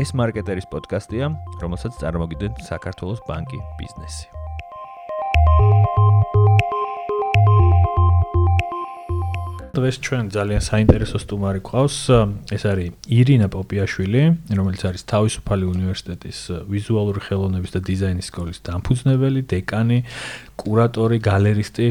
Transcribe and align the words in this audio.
ეს 0.00 0.14
მარკეტერის 0.16 0.64
პოდკასტია, 0.72 1.28
რომელსაც 1.60 2.00
წარმოგიდგენთ 2.00 2.64
საქართველოს 2.72 3.20
ბანკი 3.28 3.60
ბიზნესი. 3.76 4.40
დღეს 9.70 9.96
ჩვენ 10.02 10.24
ძალიან 10.34 10.62
საინტერესო 10.66 11.18
სტუმარი 11.22 11.60
გვყავს. 11.62 11.96
ეს 12.50 12.62
არის 12.66 12.88
ირინა 13.06 13.48
პოპიაშვილი, 13.54 14.22
რომელიც 14.58 14.82
არის 14.88 15.02
თავისუფალი 15.12 15.64
უნივერსიტეტის 15.74 16.38
ვიზუალური 16.74 17.20
ხელოვნების 17.26 17.70
და 17.76 17.80
დიზაინის 17.88 18.28
სკოლის 18.30 18.58
დამფუძნებელი, 18.66 19.40
დეკანი, 19.52 19.98
კურატორი, 20.58 21.16
გალერისტი, 21.22 21.86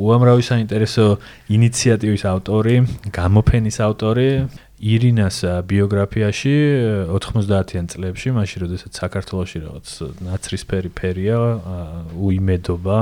უამრავი 0.00 0.42
საინტერესო 0.50 1.06
ინიციატივის 1.54 2.24
ავტორი, 2.34 2.74
გამოფენის 3.14 3.76
ავტორი. 3.78 4.28
ირინას 4.80 5.44
ბიოგრაფიაში 5.68 6.54
90-იან 7.12 7.86
წლებში, 7.92 8.32
მაშინ 8.32 8.62
როდესაც 8.64 8.92
საქართველოსში 8.96 9.58
რაღაც 9.64 9.88
ნაცრისფერი 10.24 10.90
ფერია, 10.96 11.38
უიმედობა, 12.16 12.98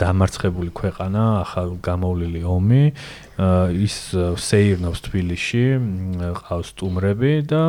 დამარცხებული 0.00 0.72
ქვეყანა, 0.72 1.24
ახალ 1.44 1.76
გამოვლილი 1.84 2.40
ომი, 2.48 2.84
ის 3.84 3.96
სეირნობს 4.16 5.04
თბილისში, 5.04 5.64
ყავს 6.40 6.72
სტუმრები 6.72 7.32
და 7.52 7.62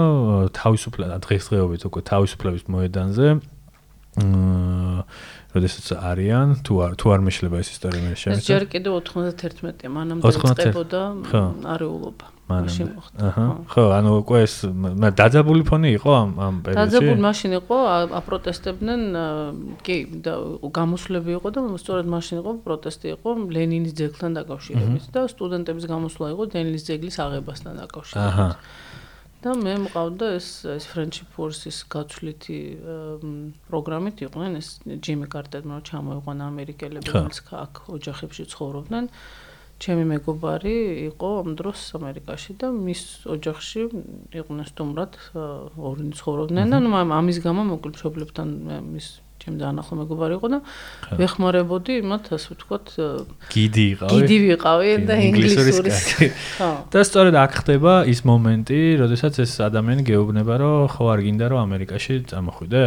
თავისუფლად 0.56 1.20
დღესდღეობით 1.28 1.90
უკვე 1.92 2.02
თავისუფლების 2.08 2.64
მოედანზე 2.72 3.28
აა 4.16 5.04
როდესაც 5.56 5.88
არიან 5.96 6.48
თუ 6.68 6.74
არ 6.84 6.94
თუ 7.00 7.12
არ 7.16 7.22
მეშლება 7.28 7.60
ეს 7.64 7.70
ისტორია 7.76 8.02
მე 8.04 8.14
შეიძლება 8.20 8.44
ეს 8.44 8.48
ჯერ 8.48 8.64
კიდევ 8.76 8.94
91-ია 9.08 9.90
მანამდე 9.92 10.32
წებოდა 10.60 11.02
არეულობა 11.76 12.35
მოხდა. 12.48 13.18
აჰა. 13.26 13.46
ხო, 13.74 13.84
ანუ 13.98 14.10
უკვე 14.22 14.38
ეს 14.46 14.56
დაძაბული 15.18 15.64
ფონი 15.66 15.90
იყო 15.98 16.12
ამ 16.14 16.30
ამ 16.38 16.56
პერიოდში. 16.62 16.82
დაძაბული 16.82 17.22
მაშინ 17.26 17.52
იყო, 17.58 17.78
აპროტესტებდნენ, 18.22 19.02
კი, 19.82 19.96
და 20.22 20.34
გამოსვლები 20.78 21.32
იყო 21.42 21.48
და 21.56 21.60
სწორედ 21.82 22.06
მაშინ 22.16 22.36
იყო 22.46 22.52
პროტესტი 22.66 23.08
იყო 23.18 23.30
ლენინის 23.56 23.94
ძეგლთან 23.98 24.32
დაკავშირებით 24.40 25.06
და 25.10 25.22
სტუდენტების 25.34 25.86
გამოსვლა 25.90 26.26
იყო 26.38 26.44
ლენინის 26.54 26.84
ძეგლის 26.86 27.16
აღებასთან 27.26 27.74
დაკავშირებით. 27.82 28.30
აჰა. 28.30 28.50
და 29.46 29.54
მე 29.54 29.74
მყავდა 29.86 30.28
ეს 30.42 30.48
ეს 30.66 30.86
friendship 30.90 31.30
force-ის 31.38 31.86
გაცვლითი 31.94 32.60
პროგრამით 33.70 34.26
იყვნენ 34.26 34.58
ეს 34.58 34.82
ჯიმი 35.06 35.30
კარტერმა 35.30 35.86
ჩამოიყვანა 35.86 36.44
ამერიკელები, 36.50 37.06
რომელიც 37.14 37.40
აქ 37.54 37.74
ოჯახებში 37.94 38.44
ცხოვრობდნენ. 38.50 39.06
ჩემი 39.84 40.04
მეგობარი 40.08 40.76
იყო 41.12 41.30
ამ 41.42 41.56
დროს 41.60 41.80
ამერიკაში 42.00 42.56
და 42.62 42.72
მის 42.72 43.02
ოჯახში 43.36 43.82
იყვნენ 44.40 44.68
სტუმრად 44.72 45.20
ორი 45.90 46.08
ცხოვრობდნენ 46.20 46.72
და 46.72 46.80
ნუ 46.86 46.92
ამის 47.20 47.42
გამო 47.44 47.68
მოკლედ 47.76 48.00
მშობლებთან 48.00 48.50
მის 48.94 49.08
ჩემ 49.46 49.58
დაანახო 49.62 49.94
მეგობარი 50.02 50.38
იყო 50.42 50.48
და 50.50 50.60
ვეხმარებოდი 51.22 51.94
მათ 52.10 52.24
ასე 52.34 52.48
ვთქვათ 52.56 52.88
გიდი 53.54 53.86
იყავი. 53.94 54.10
გიდი 54.10 54.38
ვიყავი 54.46 54.90
და 55.06 55.16
ინგლისურის 55.22 55.78
ხო 56.58 56.70
და 56.90 57.00
სწორედ 57.06 57.36
აქ 57.46 57.52
ხდება 57.62 57.94
ის 58.10 58.20
მომენტი 58.26 58.80
როდესაც 59.06 59.34
ეს 59.46 59.54
ადამიანი 59.70 60.02
გეუბნება 60.10 60.54
რომ 60.66 60.90
ხო 60.98 61.04
არ 61.14 61.20
გინდა 61.30 61.46
რომ 61.54 61.60
ამერიკაში 61.62 62.14
წამოხვიდე. 62.26 62.84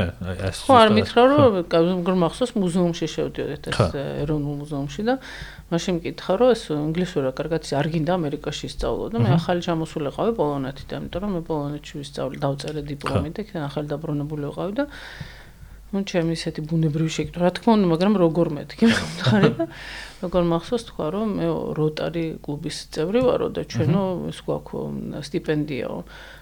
ეს 0.51 0.59
ხო 0.67 0.75
არ 0.83 0.91
მითხრა 0.98 1.23
რომ 1.31 2.03
გმახსოვს 2.03 2.53
მუზეუმში 2.59 3.06
შევდიოდეთ 3.06 3.62
ეს 3.70 3.79
ეროვნულ 4.27 4.55
მუზეუმში 4.67 5.03
და 5.06 5.14
მაშინ 5.69 6.01
მკითხა 6.01 6.34
რომ 6.41 6.51
ეს 6.56 6.62
ინგლისური 6.75 7.31
კარგად 7.39 7.62
არ 7.77 7.86
გინდა 7.92 8.12
ამერიკაში 8.19 8.64
ისწავლო 8.73 9.05
და 9.12 9.20
მე 9.20 9.31
ახალი 9.36 9.61
ჩამოსულიყავი 9.69 10.33
პოლონეთიდან 10.39 10.98
იმიტომ 11.06 11.23
რომ 11.25 11.33
მე 11.36 11.42
პოლონეთში 11.48 11.95
ვისწავლე 12.01 12.41
დავწერე 12.45 12.83
დიპლომი 12.89 13.29
და 13.36 13.45
იქიდან 13.45 13.64
ახალი 13.69 13.86
დაბრუნებული 13.92 14.48
ვიყავი 14.48 14.73
და 14.81 14.84
ну 15.89 16.05
ჩემი 16.05 16.36
ისეთი 16.36 16.64
ბუნებრივი 16.69 17.11
შეკითხვა 17.17 17.41
რა 17.47 17.50
თქმა 17.56 17.75
უნდა 17.78 17.86
მაგრამ 17.92 18.14
როგორ 18.20 18.48
მეთქი 18.58 18.84
მხარი 18.92 19.50
და 19.56 19.67
როგორ 20.22 20.42
მახსოვს 20.53 20.84
თქვა 20.89 21.06
რომ 21.14 21.29
მე 21.39 21.46
როტარი 21.79 22.24
კლუბის 22.45 22.79
წევრი 22.92 23.20
ვარო 23.24 23.48
და 23.57 23.63
ჩვენო 23.73 24.02
ეს 24.29 24.40
გვაქვს 24.45 25.24
სტიპენდიაო 25.29 25.98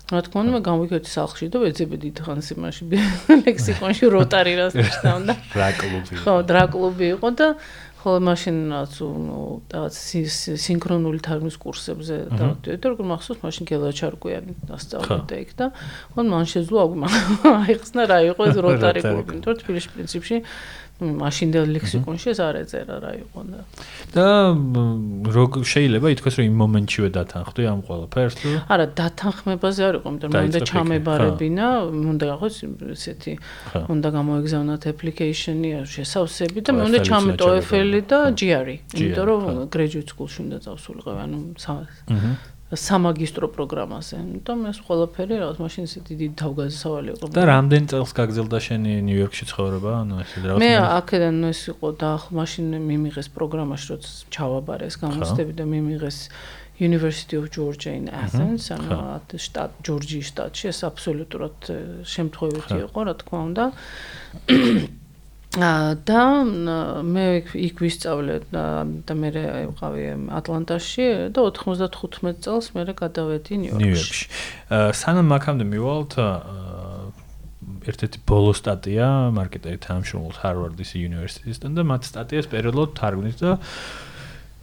რა 0.06 0.20
თქმა 0.22 0.38
უნდა 0.42 0.52
მე 0.54 0.60
გამოვიქედი 0.66 1.10
სახლში 1.10 1.46
და 1.50 1.58
ვეძებედი 1.62 2.08
თხანს 2.14 2.48
იმაში 2.54 2.84
ლექსიკონში 3.46 4.06
როტარი 4.14 4.52
რას 4.54 4.74
ნიშნავდა. 4.82 5.34
დრა 5.50 5.70
კლუბი? 5.82 6.14
ხო 6.22 6.34
დრა 6.46 6.62
კლუბი 6.70 7.06
იყო 7.18 7.28
და 7.34 7.48
ხოლმე 8.06 8.22
მაშინ 8.22 8.56
რაც 8.70 8.92
რაღაც 9.74 9.96
სინქრონული 10.62 11.18
თარგმნის 11.26 11.56
კურსებზე 11.58 12.18
დავდიოდი 12.38 12.78
და 12.78 12.92
როგორ 12.92 13.08
მახსოვს 13.10 13.40
მაშინ 13.42 13.66
გელაჩარკვიანი 13.66 14.54
ასწავლეთ 14.76 15.34
ეგ 15.42 15.50
და 15.58 15.66
ხოლმე 16.14 16.30
მან 16.30 16.46
შეძლო 16.54 16.84
აიხსნა 17.66 18.02
რა 18.06 18.18
იყო 18.30 18.42
ეს 18.46 18.56
როტარი 18.66 19.00
კლუბი 19.02 19.42
თორე 19.42 19.58
თბილისში 19.66 19.90
პრინციპში 19.96 20.36
მაშინდელ 20.96 21.66
ლექსიკონში 21.76 22.30
ეს 22.32 22.38
არ 22.40 22.56
ეწერა 22.62 22.96
რა 23.04 23.10
იყო 23.20 23.40
და 23.52 23.60
და 24.16 24.26
როგორ 25.28 25.66
შეიძლება 25.68 26.08
ითქვას 26.16 26.34
რომ 26.40 26.46
იმ 26.48 26.56
მომენტშივე 26.62 27.08
დათანხმდი 27.16 27.62
ამ 27.68 27.80
ყველაფერს 27.84 28.34
თუ? 28.40 28.48
არა 28.72 28.86
დათანხმებაზე 28.96 29.80
არ 29.88 29.94
იყო 30.00 30.06
იმიტომ 30.08 30.30
რომ 30.32 30.48
უნდა 30.48 30.60
ჩამებარებინა 30.72 31.66
უნდა 32.16 32.24
გახოს 32.32 32.56
ესეთი 32.96 33.32
უნდა 33.92 34.08
გამოეგზავნათ 34.16 34.82
application-ი 34.96 35.70
შესავსები 35.84 36.58
და 36.64 36.70
მე 36.72 36.82
უნდა 36.88 36.98
ჩამეტო 37.12 37.46
EFL-ი 37.60 38.00
და 38.08 38.18
GRE 38.40 38.76
იმიტომ 38.96 39.24
რომ 39.28 39.40
graduate 39.68 40.08
school-ში 40.16 40.38
უნდა 40.48 40.58
წავსულიყო 40.64 41.10
ანუ 41.12 41.38
სამაგისტრო 42.66 43.46
პროგრამაზე. 43.54 44.14
ამიტომ 44.26 44.58
ეს 44.66 44.78
ყველაფერი 44.82 45.34
რაღაც 45.38 45.58
მაშინ 45.62 45.82
ისე 45.86 46.00
დიდი 46.02 46.26
თავგაზსავალი 46.34 47.08
იყო. 47.14 47.26
და 47.30 47.42
რამდენ 47.46 47.82
წელს 47.94 48.10
გაგზელდა 48.18 48.58
შენი 48.66 48.92
ნიუ-იორკში 49.06 49.44
ცხოვრება? 49.54 49.90
ანუ 50.02 50.14
ესე 50.26 50.36
რაღაც 50.42 50.58
მე 50.58 50.72
აქედან 50.98 51.36
ეს 51.46 51.60
იყო 51.70 51.88
და 51.94 52.10
მაშინ 52.34 52.66
მიმიღეს 52.90 53.28
პროგრამაში, 53.38 53.86
როცა 53.94 54.10
ჩავაბარე 54.34 54.84
ეს 54.90 54.96
გამოცდები 54.98 55.52
და 55.54 55.64
მიმიღეს 55.74 56.18
University 56.76 57.34
of 57.38 57.48
Georgia 57.54 57.92
in 57.94 58.10
Athens, 58.10 58.68
ანუ 58.74 58.98
შტატ 59.38 59.70
ჯორჯიის 59.86 60.26
შტატში, 60.34 60.64
ეს 60.74 60.78
აბსოლუტურად 60.90 61.56
შემთხვევითი 62.02 62.76
იყო, 62.84 63.00
რა 63.06 63.14
თქმა 63.22 63.38
უნდა. 63.46 63.64
და 65.56 66.22
მე 67.06 67.26
იქ 67.56 67.80
ვისწავლე 67.80 68.36
და 68.52 69.14
მე 69.16 69.30
ვიყავი 69.34 70.04
ატლანტაში 70.36 71.06
და 71.32 71.46
95 71.56 72.42
წელს 72.44 72.72
მე 72.76 72.84
გადავედი 72.92 73.60
ნიუ-იორკში. 73.64 74.26
სანამ 74.70 75.32
აქამდე 75.36 75.64
მივალთ 75.72 76.12
ერთ-ერთი 77.86 78.18
ბოლო 78.26 78.52
სტატია 78.56 79.06
მარკეტერი 79.36 79.78
თანამშრომლობს 79.86 80.42
ჰარვარდის 80.42 80.90
უნივერსიტეტისთან 80.98 81.78
და 81.78 81.82
მათ 81.86 82.02
სტატიას 82.10 82.50
პერიოდულად 82.52 82.94
თარგმნის 82.98 83.36
და 83.42 83.56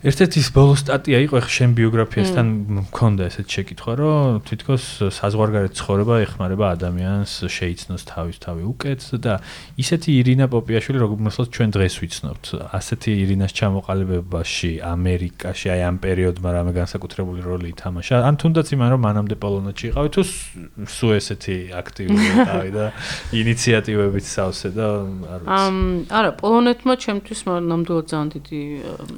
ერთ-ერთი 0.03 0.41
ბოლო 0.52 0.75
სტატია 0.75 1.19
იყო 1.24 1.40
ხე 1.47 1.52
შენ 1.56 1.74
ბიოგრაფიასთან 1.80 2.47
მქონდა 2.75 3.28
ესეთ 3.31 3.47
შეკითხვა, 3.56 3.94
რომ 4.03 4.41
თითქოს 4.44 4.84
საზღვარგარეთ 5.16 5.74
ცხოვრება 5.80 6.16
ეხმარება 6.28 6.66
ადამიანს 6.75 7.34
შეიცნოს 7.47 8.03
თავის 8.12 8.38
თავი 8.44 8.64
უკეთს 8.68 9.08
და 9.24 9.40
ისეთი 9.80 10.09
ირინა 10.19 10.46
პოპიაშვილი 10.52 11.00
როგორც 11.00 11.47
ჩვენ 11.56 11.69
დღეს 11.72 11.96
ვიცნობთ, 12.03 12.46
ასეთი 12.75 13.12
ირინას 13.24 13.56
ჩამოყალიბებაში 13.56 14.72
ამერიკაში 14.91 15.68
აი 15.72 15.81
ამ 15.88 15.97
პერიოდმა 16.03 16.50
რამე 16.52 16.72
განსაკუთრებული 16.84 17.40
როლი 17.47 17.72
ითამაშა. 17.72 18.28
ან 18.28 18.35
თუნდაც 18.44 18.68
იმან 18.75 18.90
რომ 18.91 19.02
მანამდე 19.08 19.35
პოლონეთში 19.40 19.85
იყავი 19.88 20.09
თუ 20.20 20.22
სუ 20.84 21.08
ესეთი 21.16 21.58
აქტიური 21.80 22.28
იყავი 22.44 22.72
და 22.75 22.85
ინიციატივებით 23.40 24.25
სავსე 24.28 24.70
და 24.75 24.88
არ 25.31 25.40
ვიცი. 25.47 25.56
ამ 25.64 25.75
არა, 26.12 26.31
პოლონეთმა 26.44 26.94
ჩემთვის 27.08 27.40
ნამდვილად 27.72 28.06
ძალიან 28.12 28.28
დიდი 28.35 28.62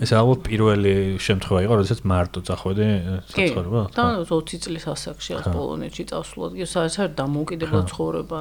ეს 0.06 0.12
ალბათ 0.14 0.40
პირველი 0.46 0.75
პირველი 0.76 1.20
შემთხვევა 1.24 1.60
იყო, 1.66 1.74
როდესაც 1.80 2.00
მარტო 2.04 2.40
წახვედი 2.48 2.88
საცხოვრება? 3.32 3.82
და 3.96 4.04
20 4.28 4.60
წლის 4.66 4.86
ასაკში 4.92 5.32
ამ 5.40 5.44
პოლონეთში 5.56 6.04
წავსულად. 6.12 6.52
ის 6.60 6.70
საერთოდ 6.76 7.12
დამოუკიდებლად 7.16 7.86
ცხოვრება. 7.92 8.40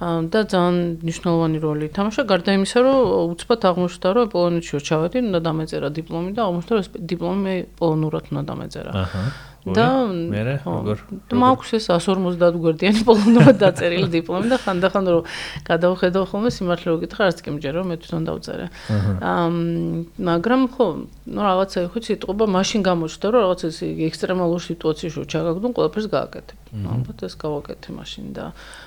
და 0.00 0.40
ძალიან 0.48 0.76
მნიშვნელოვანი 1.04 1.58
როლი 1.60 1.84
ითამაშა 1.92 2.22
გარდა 2.24 2.50
იმისა, 2.56 2.78
რომ 2.80 2.98
უცბად 3.36 3.60
აღმოჩნდა, 3.68 4.08
რომ 4.16 4.26
პოლონეთში 4.32 4.80
ჩავედი, 4.88 5.18
უნდა 5.28 5.40
დამეწერა 5.44 5.88
დიპლომი 5.92 6.30
და 6.32 6.40
აღმოჩნდა, 6.48 6.72
რომ 6.72 6.84
დიპლომი 7.04 7.54
პოლონურად 7.76 8.24
უნდა 8.32 8.42
დამეწერა. 8.48 8.90
აჰა. 8.96 9.22
და 9.60 9.86
მე 10.08 10.40
როგორ 10.64 11.00
მაქვს 11.36 11.70
ეს 11.76 11.86
150 11.92 12.56
გვერდიანი 12.64 13.02
პოლონურად 13.04 13.56
დაწერილი 13.60 14.08
დიპლომი 14.08 14.48
და 14.48 14.58
ხანდახან 14.64 15.04
რომ 15.12 15.28
გადავხედავ 15.68 16.24
ხოლმე 16.32 16.50
სიმართლე 16.56 16.94
გითხრა 17.04 17.28
არც 17.28 17.38
კი 17.44 17.50
მჯერა 17.56 17.82
მე 17.84 17.96
თვითონ 18.00 18.22
დავწერე. 18.30 18.66
აა 19.20 19.48
მაგრამ 20.16 20.62
ხო, 20.72 20.86
ну 21.28 21.40
რაღაცა 21.44 21.78
ხო 21.92 22.00
სიტყვა 22.08 22.44
მაშინ 22.56 22.80
გამოჩნდა 22.88 23.26
რომ 23.28 23.40
რაღაც 23.44 23.60
ეს 23.68 23.76
ექსტრემალურ 24.08 24.60
სიტუაციაში 24.64 25.16
რომ 25.20 25.28
ჩაგაგდონ 25.28 25.72
ყველაფერს 25.76 26.08
გააკეთებ. 26.08 26.58
ალბათ 26.70 27.18
ეს 27.28 27.34
გავაკეთე 27.36 27.90
მაშინ 28.00 28.24
და 28.32 28.44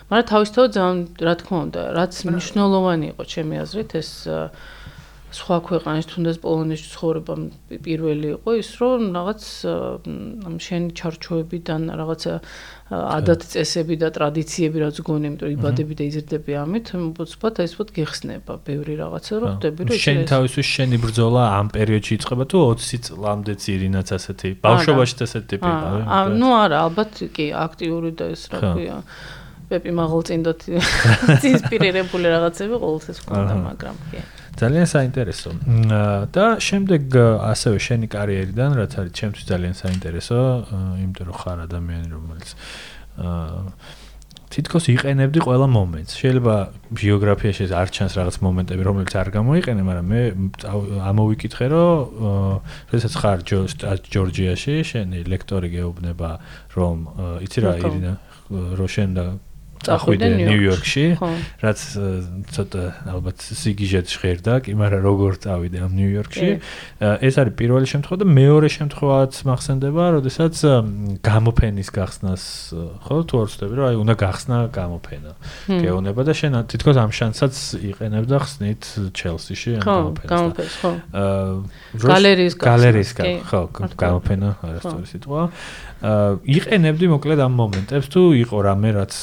მაგრამ 0.10 0.28
თავისთავად 0.34 0.69
ძალიან 0.74 0.98
რა 1.22 1.34
თქმა 1.38 1.58
უნდა, 1.69 1.81
რაც 1.94 2.14
მნიშვნელოვანი 2.34 3.06
იყო 3.14 3.24
ჩემი 3.30 3.56
აზრით 3.62 3.92
ეს 4.02 4.10
სხვა 5.33 5.57
ქვეყანაში 5.68 6.07
თუნდაც 6.13 6.38
პოლონეთში 6.44 6.88
ცხოვრება 6.94 7.33
პირველი 7.85 8.27
იყო 8.38 8.50
ის 8.62 8.69
რომ 8.81 9.01
რაღაც 9.18 9.41
ამ 10.45 10.56
შენი 10.62 10.89
ჩარჩოებიდან 11.00 11.81
რაღაცა 12.00 12.33
ადათ 12.94 13.45
წესები 13.50 13.95
და 13.97 14.09
ტრადიციები 14.13 14.77
რაც 14.83 15.00
გონი, 15.07 15.30
იმიტომ 15.33 15.53
იბადები 15.56 15.94
და 15.97 16.03
იზრდები 16.09 16.57
ამით, 16.62 16.91
უცბად 17.24 17.62
ეს 17.63 17.74
ვთქვათ 17.74 17.89
გეხსნება 17.97 18.53
ბევრი 18.68 18.94
რაღაცა, 19.01 19.33
რომ 19.41 19.56
ხვდები 19.57 19.88
რომ 19.89 20.01
შენ 20.03 20.19
თავისთვის 20.30 20.68
შენი 20.77 20.97
ბრძოლა 21.06 21.44
ამ 21.57 21.68
პერიოდში 21.74 22.12
იწყება 22.19 22.44
თუ 22.53 22.57
20 22.83 23.07
წლამდე 23.07 23.53
ძირინაც 23.63 24.07
ასეთი 24.18 24.50
ბავშვობაშიც 24.68 25.19
ასეთი 25.25 25.47
ტიპი 25.53 25.69
აა 25.74 26.21
ნუ 26.38 26.50
არა, 26.62 26.77
ალბათ 26.85 27.12
კი 27.33 27.45
აქტიური 27.65 28.12
და 28.19 28.25
ეს 28.35 28.44
რა 28.53 28.59
ქვია. 28.62 28.97
პეპი 29.63 29.91
მაღალწინდოთ 29.95 30.59
ინსპირირებული 31.53 32.25
რაღაცები 32.30 32.75
ყოველთვის 32.83 33.19
ხონდა, 33.25 33.56
მაგრამ 33.63 33.95
კი. 34.12 34.21
ძალიან 34.60 34.88
საინტერესო. 34.96 35.50
და 36.36 36.46
შემდეგ 36.62 37.02
ასევე 37.54 37.78
შენი 37.88 38.08
კარიერიდან, 38.16 38.70
რაც 38.80 38.92
არის 39.00 39.12
ჩემთვის 39.20 39.46
ძალიან 39.50 39.76
საინტერესო, 39.84 40.40
იმიტომ 41.04 41.26
რომ 41.30 41.38
ხარ 41.42 41.58
ადამიანი, 41.68 42.08
რომელიც 42.14 42.50
აა 43.18 44.02
თითქოს 44.54 44.86
იყენებდი 44.94 45.40
ყველა 45.42 45.68
მომენტს. 45.74 46.14
შეიძლება 46.22 46.56
ბიოგრაფიაში 46.94 47.66
არ 47.74 47.88
ჩანს 47.96 48.14
რაღაც 48.20 48.36
მომენტები, 48.46 48.82
რომელიც 48.86 49.14
არ 49.18 49.30
გამოიყენე, 49.34 49.82
მაგრამ 49.90 50.06
მე 50.14 50.22
ამოვიკითხე, 51.10 51.66
რომ 51.74 51.90
შესაძაც 52.92 53.16
ხარ 53.24 53.40
ჯორჯიაში, 54.14 54.76
შენი 54.90 55.20
ლექტორი 55.34 55.70
გეუბნება, 55.74 56.32
რომ 56.78 56.96
იცი 57.50 57.60
რა 57.66 57.74
ირინა, 57.82 58.14
როშენ 58.78 59.10
და 59.18 59.26
წახვიდე 59.88 60.27
ნიუ-იორკში, 60.39 61.06
რაც 61.63 61.80
ცოტა 62.56 62.83
ალბათ 63.13 63.38
სიგიჟეთ 63.44 64.07
ჟღერდა, 64.13 64.53
კი, 64.63 64.71
მაგრამ 64.80 65.01
როგორ 65.03 65.31
წავიდე 65.44 65.77
ამ 65.83 65.91
ნიუ-იორკში? 66.00 66.50
ეს 67.00 67.35
არის 67.39 67.53
პირველი 67.59 67.88
შემთხვევა 67.91 68.18
და 68.24 68.27
მეორე 68.27 68.68
შემთხვევაც 68.74 69.33
მახსენდება, 69.47 70.03
როდესაც 70.18 70.56
გამოფენის 71.24 71.89
გახსნას, 71.94 72.44
ხო, 73.03 73.15
თუ 73.27 73.35
არ 73.44 73.47
ვცდები, 73.51 73.74
რომ 73.77 73.85
აი 73.91 73.95
უნდა 74.03 74.13
გახსნა 74.24 74.57
გამოფენა. 74.74 75.31
გეუბნება 75.83 76.21
და 76.24 76.33
შენ 76.33 76.53
თითქოს 76.71 76.97
ამ 77.03 77.12
შანსსაც 77.13 77.56
იყენებდა 77.94 78.38
ხსნით 78.44 78.83
ჩელსიში 79.13 79.71
ამ 79.80 79.83
გამოფენას. 79.83 80.30
ხო, 80.30 80.38
გამოფენას, 80.38 80.75
ხო. 80.81 80.91
აა 81.13 81.44
გალერიის 81.94 82.53
გალერიის 82.57 83.12
ხო, 83.50 83.62
გამოფენა, 83.97 84.50
არასწორი 84.63 85.07
სიტყვა. 85.12 85.41
აა 86.04 86.32
იყენებდი 86.52 87.08
მოკლედ 87.14 87.40
ამ 87.46 87.54
მომენტებს 87.56 88.08
თუ 88.12 88.22
იყო 88.44 88.58
რამე 88.68 88.90
რაც 88.98 89.14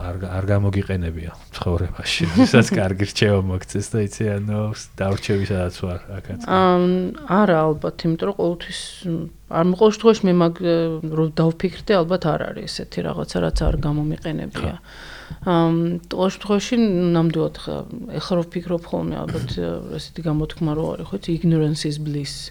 არ 0.00 0.14
არ 0.36 0.44
გამოგიყენებია 0.48 1.32
ცხოვრებაში 1.56 2.28
ვისაც 2.40 2.70
კარგი 2.72 3.08
რჩევა 3.10 3.40
მოგცეს 3.50 3.86
და 3.92 3.98
იცი 4.06 4.24
ანუ 4.36 4.60
დაურჩევისადაც 4.96 5.76
ვარ 5.84 6.00
აქაც. 6.16 6.40
აა 6.48 7.36
არა 7.40 7.56
ალბათ 7.68 7.96
იმიტომ 8.08 8.26
რომ 8.32 8.36
ყოველთვის 8.40 8.80
არ 9.60 9.64
მოყოლ 9.76 9.90
შემთხვევაში 9.92 10.22
მე 10.26 10.34
მაგ 10.40 10.54
რომ 11.20 11.28
დავფიქრდე 11.36 11.92
ალბათ 12.00 12.22
არ 12.32 12.40
არის 12.48 12.72
ესეთი 12.76 13.00
რაღაცა 13.06 13.36
რაც 13.44 13.58
არ 13.68 13.74
გამომიყენებია 13.84 14.74
ამ 15.46 16.00
შემთხვევაში 16.06 16.76
ნამდვილად 17.16 17.56
ხა 17.62 17.76
ეხლა 18.18 18.32
რო 18.38 18.42
ვფიქრობ 18.46 18.82
ხოლმე 18.90 19.16
ალბათ 19.22 19.48
ესეთი 19.98 20.20
გამოთქმა 20.26 20.72
რო 20.76 20.84
არის 20.96 21.06
ხო 21.10 21.16
ignorance 21.36 21.82
is 21.86 21.98
bliss. 21.98 22.50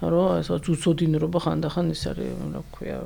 რომ 0.00 0.40
ესა 0.40 0.58
უცოდინრობა 0.60 1.38
ხანდახან 1.44 1.86
ის 1.94 2.02
არის 2.10 2.30
რა 2.54 2.62
ქვია 2.74 2.98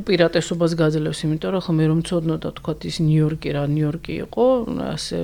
უპირატესობას 0.00 0.72
გაძლევს 0.78 1.20
იმიტომ 1.26 1.50
რომ 1.54 1.62
ხო 1.66 1.72
მე 1.78 1.84
რომ 1.90 2.00
ცოდნოდა 2.08 2.50
თქვა 2.58 2.72
ის 2.90 2.96
ნიუ-იორკი 3.04 3.48
რა 3.56 3.62
ნიუ-იორკი 3.74 4.14
იყო 4.28 4.46
ასე 4.94 5.18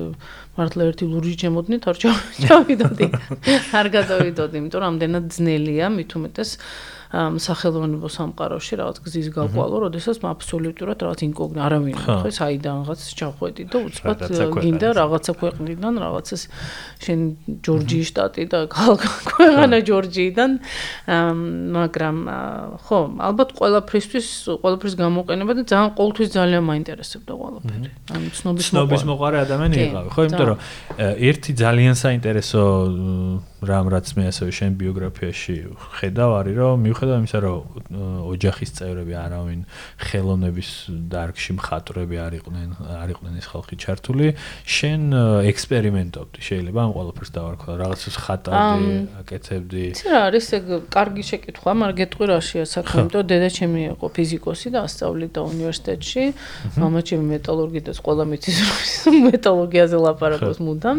მართლა 0.54 0.82
ერთი 0.90 1.04
ლურჯი 1.10 1.34
ჩემოდნით 1.42 1.84
არ 1.90 1.96
ჩავიდოდი 2.44 3.06
არ 3.78 3.87
გადავიდოდი 3.96 4.54
იმიტომ 4.62 4.80
რომ 4.82 4.88
ამდენად 4.94 5.25
ძნელია 5.34 5.87
მით 5.94 6.10
უმეტეს 6.19 6.50
სახელმწიფო 7.14 8.08
სამყაროში 8.11 8.75
რაღაც 8.81 8.96
გზის 9.05 9.28
გავყვალო, 9.34 9.76
როდესაც 9.87 10.16
აბსოლუტურად 10.25 10.99
რაღაც 11.05 11.20
ინკოგნი 11.28 11.61
არავინ 11.62 11.96
ხო 12.00 12.31
საიდან 12.34 12.75
რაღაც 12.84 13.00
ჩახვედი 13.20 13.62
და 13.70 13.76
უცბად 13.87 14.19
გინდა 14.64 14.88
რაღაცა 14.99 15.32
ქვეყნიდან 15.38 15.94
რაღაცას 16.05 16.43
შენ 17.05 17.20
ჯორჯიის 17.62 18.06
შტატი 18.11 18.44
და 18.50 18.58
ქვეყანა 18.75 19.78
ჯორჯიიდან 19.88 20.50
მაგრამ 21.78 22.16
ხო 22.82 22.99
ალბათ 23.28 23.49
ყველაფრისთვის 23.58 24.26
ყველაფრის 24.64 24.94
გამოყენება 24.99 25.52
და 25.55 25.62
ძალიან 25.70 25.90
ყოველთვის 25.94 26.28
ძალიან 26.34 26.62
მაინტერესებდა 26.70 27.32
ყველაფერი. 27.40 27.88
ან 28.14 28.22
ცნობის 28.34 28.64
ცნობის 28.75 29.02
მოყარე 29.11 29.37
ადამიანი 29.46 29.75
იყავი 29.87 30.08
ხო 30.14 30.20
იმიტომ 30.26 30.46
რომ 30.50 30.58
ერთი 31.31 31.50
ძალიან 31.62 31.94
საინტერესო 31.94 32.62
რამ 33.69 33.87
რაც 33.93 34.12
მე 34.16 34.25
ასევე 34.31 34.50
შენ 34.58 34.70
ბიოგრაფიაში 34.81 35.56
ხედავ 35.99 36.31
არის 36.40 36.55
რომ 36.61 36.84
მიუხედავად 36.84 37.20
იმისა 37.25 37.38
რომ 37.44 37.61
ოჯახის 38.34 38.70
წევრები 38.78 39.14
არავინ 39.25 39.61
ხელოვნების 40.05 40.70
დარგში 41.12 41.52
მხატვრები 41.58 42.16
არ 42.25 42.32
იყვნენ 42.40 42.69
არ 43.05 43.08
იყვნენ 43.14 43.34
ეს 43.40 43.46
ხალხი 43.52 43.76
ჩართული 43.84 44.26
შენ 44.64 45.02
ექსპერიმენტობდი 45.50 46.40
შეიძლება 46.49 46.78
ამ 46.84 46.93
ყველაფერს 46.94 47.31
დავარქვა 47.34 47.72
რაღაცას 47.81 48.16
ხატავდი 48.25 48.94
აკეთებდი. 49.20 49.84
რა 50.05 50.20
არის 50.28 50.46
ეგ 50.58 50.64
კარგი 50.94 51.22
შეკითხვა 51.31 51.70
მაგრამ 51.75 51.96
გეტყვი 52.00 52.25
რაშია 52.31 52.64
საქმე 52.69 52.96
იმიტომ 53.05 53.25
დედა 53.31 53.49
ჩემი 53.58 53.81
იყო 53.94 54.06
ფიზიკოსი 54.16 54.69
და 54.75 54.78
ასწავლიდა 54.87 55.40
უნივერსიტეტში. 55.55 56.22
მამა 56.81 57.00
ჩემი 57.08 57.25
მეტალურგი 57.34 57.81
და 57.87 57.93
ყველა 57.94 58.25
მიცის 58.31 58.56
რომ 58.64 59.14
მეტალურგიაზე 59.28 59.96
ლაპარაკობს 60.05 60.58
მუდამ. 60.64 60.99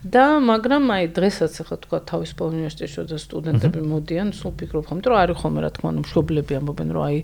და 0.00 0.24
მაგრამ 0.40 0.84
აი 0.96 1.04
დღესაც 1.16 1.52
ახლა 1.62 1.76
თქვა 1.84 1.99
თავის 2.08 2.30
უნივერსიტეტში 2.40 3.04
და 3.10 3.18
სტუდენტები 3.20 3.80
მოდიან, 3.90 4.32
სულ 4.36 4.52
ფიქრობ 4.60 4.84
ხომ, 4.90 5.00
რომ 5.04 5.18
არის 5.20 5.40
ხომ 5.40 5.54
რა 5.60 5.70
თქმა 5.76 5.88
უნდა 5.90 6.02
მშობლები 6.06 6.52
ამბობენ, 6.60 6.88
რომ 6.96 7.02
აი 7.10 7.18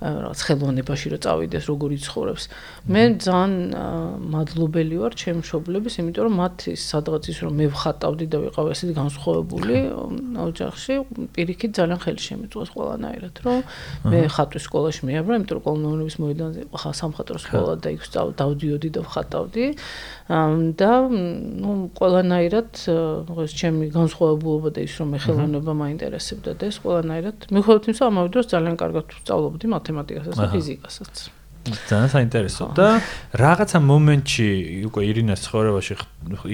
რაღაც 0.00 0.40
ხელოვნებაში 0.46 1.06
რომ 1.14 1.20
წავიდეს, 1.24 1.64
როგორ 1.70 1.90
იცხოვრებს. 1.94 2.44
მე 2.90 3.02
ძალიან 3.24 3.52
მადლობელი 4.34 4.96
ვარ 5.00 5.12
ჩემ 5.14 5.38
მშობლებს, 5.40 5.92
იმიტომ 6.02 6.22
რომ 6.28 6.34
მათ 6.40 6.56
სადღაც 6.74 7.24
ის 7.30 7.38
რომ 7.44 7.52
მე 7.54 7.66
ვხატავდი 7.72 8.26
და 8.28 8.38
ვიყავ 8.44 8.66
ესეთი 8.74 8.94
განსხვავებული 8.98 9.76
ოჯახში, 10.44 10.94
პირიქით 11.34 11.72
ძალიან 11.78 11.98
ხელი 12.04 12.20
შემეწყვეს 12.26 12.70
ყველანაირად, 12.74 13.34
რომ 13.44 13.58
მე 14.10 14.20
ხატვის 14.34 14.64
სკოლაში 14.68 15.02
მიაბრა, 15.08 15.32
იმიტომ 15.40 15.56
რომ 15.56 15.64
კოლონოვის 15.64 16.16
მოედანზე 16.20 16.60
ხა 16.74 16.90
სამხატვრო 17.00 17.38
სკოლა 17.44 17.74
და 17.80 17.88
იქ 17.94 18.02
დავდიოდი 18.34 18.88
და 18.94 19.00
ვხატავდი. 19.04 19.64
და 20.24 20.92
ნუ 21.12 21.72
ყველანაირად 22.00 22.70
ეს 23.44 23.52
ჩემი 23.60 23.92
განსხვავებულობა 23.92 24.70
და 24.72 24.80
ის 24.88 24.96
რომ 24.96 25.08
მე 25.12 25.18
ხელოვნება 25.20 25.72
მაინტერესებდა 25.76 26.50
და 26.56 26.64
ეს 26.72 26.80
ყველანაირად 26.80 27.36
მიხედავთ 27.52 27.84
იმას 27.92 28.00
ამავე 28.08 28.28
დროს 28.32 28.46
ძალიან 28.48 28.76
კარგად 28.80 29.06
ვსწავლობდი 29.12 29.66
მათემატიკასაც 29.94 30.34
და 30.38 30.52
ფიზიკასაც. 30.52 31.14
ძალიან 31.64 32.10
საინტერესო 32.12 32.64
და 32.76 33.00
რაღაცა 33.40 33.78
მომენტში 33.88 34.48
უკვე 34.84 35.00
ირინას 35.08 35.40
ცხოვრებაში 35.48 35.94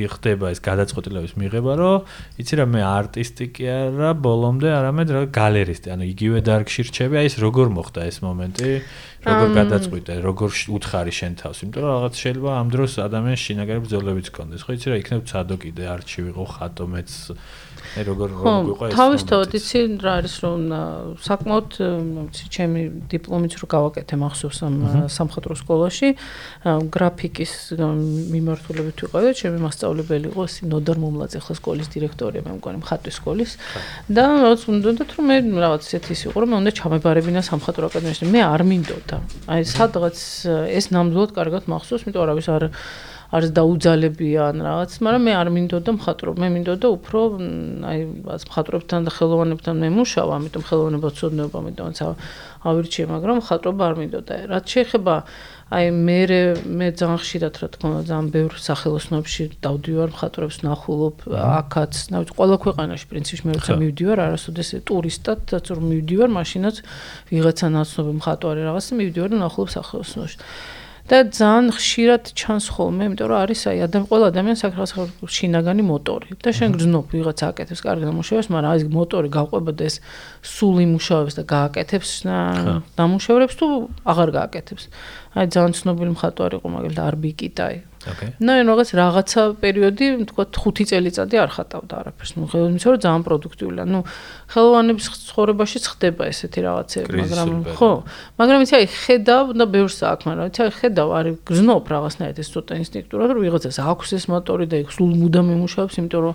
ხდება 0.06 0.54
ეს 0.54 0.60
გადაწყვეტილების 0.62 1.34
მიღება, 1.34 1.72
რომ 1.82 2.06
იცი 2.38 2.54
რა 2.62 2.66
მე 2.70 2.80
არტისტი 2.86 3.44
კი 3.50 3.64
არა, 3.74 4.10
ბოლომდე 4.22 4.70
არამედ 4.70 5.08
რა 5.10 5.22
გალერისტი, 5.34 5.88
ანუ 5.98 6.04
იგივე 6.14 6.38
დარგში 6.46 6.82
რჩები, 6.86 7.14
აი 7.18 7.26
ეს 7.26 7.36
როგორ 7.42 7.66
მოხდა 7.74 8.00
ეს 8.06 8.22
მომენტი? 8.22 8.70
როგორ 9.20 9.48
გადაწყვიტე, 9.52 10.14
როგორ 10.24 10.50
უთხარი 10.78 11.12
შენ 11.12 11.32
თავს, 11.42 11.58
იმიტომ 11.60 11.82
რომ 11.84 11.90
რაღაც 11.92 12.14
შეიძლება 12.22 12.50
ამ 12.56 12.68
დროს 12.72 12.92
ადამიანს 13.04 13.42
შინაგანი 13.50 13.80
ბრძოლებიც 13.84 14.28
კონდეს, 14.32 14.62
ხო 14.64 14.72
იცი 14.78 14.86
რა, 14.88 14.96
იქნებ 15.02 15.22
ცადო 15.28 15.56
კიდე 15.60 15.84
არჩივიღო 15.92 16.44
ხატო 16.54 16.84
მეც 16.88 17.10
მე 17.90 18.02
როგორ 18.06 18.28
როგორ 18.38 18.66
გიყვა 18.70 18.86
ეს 18.86 18.94
თავისთავად 18.94 19.54
იცი 19.58 19.80
რა 19.98 20.12
არის 20.20 20.34
რომ 20.44 20.60
საკმაოდ 21.26 21.70
იცი 22.30 22.44
ჩემი 22.54 22.82
დიპლომიც 23.10 23.56
რო 23.58 23.66
გავაკეთე 23.74 24.14
მახსოვს 24.20 24.58
ამ 24.62 24.74
სამხატვრო 25.10 25.54
სკოლაში. 25.58 26.08
გრაფიკის 26.94 27.52
მიმართულებით 28.30 28.96
ვიყავი 29.04 29.34
ჩემი 29.40 29.58
მასწავლებელი 29.66 30.26
იყო 30.30 30.42
ნოდარ 30.70 30.96
მომლაძე 31.02 31.40
ხო 31.42 31.52
სკოლის 31.58 31.88
დირექტორია 31.90 32.46
მე 32.46 32.52
მგონი 32.62 32.78
მხატვრის 32.78 33.16
სკოლის. 33.18 33.50
და 34.06 34.24
რაც 34.38 34.60
უნდათ 34.70 35.10
რომ 35.18 35.24
მე 35.26 35.36
რაღაც 35.58 35.82
ესეთი 35.90 36.10
ის 36.14 36.22
იყო 36.30 36.36
რომ 36.46 36.48
მე 36.54 36.56
უნდა 36.62 36.72
ჩამებარებინა 36.78 37.40
სამხატვრო 37.42 37.84
აკადემიაში. 37.90 38.24
მე 38.30 38.40
არ 38.54 38.62
მინდოდა. 38.70 39.16
აი 39.50 39.60
სადღაც 39.66 40.16
ეს 40.78 40.84
ნამდვილად 40.94 41.30
კარგად 41.34 41.62
მახსოვს 41.66 42.06
იმიტომ 42.06 42.22
არის 42.30 42.48
არ 42.54 42.64
არც 43.30 43.50
დაუძალებიან 43.54 44.56
რაღაც, 44.58 44.90
მაგრამ 45.06 45.22
მე 45.26 45.32
არ 45.38 45.48
მინდოდა 45.54 45.90
მხატვრობ, 45.96 46.34
მე 46.42 46.48
მინდოდა 46.50 46.86
უფრო 46.90 47.18
აი 47.86 47.98
რაც 48.26 48.42
მხატვრობთან 48.50 49.00
და 49.06 49.10
ხელოვანებთან 49.14 49.74
მე 49.86 49.88
მუშაობ, 50.00 50.28
ამიტომ 50.34 50.62
ხელოვნება 50.66 51.08
ცოდნობა, 51.14 51.56
ამიტომაც 51.62 51.98
ავირჩიე, 52.70 53.04
მაგრამ 53.14 53.36
მხატვრობა 53.38 53.82
არ 53.86 53.94
მინდოდა. 54.02 54.34
რაც 54.50 54.64
შეეხება 54.74 55.14
აი 55.70 55.90
მე 55.94 56.18
მე 56.66 56.86
ძალიან 56.98 57.18
ხშირად 57.22 57.54
რა 57.62 57.66
თქმა 57.70 57.86
უნდა 57.94 58.02
ძალიან 58.10 58.28
ბევრ 58.34 58.52
სახელოსნოებში 58.58 59.44
დავდივარ 59.62 60.10
მხატვრებს 60.10 60.56
ნახულობ 60.66 61.16
აქაც 61.30 61.94
ნავით 62.10 62.30
ყველა 62.34 62.56
ქვეყანაში 62.66 63.06
პრინციპში 63.06 63.44
მე 63.46 63.54
როცა 63.54 63.76
მივდივარ 63.78 64.18
არასოდეს 64.26 64.68
ტურისტად 64.90 65.54
რომ 65.70 65.86
მივდივარ 65.94 66.30
მაშინაც 66.34 66.82
ვიღაცა 67.30 67.66
ნაცნობი 67.70 68.12
მხატვარი 68.18 68.60
რაღაცა 68.66 68.92
მივდივარ 68.98 69.30
და 69.30 69.38
ნახულობ 69.46 69.70
სახელოსნოში 69.78 70.36
და 71.10 71.26
ძალიან 71.26 71.74
ხშირად 71.74 72.24
ჩანს 72.38 72.66
ხოლმე, 72.70 73.02
იმიტომ 73.10 73.26
რომ 73.34 73.38
არის 73.42 73.60
აი 73.66 73.78
ადამ 73.82 74.04
ყველა 74.06 74.26
ადამიანს 74.30 74.62
აქვს 74.62 74.92
შინაგანი 75.26 75.82
მოტორი. 75.82 76.28
და 76.38 76.50
შენ 76.54 76.70
გრძნობ 76.78 77.04
ვიღაც 77.10 77.40
აკეთებს 77.50 77.80
კარგ 77.82 78.00
დამუშავებას, 78.06 78.48
მაგრამ 78.54 78.70
აი 78.70 78.80
მოტორი 78.94 79.28
გავყვება 79.34 79.72
და 79.74 79.84
ეს 79.90 79.96
სულ 80.46 80.76
იმუშავებს 80.86 81.34
და 81.34 81.42
გააკეთებს 81.50 82.10
დამუშავებს 82.94 83.54
თუ 83.58 83.66
აღარ 84.06 84.28
გააკეთებს. 84.38 84.84
აი 85.30 85.46
ძალიან 85.54 85.72
ცნობილი 85.78 86.10
მხატვარი 86.16 86.58
იყო 86.58 86.68
მაგალითად 86.74 87.04
არბი 87.06 87.30
კიტაი. 87.38 87.76
ოკეი. 88.00 88.30
ნუ 88.42 88.50
აი 88.50 88.62
რაღაც 88.66 88.88
რაღაცა 88.98 89.42
პერიოდი, 89.62 90.06
თქვა 90.26 90.44
5 90.56 90.84
წელიწადი 90.90 91.36
არ 91.38 91.50
ხატავდა 91.54 91.94
არაფერს. 92.00 92.30
ნუ 92.34 92.44
ხელოვნებისა 92.50 92.88
რომ 92.90 93.00
ძალიან 93.04 93.22
პროდუქტიულია. 93.28 93.84
ნუ 93.94 94.00
ხელოვნების 94.50 95.06
ცხოვრებაში 95.30 95.78
ხდება 95.86 96.22
ესეთი 96.32 96.60
რაღაცები, 96.66 97.14
მაგრამ 97.22 97.50
ხო, 97.78 97.92
მაგრამ 98.40 98.60
იცი 98.66 98.74
აი 98.80 98.86
ხედავ 98.90 99.44
და 99.54 99.64
ბევრს 99.70 99.98
აქვს, 100.10 100.24
მაგრამ 100.26 100.46
იცი 100.50 100.60
აი 100.66 100.72
ხედავ 100.80 101.08
არის 101.20 101.34
გზნობ 101.46 101.84
რაღაცნაირად 101.94 102.38
ეს 102.42 102.48
ცოტა 102.50 102.72
ინსტინქტურად 102.82 103.28
რომ 103.30 103.40
ვიღაცას 103.46 103.76
აქვს 103.86 104.08
ეს 104.18 104.24
მოტორი 104.34 104.64
და 104.66 104.76
ის 104.82 104.90
სულ 104.98 105.10
მუდამ 105.14 105.46
იმუშავებს, 105.54 105.94
იმიტომ 106.00 106.20
რომ 106.26 106.34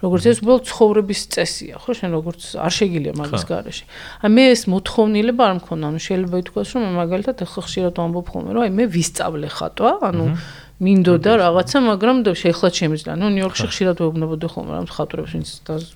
როგორც 0.00 0.24
ეს 0.32 0.38
უბრალოდ 0.40 0.64
ცხოვრების 0.70 1.20
წესია, 1.34 1.74
ხო, 1.76 1.90
შენ 1.98 2.10
როგორც 2.16 2.40
არ 2.56 2.72
შეგილია 2.72 3.12
მაგის 3.20 3.44
გარეშე. 3.44 3.84
აი 4.24 4.30
მე 4.32 4.44
ეს 4.54 4.62
მოთხოვნილება 4.72 5.42
არ 5.44 5.54
მქონდა, 5.60 5.84
ანუ 5.92 6.00
შეიძლება 6.00 6.36
ითქვას, 6.40 6.68
რომ 6.72 6.82
მე 6.88 6.92
მაგალითად 7.04 7.36
ახლა 7.44 7.60
ხშირად 7.68 7.94
ვამბობ 8.00 8.26
ხოლმე, 8.32 8.50
რომ 8.56 8.62
აი 8.64 8.72
მე 8.80 8.84
ვისწავლე 8.96 9.48
ხატვა, 9.52 9.92
ანუ 10.08 10.24
მინდოდა 10.80 11.32
რაღაცა, 11.44 11.76
მაგრამ 11.92 12.16
შეიძლება 12.24 12.72
შემიძლია. 12.80 13.12
ნუ 13.20 13.26
ნიუ-იორკში 13.36 13.66
ხშირად 13.68 13.96
ვეუბნებოდი 14.00 14.46
ხოლმე 14.48 14.72
რამს 14.80 14.92
ხატვრებს, 14.96 15.32
ვინც 15.36 15.48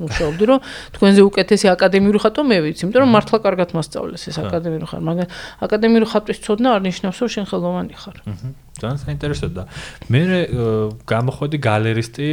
მუშაობდი, 0.05 0.45
რომ 0.45 0.59
თქვენზე 0.93 1.21
უკეთესი 1.25 1.67
აკადემიური 1.73 2.19
ხატვა 2.21 2.43
მე 2.45 2.59
ვიცი, 2.69 2.81
იმიტომ 2.85 3.01
რომ 3.01 3.11
მართლა 3.17 3.39
კარგად 3.49 3.69
მასწავლეს 3.73 4.23
ეს 4.29 4.37
აკადემიური 4.45 4.85
ხარ, 4.85 5.01
მაგრამ 5.09 5.29
აკადემიური 5.65 6.07
ხატვის 6.13 6.39
ცოდნა 6.45 6.69
არ 6.77 6.83
ნიშნავს, 6.85 7.17
რომ 7.17 7.29
შენ 7.33 7.45
ხელოვანი 7.49 7.95
ხარ. 7.97 8.17
აჰა. 8.29 8.49
ძალიან 8.75 8.99
საინტერესო 8.99 9.49
და 9.55 9.63
მე 10.11 10.21
э, 10.21 10.37
გამოხოდი 11.07 11.57
გალერისტი 11.63 12.29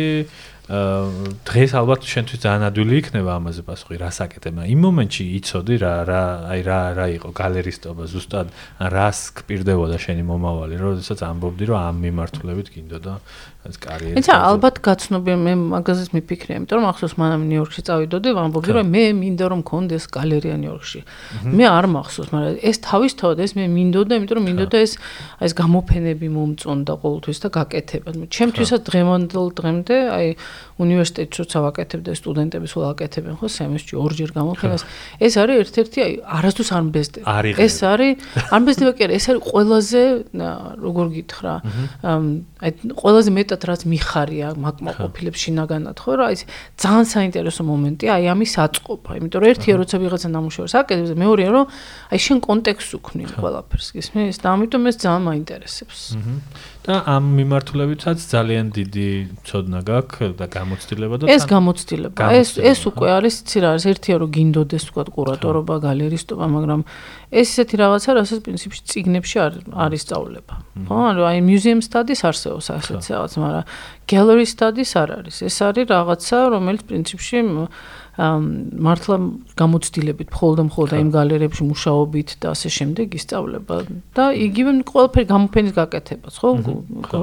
დღეს 0.72 1.72
ალბათ 1.76 2.06
შენთვის 2.08 2.40
ძალიან 2.48 2.64
ადვილი 2.72 2.96
იქნება 3.02 3.32
ამაზე 3.36 3.62
პასუხი 3.68 3.98
რა 4.00 4.10
საკეთება. 4.16 4.64
იმ 4.72 4.80
მომენტში 4.88 5.24
იცოდი 5.40 5.76
რა 5.84 5.94
რა 6.08 6.24
აი 6.48 6.62
რა 6.64 6.80
რა 6.96 7.06
იყო 7.20 7.30
გალერისტობა 7.36 8.04
ზუსტად 8.08 8.48
რას 8.96 9.20
გპირდებოდა 9.36 9.98
შენი 10.00 10.24
მომავალი, 10.32 10.76
როდესაც 10.80 11.20
ამბობდი 11.28 11.66
რომ 11.68 11.80
ამ 11.92 11.96
მიმართულებით 12.08 12.68
გინდოდა 12.72 13.14
ეს 13.62 13.78
კარიერა. 13.78 14.16
ეცა 14.18 14.34
ალბათ 14.50 14.76
გაცნობი 14.82 15.34
მე 15.38 15.54
მაგაზეც 15.72 16.10
მიფიქრე, 16.18 16.52
იმიტომ 16.62 16.78
რომ 16.82 16.86
ახსოვს 16.92 17.16
მანამ 17.22 17.42
ნიუ-იორკში 17.52 17.82
წავიდოდი, 17.86 18.30
ვამბობდი 18.38 18.72
რომ 18.74 18.88
მე 18.90 19.04
მინდა 19.22 19.46
რომ 19.52 19.60
მქონდეს 19.62 20.04
გალერეა 20.10 20.58
ნიუ-იორკში. 20.62 21.02
მე 21.46 21.66
არ 21.70 21.86
მახსოვს, 21.94 22.30
მაგრამ 22.34 22.58
ეს 22.58 22.78
თავისთავად 22.82 23.38
ეს 23.46 23.52
მე 23.58 23.64
მინდოდა, 23.70 24.14
იმიტომ 24.18 24.36
რომ 24.42 24.46
მინდოდა 24.50 24.78
ეს 24.82 24.92
ეს 25.46 25.52
გამოფენები 25.62 26.28
მომწონდა 26.32 26.94
ყოველთვის 27.02 27.38
და 27.42 27.48
გაკეთება. 27.54 28.10
ჩემთვისაც 28.34 28.82
დღემდე 28.82 29.62
დღემდე 29.62 29.96
აი 30.10 30.28
უნივერსიტეტში 30.82 31.40
როცა 31.46 31.58
ვაკეთებდი 31.66 32.16
სტუდენტების 32.18 32.72
ულ 32.78 32.84
აკეთებენ 32.92 33.36
ხო 33.40 33.48
სემესტრში 33.54 33.96
ორჯერ 34.02 34.32
გამოფენას. 34.34 34.82
ეს 35.22 35.34
არის 35.42 35.56
ერთ-ერთი 35.62 36.00
აი 36.06 36.14
არასდროს 36.38 36.70
არ 36.78 36.84
მბეზდება 36.90 37.26
ეს 37.62 37.76
არის 37.86 38.14
არ 38.50 38.60
მბეზდება 38.62 38.92
კი 38.98 39.02
არა 39.06 39.14
ეს 39.20 39.26
არის 39.30 39.42
ყველაზე 39.52 40.02
როგორ 40.82 41.06
გითხრა 41.18 41.54
აი 42.66 42.72
ყველაზე 43.02 43.30
მეტად 43.52 43.68
რაც 43.68 43.82
მიხარია 43.92 44.48
მაგმაყოფილებს 44.56 45.40
შინაგანად 45.44 45.98
ხო? 46.00 46.12
რა 46.16 46.28
ის 46.32 46.42
ძალიან 46.80 47.06
საინტერესო 47.12 47.62
მომენტია 47.68 48.10
აი 48.16 48.26
ამის 48.32 48.54
აწყობა 48.64 49.12
იმიტომ 49.20 49.40
რომ 49.44 49.52
ერთია 49.52 49.76
როცა 49.82 49.96
ვიღაცა 50.00 50.28
ნამუშევარს 50.32 50.76
აკეთებს 50.80 51.12
მეორეა 51.20 51.50
რომ 51.52 51.66
აი 52.16 52.20
შენ 52.24 52.38
კონტექსტს 52.48 52.92
უქმნი 52.96 53.24
ყველაფერს 53.36 53.88
გისმის 53.92 54.38
და 54.40 54.48
ამიტომ 54.56 54.84
ეს 54.88 54.96
ძალიან 55.04 55.24
მაინტერესებს 55.28 56.00
და 56.82 56.96
ამ 57.06 57.24
მიმართულებითაც 57.38 58.18
ძალიან 58.18 58.66
დიდი 58.74 59.10
ცოდნა 59.46 59.80
გაქვს 59.86 60.34
და 60.40 60.46
გამოცდილება 60.50 61.16
და 61.22 61.30
ეს 61.30 61.44
გამოცდილება 61.46 62.30
ეს 62.34 62.50
ეს 62.58 62.80
უკვე 62.90 63.08
არის 63.22 63.36
იცი 63.46 63.58
რა 63.62 63.70
არის 63.78 63.86
ერთია 63.92 64.16
რომ 64.18 64.30
გინდოდეს 64.38 64.84
თქვა 64.90 65.04
კურატორობა 65.14 65.76
გალერისტობა 65.86 66.46
მაგრამ 66.58 66.82
ეს 67.30 67.48
ისეთი 67.54 67.76
რაღაცა 67.86 68.10
რასაც 68.18 68.40
პრინციპში 68.46 68.82
ციგნებში 68.90 69.38
არ 69.46 69.54
არის 69.78 70.02
სწავლება 70.10 70.56
ხო 70.90 70.98
ანუ 71.12 71.22
აი 71.30 71.38
museum 71.46 71.80
studies 71.86 72.22
არსებობს 72.26 72.68
ასეთი 72.74 73.10
რაღაც 73.14 73.34
მაგრამ 73.38 73.66
gallery 74.12 74.48
studies 74.50 74.92
არ 74.98 75.10
არის. 75.22 75.36
ეს 75.48 75.58
არის 75.62 75.86
რაღაცა 75.94 76.38
რომელიც 76.56 76.82
პრინციპში 76.90 77.38
მართლა 78.20 79.16
გამოცდილებით 79.56 80.36
მხოლოდ 80.36 80.60
მხოლოდ 80.68 80.92
იმ 81.00 81.10
გალერეებში 81.16 81.64
მუშაობით 81.64 82.30
და 82.44 82.52
ასე 82.52 82.68
შემდეგ 82.76 83.16
ისწავლება 83.16 83.76
და 84.12 84.24
იგივე 84.36 84.72
ყველაფერი 84.84 85.26
გამოფენის 85.32 85.74
გაკეთებას 85.80 86.36
ხო? 86.44 86.50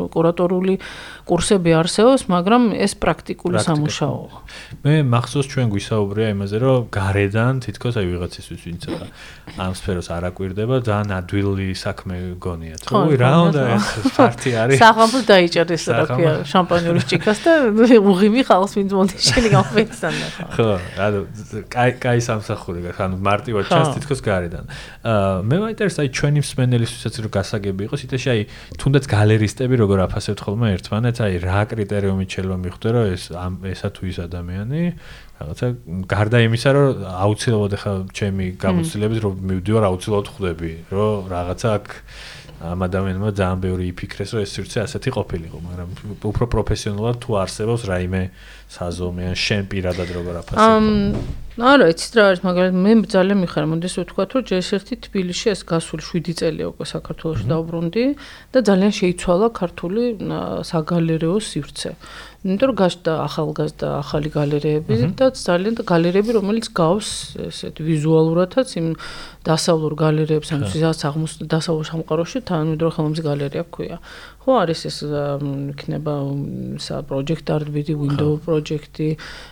კურატორული 0.08 0.80
კურსები 1.28 1.76
არსებობს 1.76 2.24
მაგრამ 2.32 2.62
ეს 2.72 2.96
პრაქტიკული 3.04 3.60
სამუშაოა. 3.68 4.40
მე 4.88 4.94
მახსოვს 5.12 5.46
ჩვენ 5.52 5.66
გვისაუბრია 5.76 6.28
იმაზე 6.32 6.56
რომ 6.56 6.88
გარედან 6.88 7.52
თითქოს 7.68 7.94
აი 8.00 8.06
ვიღაცისთვის 8.08 8.60
ვინც 8.64 8.82
ამ 9.60 9.72
სფეროს 9.76 10.08
არ 10.08 10.24
აკვირდება 10.32 10.76
ძალიან 10.88 11.10
ადვილი 11.20 11.68
საქმე 11.76 12.16
გონიათ 12.40 12.82
ხო 12.88 13.04
რა 13.12 13.32
უნდა 13.52 13.62
ეს 13.76 13.86
პარტი 14.16 14.50
არის? 14.56 14.78
საფამბო 14.80 15.20
დაიჭერეს 15.28 15.84
რა 15.92 16.04
ქვია 16.16 16.32
შამპანიორის 16.48 17.04
ჭიქას 17.12 17.38
და 17.44 17.52
უღიმი 18.00 18.42
ხალხს 18.48 18.72
ვინც 18.80 18.90
მომდი 18.96 19.16
შენი 19.28 19.48
გამოფენიდან 19.52 20.14
ხო 20.56 20.77
ანუ 20.98 21.20
კაი 21.72 21.90
კაი 22.02 22.20
სამსახური 22.24 22.82
გაქვს 22.86 23.04
ანუ 23.06 23.16
მარტივად 23.28 23.64
ჩანს 23.68 23.90
თითქოს 23.98 24.20
გარედან. 24.24 24.64
აა 25.04 25.42
მე 25.48 25.56
მაინტერესებს 25.64 26.00
აი 26.02 26.10
ჩვენი 26.18 26.38
მსმენელისთვისაც 26.44 27.14
რო 27.24 27.30
გასაგები 27.38 27.80
იყოს 27.88 28.02
იტაში 28.08 28.28
აი 28.34 28.40
თუნდაც 28.80 29.04
გალერისტები 29.12 29.74
როგორ 29.82 29.98
აფასებთ 30.08 30.40
ხოლმე 30.44 30.66
ერთმანეთს 30.78 31.20
აი 31.24 31.34
რა 31.44 31.60
კრიტერიუმით 31.72 32.28
შეიძლება 32.28 32.58
მიხვდე 32.64 32.88
რომ 32.94 33.04
ეს 33.14 33.24
ესა 33.74 33.88
თუ 33.94 34.02
ის 34.08 34.18
ადამიანი 34.28 34.82
რაღაცა 35.38 35.66
გარდა 36.10 36.38
იმისა 36.50 36.70
რომ 36.74 36.86
აუცილებლად 37.14 37.74
ხა 37.78 37.92
ჩემი 38.10 38.46
გამოცდილების 38.58 39.18
რომ 39.22 39.34
მივდივარ 39.50 39.84
აუცილებლად 39.86 40.28
ხვდები 40.34 40.72
რომ 40.90 41.30
რაღაცა 41.30 41.68
აქ 41.78 41.86
ამ 42.58 42.78
ადამიანმა 42.88 43.30
ძალიან 43.38 43.60
ბევრი 43.62 43.84
იფიქრეს 43.92 44.30
რომ 44.34 44.42
ეს 44.42 44.50
სივრცე 44.58 44.78
ასეთი 44.82 45.10
ყოფილიყო 45.14 45.58
მაგრამ 45.62 45.88
უფრო 46.26 46.44
პროფესიონალურად 46.54 47.16
თუ 47.22 47.30
არსებობს 47.42 47.82
რაიმე 47.86 48.22
საზომი 48.74 49.22
ან 49.30 49.36
შენ 49.38 49.62
პირადად 49.70 50.08
როგორ 50.18 50.34
აფასებ? 50.42 50.58
არა, 51.58 51.86
იცით 51.90 52.14
რა 52.14 52.24
არის, 52.30 52.40
მაგრამ 52.46 52.76
მე 52.86 52.92
ძალიან 53.10 53.38
მიხარ, 53.42 53.64
მომდის 53.66 53.94
ვთქვა, 53.98 54.24
რომ 54.30 54.42
ჯერ-ერთი 54.46 54.94
თბილისში 55.06 55.46
ეს 55.50 55.60
გასული 55.66 56.02
7 56.06 56.34
წელია 56.38 56.66
უკვე 56.70 56.84
საქართველოში 56.86 57.44
დაუბრუნდი 57.50 58.04
და 58.54 58.58
ძალიან 58.62 58.92
შეიცვალა 58.94 59.48
ქართული 59.58 60.02
საგალერეო 60.70 61.36
სივრცე. 61.42 61.90
იმიტომ 62.46 62.68
რომ 62.70 62.76
გაშდა 62.78 63.12
ახალგაზრდა 63.26 63.88
ახალი 63.98 64.28
გალერეები 64.30 64.94
და 65.18 65.26
ძალიან 65.34 65.74
გალერეები 65.82 66.30
რომელიც 66.38 66.66
გავს 66.70 67.08
ესეთ 67.50 67.82
ვიზუალურადაც 67.82 68.68
იმ 68.78 68.86
დასავლურ 69.42 69.92
გალერეებს 69.98 70.48
ან 70.54 70.62
ვიზას 70.70 71.02
აღმოსავლურ 71.10 71.50
დასავლურ 71.50 71.86
სამყაროში 71.90 72.38
თანამედროვე 72.46 72.92
ხელოვნების 72.94 73.22
გალერეა 73.26 73.64
ქვია. 73.74 73.96
ხო 74.48 74.54
არის 74.64 74.80
ეს 74.88 74.96
იქნება 75.04 76.12
სა 76.80 77.02
პროჯექტ 77.04 77.50
არტბიდი 77.52 77.94
window 78.00 78.30
project-ი, 78.40 79.08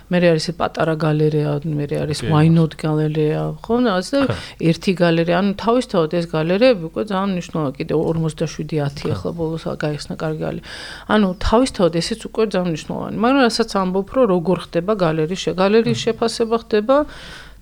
მე 0.09 0.17
არის 0.25 0.47
ეს 0.49 0.57
პატარა 0.57 0.95
გალერეა, 0.97 1.53
მე 1.69 1.85
არის 2.01 2.23
wynot 2.25 2.73
გალერეა, 2.81 3.43
ხო, 3.61 3.77
რაღაც 3.85 4.09
და 4.09 4.21
ერთი 4.57 4.91
გალერეა, 4.97 5.37
ანუ 5.37 5.53
თავისთავად 5.61 6.17
ეს 6.17 6.25
გალერეები 6.33 6.83
უკვე 6.89 7.01
ძალიან 7.13 7.29
მნიშვნელოვანი 7.37 7.77
კიდე 7.77 7.93
47-10 7.93 9.13
ახლა 9.13 9.31
ბოლოს 9.37 9.65
გაიხსნა 9.85 10.15
კარგი 10.17 10.41
გალერეა. 10.41 10.65
ანუ 11.13 11.27
თავისთავად 11.45 11.93
ესეც 12.01 12.21
უკვე 12.25 12.43
ძალიან 12.57 12.69
მნიშვნელოვანი, 12.73 13.15
მაგრამ 13.21 13.41
რასაც 13.45 13.69
ამბობ, 13.77 14.07
რომ 14.17 14.25
როგორ 14.33 14.57
ხდება 14.65 14.93
გალერეის 14.97 15.45
გალერეის 15.61 15.99
შეფასება 16.09 16.55
ხდება 16.65 16.95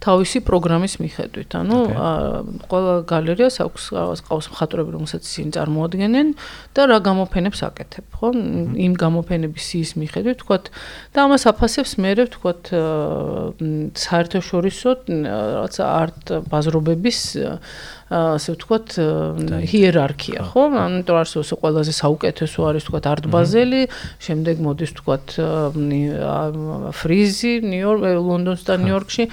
თავისი 0.03 0.39
პროგრამის 0.45 0.93
მიხედვით. 0.99 1.51
ანუ 1.55 1.77
ყველა 2.67 2.93
გალერეას 3.09 3.55
აქვს 3.63 3.83
რაღაც 3.95 4.19
ყავს 4.27 4.47
მხატვრები, 4.51 4.89
რომელსაც 4.95 5.23
ისინი 5.23 5.49
წარმოადგენენ 5.55 6.27
და 6.75 6.81
რა 6.91 6.97
გამოფენებს 7.05 7.59
აკეთებ, 7.69 8.05
ხო? 8.19 8.27
იმ 8.75 8.93
გამოფენების 8.99 9.63
სიის 9.65 9.91
მიხედვით, 10.01 10.37
თქვათ 10.43 10.65
და 11.15 11.17
ამას 11.25 11.43
აფასებს 11.51 11.91
მე, 12.01 12.11
თქვათ 12.35 12.63
საერთაშორისო 13.95 14.89
რაღაც 15.09 15.75
არტ 15.85 16.25
ბაზრობების 16.51 17.19
ასე 18.05 18.53
ვთქვათ, 18.53 18.87
ჰიერარქია, 19.65 20.41
ხო? 20.53 20.63
ამიტომ 20.77 21.17
არსებობს 21.25 21.49
ყველაზე 21.57 21.93
საუკეთესო 21.97 22.59
არის 22.69 22.83
ვთქვათ 22.85 23.05
არტბაზელი, 23.09 23.81
შემდეგ 24.21 24.55
მოდის 24.61 24.91
ვთქვათ 24.93 25.27
ფრიზი, 26.93 27.53
ნიუ-იორკ, 27.65 28.01
ლონდონს 28.21 28.61
და 28.61 28.77
ნიუ-იორკში. 28.77 29.23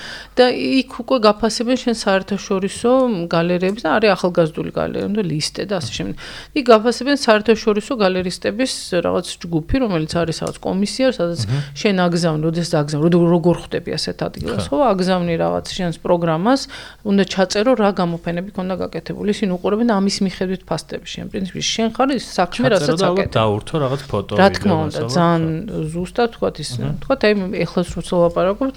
და 0.40 0.46
იქ 0.56 0.90
უკვე 1.04 1.16
გაფასებენ 1.20 1.76
შენ 1.84 1.94
საერთაშორისო 2.00 2.90
გალერეებს 3.28 3.84
და 3.84 3.88
არის 4.00 4.10
ახალგაზრდული 4.16 4.70
გალერეები 4.72 5.14
და 5.20 5.24
ლისტე 5.28 5.62
და 5.68 5.74
ასე 5.76 5.92
შემდეგ. 5.92 6.16
იქ 6.56 6.64
გაფასებენ 6.72 7.16
საერთაშორისო 7.20 7.92
გალერისტების 8.00 8.72
რაღაც 9.04 9.26
ჯგუფი, 9.36 9.76
რომელიც 9.84 10.12
არის 10.16 10.36
რაღაც 10.42 10.56
კომისია, 10.64 11.08
სადაც 11.12 11.40
შენ 11.76 11.96
აგზავნ, 12.08 12.40
როდესაც 12.40 12.72
აგზავნ, 12.80 13.04
როგორ 13.04 13.56
ხვდები 13.68 13.90
ასეთ 14.00 14.18
ადგილას, 14.32 14.64
ხო? 14.72 14.78
აგზავნი 14.96 15.34
რაღაც 15.36 15.66
შენს 15.76 15.96
პროგრამას, 16.00 16.60
უნდა 17.04 17.22
ჩაწერო 17.28 17.72
რა 17.76 17.90
გამოფენები 18.00 18.50
ქონდა 18.62 18.74
გაკეთებული, 18.86 19.34
ისინი 19.34 19.50
უყურებენ 19.58 19.88
ამის 19.90 20.16
მიხედვით 20.22 20.62
ფასტები 20.70 21.06
შენ. 21.12 21.26
პრინციპში 21.34 21.62
შენ 21.74 21.88
ხარ 21.98 22.08
ის 22.14 22.24
საქმე, 22.30 22.66
რასაც 22.70 23.00
აკეთებ. 23.02 23.34
დაურთო 23.34 23.74
რაღაც 23.82 24.02
ფოტო 24.06 24.32
რა 24.38 24.48
თქმა 24.54 24.76
უნდა, 24.86 24.98
ძალიან 25.10 25.42
ზუსტად 25.92 26.28
თქვა 26.38 26.48
ის, 26.62 26.70
თქვა 27.02 27.14
აი 27.26 27.32
ეხლა 27.66 27.80
სულ 27.82 28.18
ვაპარაკობთ. 28.22 28.76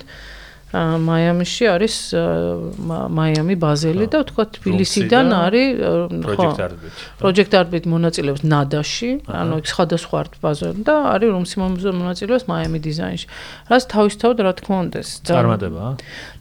მაიამიში 0.75 1.65
არის 1.71 1.95
მაიამი 3.19 3.55
ბაზელი 3.63 4.07
და 4.11 4.19
თქვა 4.27 4.43
თბილისიდან 4.57 5.27
არის 5.35 5.69
ხო 6.25 6.47
პროექტ 7.21 7.53
არბით 7.61 7.85
მონაწილეობს 7.93 8.43
ნადაში 8.43 9.09
ანუ 9.29 9.59
სხვადასხვა 9.71 10.19
ბაზარი 10.43 10.83
და 10.83 10.95
არის 11.15 11.29
რომსი 11.35 11.55
მონაწილეობს 11.63 12.45
მაიამი 12.51 12.79
დიზაინში. 12.87 13.27
რაც 13.71 13.83
თავისთავად 13.95 14.37
რა 14.45 14.53
თქმა 14.59 14.77
უნდა 14.85 14.97
ეს 15.05 15.09
წარმატებაა 15.27 15.91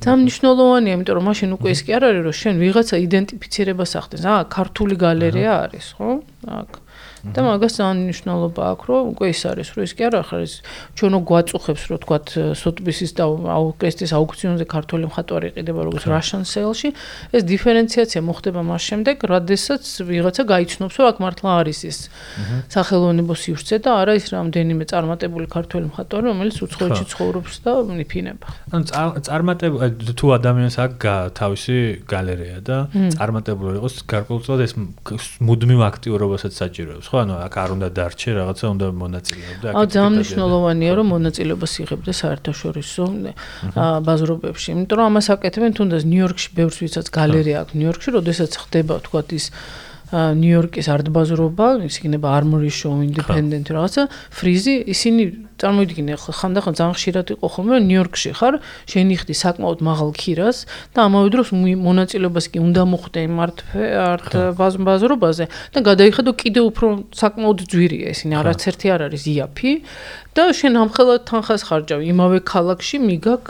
ძალიან 0.02 0.18
მნიშვნელოვანია 0.24 0.92
იმიტომ 0.98 1.14
რომ 1.18 1.24
მაშინ 1.30 1.48
უკვე 1.56 1.68
ის 1.74 1.80
კი 1.84 1.90
არ 1.94 2.02
არის 2.10 2.22
რომ 2.26 2.36
შენ 2.42 2.54
ვიღაცა 2.64 2.96
იდენტიფიცირებას 3.06 3.92
ახდენს. 4.00 4.24
აა 4.24 4.42
ქართული 4.50 4.94
გალერეა 4.98 5.52
არის 5.68 5.86
ხო? 5.98 6.10
აქ 6.44 6.83
და 7.32 7.40
მაგას 7.40 7.72
ძალიან 7.80 7.98
მნიშვნელობა 8.04 8.62
აქვს, 8.74 8.84
რომ 8.84 9.02
უკვე 9.14 9.26
ის 9.32 9.40
არის, 9.48 9.68
რომ 9.72 9.82
ის 9.88 9.92
კი 9.96 10.02
არა 10.08 10.20
ხარ 10.28 10.40
ის 10.44 10.54
ჩვენო 10.98 11.18
გვაწუხებს, 11.24 11.82
რომ 11.88 11.98
თქვა 12.04 12.18
სოტბისის 12.60 13.10
და 13.16 13.24
აუკრესტის 13.24 14.10
აუქციონზე 14.18 14.64
ქართული 14.68 15.04
მხატვარი 15.08 15.46
იყიდება 15.54 15.80
როგორც 15.88 16.04
Russian 16.04 16.42
sale-ში, 16.44 16.90
ეს 17.32 17.42
დიფერენციაცია 17.48 18.20
მოხდება 18.28 18.60
მას 18.60 18.82
შემდეგ, 18.88 19.16
როდესაც 19.24 19.82
ვიღაცა 20.04 20.42
გაიცნობს, 20.52 20.94
რომ 21.00 21.06
აქ 21.08 21.16
მართლა 21.24 21.50
არის 21.64 21.78
ის 21.88 21.98
სახელოვნებო 22.74 23.34
სივრცე 23.40 23.76
და 23.80 23.90
არა 24.04 24.12
ის 24.20 24.26
რამდენიმე 24.34 24.84
წარმატებული 24.92 25.46
ქართული 25.48 25.84
მხატვარი, 25.88 26.24
რომელიც 26.28 26.56
უცხოეთში 26.60 27.04
ცხოვრობს 27.14 27.54
და 27.64 27.72
ნიფინება. 27.88 28.46
ანუ 28.74 28.84
წარმატებული 29.24 30.12
თუ 30.18 30.26
ადამიანს 30.36 30.76
აქვს 30.84 31.32
თავისი 31.40 31.76
გალერეა 32.04 32.58
და 32.68 32.76
წარმატებული 33.16 33.78
იყოს 33.80 33.94
გარკვეულწილად 34.12 34.60
ეს 34.66 34.72
მუდმივ 35.40 35.80
აქტიურობასაც 35.90 36.52
საჭიროებს. 36.60 37.13
ხო 37.14 37.22
ანუ 37.22 37.34
აქ 37.46 37.54
არ 37.62 37.70
უნდა 37.78 37.88
დარჩე 37.94 38.30
რაღაცა 38.34 38.66
უნდა 38.74 38.86
მონაწილეობდე 39.02 39.66
აქ 39.70 39.74
აა 39.78 39.86
ძალიან 39.94 40.12
მნიშვნელოვანია 40.18 40.92
რომ 40.98 41.06
მონაწილეობას 41.14 41.72
იღებდე 41.84 42.12
საერთაშორისო 42.22 43.04
ბაზრობებში. 44.08 44.68
იმიტომ 44.74 44.96
რომ 44.98 45.06
ამას 45.10 45.26
აკეთებენ 45.34 45.72
თუნდაც 45.78 46.02
ნიუ-იორკში 46.10 46.48
ბევრს 46.58 46.78
ვიცაც 46.82 47.06
გალერეა 47.14 47.58
აქვს 47.62 47.74
ნიუ-იორკში 47.78 48.08
როდესაც 48.18 48.52
ხდება 48.62 48.94
თქვა 49.06 49.20
ის 49.38 49.46
ნიუ-იორკის 50.14 50.86
არტბაზრობა 50.94 51.68
ის 51.88 51.96
იქნება 51.98 52.28
armory 52.38 52.70
show 52.70 52.94
independent 53.02 53.66
რაღაცა 53.72 54.02
ფრიზი 54.38 54.74
ისინი 54.94 55.22
წარმოიდგინე 55.60 56.14
ხო 56.18 56.32
ხანდახან 56.34 56.74
ძალიან 56.74 56.94
ხშირად 56.98 57.26
იყო 57.34 57.46
ხოლმე 57.54 57.76
ნიუ-იორკში 57.84 58.30
ხარ? 58.34 58.54
შენიხდი 58.90 59.34
საკმაოდ 59.38 59.78
მაღალ 59.86 60.10
ქირას 60.18 60.58
და 60.96 60.98
ამავე 61.06 61.28
დროს 61.34 61.48
მონაწილეობას 61.54 62.46
კი 62.50 62.58
უნდა 62.64 62.82
მოხდე 62.90 63.20
მართ 63.38 63.58
არტ 63.74 64.32
ბაზრობაზე 64.58 65.44
და 65.74 65.78
გადაიხედო 65.84 66.30
კიდე 66.34 66.60
უფრო 66.68 66.86
საკმაოდ 67.14 67.58
ძვირია 67.70 68.08
ისინი 68.16 68.32
არც 68.42 68.60
ერთი 68.74 68.86
არ 68.94 69.00
არის 69.08 69.24
იაფი 69.30 69.72
და 70.34 70.50
შენ 70.50 70.74
ამხელად 70.82 71.22
თანხას 71.30 71.62
ხარჯავ 71.70 72.00
იმავე 72.02 72.38
ქალაქში 72.42 72.98
მიგაკ 73.06 73.44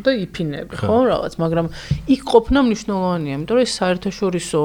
და 0.00 0.10
იფინები 0.24 0.72
ხო 0.80 0.98
რაღაც 1.12 1.34
მაგრამ 1.36 1.66
იქ 2.08 2.22
ყოფნა 2.24 2.64
მნიშვნელოვანია 2.64 3.34
იმიტომ 3.36 3.56
რომ 3.60 3.68
საერთაშორისო 3.74 4.60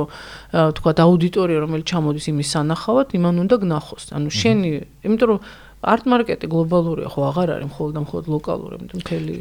თქვა 0.79 0.91
აუდიტორია 1.03 1.59
რომელიც 1.63 1.88
ჩამოდის 1.91 2.25
იმის 2.31 2.51
სანახავად 2.55 3.13
იმან 3.17 3.36
უნდა 3.43 3.55
გნახოს. 3.63 4.03
ანუ 4.17 4.29
შენი 4.33 4.69
იმიტომ 5.05 5.27
რომ 5.29 5.39
არტ 5.79 6.03
მარკეტი 6.12 6.48
გლობალურია 6.51 7.07
ხო 7.07 7.21
აღარ 7.29 7.51
არის 7.55 7.67
მხოლოდ 7.71 7.93
და 7.95 8.01
მხოლოდ 8.03 8.25
ლოკალური 8.36 8.74
იმიტომ 8.79 9.00
მთელი 9.00 9.33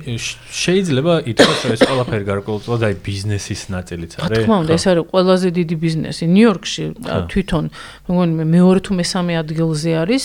შეიძლება 0.54 1.14
ითქვას 1.34 1.60
რომ 1.66 1.72
ეს 1.74 1.82
ყველაფერი 1.90 2.24
გარკვეულწილად 2.30 2.82
აი 2.88 2.94
ბიზნესის 3.08 3.62
ნაწილიც 3.74 4.12
არის 4.22 4.30
რა 4.30 4.42
თქმა 4.46 4.56
უნდა 4.62 4.72
ეს 4.78 4.84
არის 4.86 5.04
ყველაზე 5.10 5.48
დიდი 5.58 5.76
ბიზნესი. 5.82 6.24
ნიუ-იორკში 6.38 6.84
თვითონ 7.32 7.64
მეგონი 8.06 8.32
მეორე 8.54 8.80
თუ 8.86 8.92
მესამე 9.02 9.32
ადგილზე 9.42 9.90
არის 9.98 10.24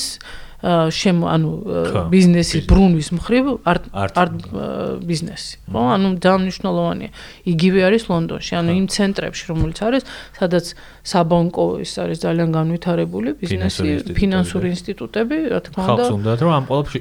შემ 0.63 1.17
ანუ 1.27 1.51
ბიზნესის 2.07 2.63
ბრუნვის 2.71 3.07
მხრივ 3.19 3.43
არტ 3.67 3.83
ბიზნესი. 5.03 5.59
ხო 5.67 5.81
ანუ 5.95 6.07
ძალიან 6.23 6.41
მნიშვნელოვანია. 6.47 7.09
იგივე 7.51 7.79
არის 7.83 8.03
ლონდონში 8.07 8.53
ანუ 8.63 8.71
იმ 8.79 8.87
ცენტრებში 8.87 9.43
რომელიც 9.51 9.77
არის 9.83 10.03
სადაც 10.39 10.65
საბანკო 11.03 11.65
ის 11.83 11.91
არის 11.99 12.17
ძალიან 12.23 12.49
განვითარებული 12.55 13.29
ბიზნესი 13.43 14.15
ფინანსური 14.15 14.71
ინსტიტუტები 14.71 15.37
რა 15.51 15.59
თქმა 15.67 15.83
უნდა 15.83 15.91
ხალხს 15.91 16.15
უნდათ 16.15 16.39
რომ 16.47 16.53
ამ 16.55 16.65
ყოველში 16.71 16.99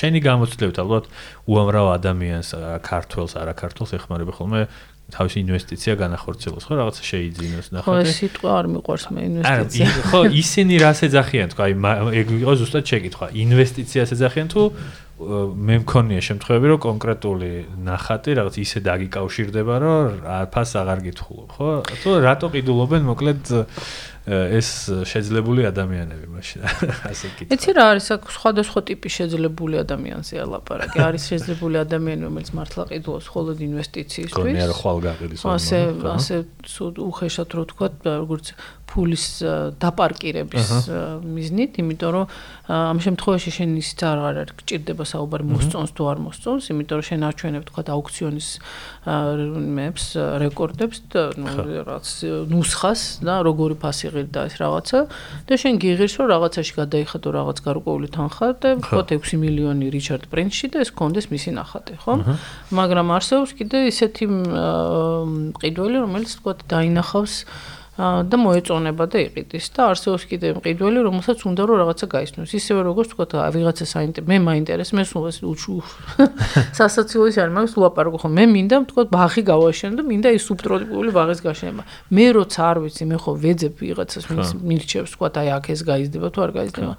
შენი 0.00 0.18
გამოცდილებით 0.24 0.78
ალბათ 0.80 1.04
უამრავ 1.44 1.86
ადამიანს 2.00 2.48
ქართველს 2.80 3.32
არა 3.36 3.54
ქართველს 3.60 3.90
ეხმარება 4.00 4.32
ხოლმე 4.40 4.60
თავისი 5.14 5.36
ინვესტიცია 5.44 5.92
განახორციელოს 6.00 6.64
ხო 6.66 6.74
რაღაცა 6.80 7.02
შეიძინოს 7.10 7.66
ნახოთ. 7.74 7.90
ხო 7.90 8.14
სიტყვა 8.20 8.50
არ 8.60 8.66
მიყვარს 8.74 9.04
მე 9.14 9.20
ინვესტიცია. 9.30 9.86
ხო 10.10 10.20
ისინი 10.42 10.74
რას 10.80 11.00
ეძახიან 11.06 11.48
თქვა? 11.52 11.64
აი 11.66 11.74
ეგ 12.20 12.26
იყო 12.40 12.52
ზუსტად 12.60 12.84
შეკითხვა. 12.90 13.26
ინვესტიციას 13.44 14.10
ეძახიან 14.14 14.48
თუ 14.54 14.62
მე 15.20 15.74
მქონია 15.84 16.20
შემთხვევები 16.24 16.66
რომ 16.72 16.78
კონკრეტული 16.80 17.50
ნახატი 17.84 18.30
რაღაც 18.40 18.54
ისე 18.64 18.78
დაგიკავშირდება 18.88 19.74
რომ 19.84 20.00
ფას 20.48 20.70
აღარ 20.80 20.98
გითხულობ 21.04 21.50
ხო? 21.60 21.68
თუ 22.00 22.08
რატო 22.24 22.48
ყიდულობენ 22.56 23.02
მოკლედ 23.04 23.44
ეს 24.30 24.68
შეძლებული 25.10 25.64
ადამიანები 25.66 26.26
მაშინ 26.30 26.66
ასე 27.10 27.30
კითხვა. 27.36 27.56
იცი 27.56 27.70
რა 27.74 27.84
არის 27.94 28.06
აქ 28.14 28.22
სხვადასხვა 28.36 28.80
ტიპის 28.90 29.12
შეძლებული 29.18 29.76
ადამიანზე 29.82 30.34
ალაპარაკი. 30.44 30.98
არის 31.10 31.22
შეძლებული 31.32 31.76
ადამიანი, 31.82 32.22
რომელიც 32.28 32.50
მართლა 32.54 32.82
ყიდულობს 32.90 33.26
მხოლოდ 33.30 33.56
ინვესტიციისთვის. 33.66 34.38
გონია 34.38 34.66
რომ 34.70 34.78
ხვალ 34.80 34.98
გაყიდის. 35.06 35.40
ასე 35.50 35.78
ასე 36.14 36.34
უხეშად 37.10 37.50
რო 37.58 37.64
თქვა, 37.74 37.86
როგორც 38.06 38.46
ფულის 38.90 39.24
დაპარკირების 39.80 40.70
მიზნით, 41.22 41.78
იმიტომ 41.82 42.10
რომ 42.16 42.24
ამ 42.70 42.98
შემთხვევაში 43.06 43.50
შენ 43.56 43.70
ისიც 43.80 44.00
არ 44.10 44.18
არ 44.30 44.52
გჭირდება 44.60 45.04
საუბარი 45.06 45.44
მოსწონს 45.50 45.90
თუ 45.94 46.02
არ 46.10 46.18
მოსწონს, 46.26 46.64
იმიტომ 46.74 46.96
რომ 46.98 47.06
შენ 47.10 47.20
არჩვენებ 47.30 47.62
თქვა 47.70 47.82
აუქციონის 47.94 48.48
მეებს 49.80 50.04
რეკორდებს 50.42 50.98
და 51.10 51.22
ნუ 51.38 51.50
რაღაც 51.86 52.06
ნუსხას 52.50 53.00
და 53.24 53.34
როგორი 53.46 53.76
ფასი 53.80 54.12
ღირდა 54.12 54.40
ეს 54.50 54.54
რაღაცა 54.60 54.98
და 55.48 55.54
შენ 55.62 55.74
გიღირს 55.80 56.14
რომ 56.20 56.26
რაღაცაში 56.34 56.72
გადაიხადო 56.80 57.28
რაღაც 57.38 57.58
გარკვეული 57.64 58.08
თანხა 58.12 58.48
და 58.60 58.70
თქვა 58.84 59.02
6 59.14 59.40
მილიონი 59.40 59.86
რიჩარდ 59.94 60.24
პრინცში 60.30 60.66
და 60.74 60.84
ეს 60.84 60.90
კონდეს 60.94 61.30
მისი 61.32 61.50
ნახატი, 61.56 61.94
ხო? 62.02 62.14
მაგრამ 62.74 63.06
არსებობს 63.16 63.52
კიდე 63.58 63.78
ისეთი 63.90 64.24
ყიდველი, 65.60 65.96
რომელიც 66.04 66.30
თქვა 66.40 66.52
დაინახავს 66.70 67.34
და 68.00 68.36
მოეწონება 68.40 69.04
და 69.12 69.18
იყიდის. 69.26 69.66
და 69.76 69.80
არსებობს 69.92 70.24
კიდე 70.30 70.48
მყიდველი 70.56 71.00
რომელსაც 71.08 71.38
უნდა 71.44 71.62
რომ 71.68 71.76
რაღაცა 71.82 72.06
გაიცნოს 72.14 72.50
ისევე 72.56 72.80
როგორც 72.88 73.08
თქვა 73.12 73.44
ვიღაცა 73.54 73.86
საინტერესო 73.94 74.30
მე 74.30 74.36
მაინტერესებს 74.48 74.96
მე 74.96 75.04
სულ 75.10 75.24
ეს 75.30 75.38
უჩუ 75.44 75.74
სასაცილოის 76.78 77.36
არ 77.44 77.50
მაგას 77.56 77.72
ვლაპარაკო 77.76 78.18
ხო 78.24 78.28
მე 78.30 78.44
მინდა 78.54 78.76
თქვა 78.90 79.02
ბაღი 79.10 79.42
გავაშენო 79.50 79.94
და 80.00 80.02
მინდა 80.10 80.28
ის 80.36 80.42
სუბტროპიკული 80.48 81.10
ბაღის 81.12 81.40
გაშენება. 81.44 81.82
მე 82.14 82.26
როცა 82.40 82.60
არ 82.70 82.76
ვიცი 82.84 83.04
მე 83.10 83.16
ხო 83.20 83.32
ვეძებ 83.44 83.74
ვიღაცას 83.84 84.24
მირჩევს 84.64 85.10
თქვა 85.14 85.28
აი 85.40 85.48
აქ 85.56 85.64
ეს 85.74 85.80
გაიზდება 85.90 86.28
თუ 86.34 86.38
არ 86.44 86.50
გაიზდება 86.56 86.94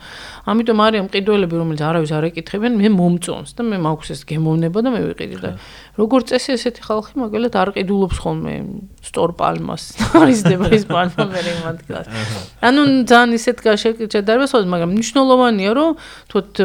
ამიტომ 0.52 0.78
არის 0.86 1.02
მყიდველები 1.08 1.56
რომელიც 1.62 1.82
არავის 1.82 2.12
არ 2.18 2.24
ეკითხებიან 2.32 2.74
მე 2.82 2.90
მომწონს 3.00 3.52
და 3.58 3.62
მე 3.72 3.78
მაქვს 3.86 4.10
ეს 4.16 4.22
გემოვნება 4.30 4.80
და 4.86 4.90
მე 4.94 5.02
ვიყიდი 5.12 5.38
და 5.42 5.50
როგორც 5.98 6.26
წესი 6.32 6.50
ესეთი 6.58 6.82
ხალხი 6.88 7.14
მაგალითად 7.22 7.60
არ 7.62 7.70
ყიდულობს 7.76 8.18
ხოლმე 8.24 8.54
სტორ 9.02 9.34
პალმას 9.38 9.84
არის 10.22 10.42
დება 10.46 10.70
ის 10.78 10.86
პალმა 10.90 11.26
მე 11.32 11.42
იმათქას 11.52 12.08
ანუ 12.70 12.82
ძალიან 13.10 13.36
ისეთ 13.38 13.58
გაშეკეთებას 13.66 14.54
მაგრამ 14.74 14.94
მნიშვნელოვანია 14.94 15.72
რომ 15.78 15.92
თოთ 16.32 16.62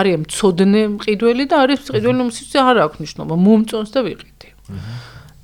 არის 0.00 0.16
მწოდნე 0.24 0.82
მყიდველი 0.96 1.44
და 1.52 1.56
არის 1.64 1.78
მყიდველი 1.92 2.16
რომელიც 2.24 2.52
არ 2.56 2.76
აქვს 2.88 2.98
მნიშვნელობა. 3.04 3.36
მომწონს 3.46 3.90
და 3.92 4.00
ვიყიდი 4.08 4.48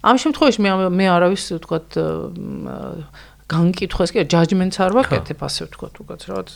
ამ 0.07 0.17
შემთხვევაში 0.23 0.61
მე 0.65 0.71
მე 0.97 1.07
არავის 1.13 1.45
ვთქვათ 1.61 1.89
განკითხვას 3.47 4.11
კი 4.11 4.23
ჯაჯმენტს 4.27 4.79
არ 4.83 4.93
ვაკეთებ 4.97 5.43
ასე 5.47 5.67
ვთქვათ 5.71 5.95
უკაც 6.03 6.23
რაღაც 6.27 6.49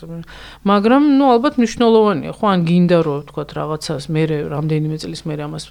მაგრამ 0.66 1.02
ნუ 1.22 1.24
ალბათ 1.34 1.54
მნიშვნელოვანია. 1.62 2.32
ხო 2.34 2.44
ან 2.50 2.60
გინდა 2.66 2.98
რომ 3.06 3.16
ვთქვათ 3.22 3.50
რაღაცას 3.54 4.04
მე 4.10 4.22
რამდენიმე 4.50 4.96
წლის 4.98 5.22
მე 5.22 5.34
ამას 5.46 5.64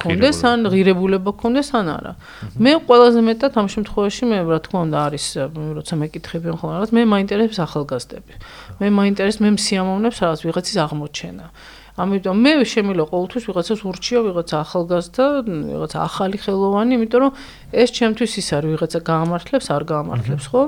კონდეს 0.00 0.40
ან 0.48 0.58
ღირებულება. 0.72 1.30
კონდეს 1.36 1.68
ან 1.76 1.86
არა. 1.92 2.12
მე 2.56 2.72
ყველაზე 2.88 3.20
მეტად 3.28 3.52
ამ 3.60 3.66
შემთხვევაში 3.76 4.24
მე 4.24 4.38
რა 4.48 4.58
თქმა 4.64 4.78
უნდა 4.88 4.98
არის 5.04 5.24
როცა 5.52 5.94
მეკითხებიან 6.00 6.56
ხოლმე 6.56 6.72
რაღაც 6.80 6.90
მე 6.96 7.02
მაინტერესებს 7.12 7.58
ახალგაზრდები. 7.60 8.32
მე 8.80 8.88
მაინტერესებს 8.88 9.42
მე 9.44 9.50
მსიამოვნებს 9.60 10.16
რაღაც 10.24 10.40
ვიღაცის 10.48 10.76
აღმოჩენა 10.80 11.46
ამიტომ 11.94 12.36
მე 12.42 12.52
შემიძლია 12.66 13.06
ყოველთვის 13.06 13.44
ვიღაცას 13.48 13.80
ურჩიო, 13.86 14.20
ვიღაცა 14.26 14.56
ახალგაზრდა, 14.66 15.26
ვიღაცა 15.46 15.98
ახალი 16.02 16.36
ხელოვანი, 16.42 16.92
იმიტომ 16.98 17.20
რომ 17.22 17.32
ეს 17.70 17.88
ჩემთვის 17.94 18.32
ის 18.34 18.48
არის, 18.58 18.70
ვიღაცა 18.74 18.98
გაამართლებს, 19.10 19.66
არ 19.70 19.82
გაამართლებს, 19.94 20.46
ხო? 20.50 20.62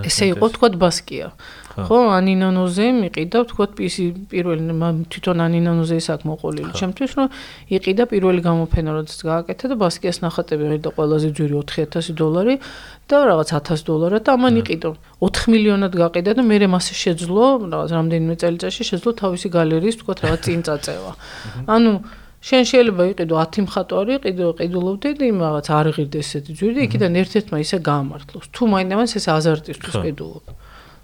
ესე 0.00 0.24
იყო 0.32 0.46
თქვა 0.56 0.68
ბასკია. 0.80 1.28
ხო, 1.72 1.98
ანინანოზე 2.18 2.86
მიყიდა 3.00 3.38
თქვა 3.48 3.66
პისი 3.76 4.04
პირველი 4.28 4.62
თვითონ 5.08 5.38
ანინანოზე 5.46 5.94
ის 6.02 6.08
აქ 6.12 6.22
მოყოლილი. 6.28 6.72
ჩემთვის 6.76 7.12
რომ 7.16 7.28
იყიდა 7.72 8.04
პირველი 8.12 8.40
გამოფენა 8.44 8.90
როდესაც 8.92 9.20
გააკეთა 9.24 9.66
და 9.72 9.74
ბასკიას 9.80 10.18
ნახატები 10.20 10.64
ღირდა 10.68 10.90
ყველაზე 10.92 11.28
ძვირი 11.32 11.54
4000 11.64 12.12
დოლარი 12.20 12.54
და 13.08 13.16
რაღაც 13.32 13.48
1000 13.56 13.86
დოლარად 13.88 14.22
და 14.26 14.30
ამან 14.36 14.54
იყიდა 14.60 14.88
4 15.24 15.52
მილიონად 15.52 15.92
გაყიდა 15.96 16.32
და 16.36 16.42
მე 16.44 16.56
მასე 16.76 16.94
შეძლო 17.04 17.44
რაღაც 17.72 17.90
რამდენიმე 17.96 18.34
წელიწადში 18.42 18.82
შეძლო 18.90 19.10
თავისი 19.22 19.48
გალერეის 19.56 19.96
თქვა 20.00 20.12
რაღაც 20.22 20.40
წინ 20.46 20.60
წაწევა. 20.68 21.12
ანუ 21.72 21.92
შენ 22.42 22.62
შეიძლება 22.66 23.02
იყიდო 23.12 23.34
10 23.38 23.64
მხატვარი, 23.66 24.14
ყიდო 24.22 24.46
ყიდულობდი 24.58 25.10
და 25.18 25.24
იმ 25.30 25.38
რაღაც 25.46 25.66
არ 25.78 25.86
ღირდა 25.94 26.18
ესეთი 26.22 26.52
ძვირი, 26.58 26.78
იქიდან 26.90 27.12
ერთ-ერთმა 27.22 27.56
ისე 27.62 27.78
გაამართლოს. 27.86 28.44
თუ 28.50 28.62
მაინც 28.72 29.10
ეს 29.18 29.26
აზარტისთვის 29.30 29.94
ყიდულობ. 30.02 30.44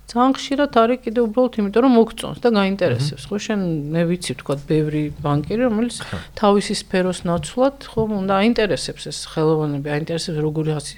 ძალიან 0.08 0.32
ხშირად 0.40 0.72
არის 0.80 1.00
კიდე 1.04 1.20
უბრალოდ 1.20 1.56
იმიტომ 1.60 1.82
რომ 1.84 1.92
მოგწონს 2.00 2.38
და 2.40 2.48
გაინტერესებს. 2.56 3.24
ხო 3.28 3.36
შენ 3.44 3.60
მე 3.92 4.02
ვიცი 4.08 4.32
თქვა 4.40 4.54
ბევრი 4.64 5.02
ბანკირი 5.20 5.62
რომელიც 5.68 5.96
თავისი 6.32 6.74
სფეროს 6.80 7.20
ნაცვლად 7.28 7.76
ხო 7.92 8.02
უნდა 8.16 8.34
აინტერესებს 8.40 9.04
ეს 9.04 9.18
ხელოვანები, 9.28 9.88
აინტერესებს 9.92 10.40
როგორი 10.40 10.70
ხასი 10.80 10.96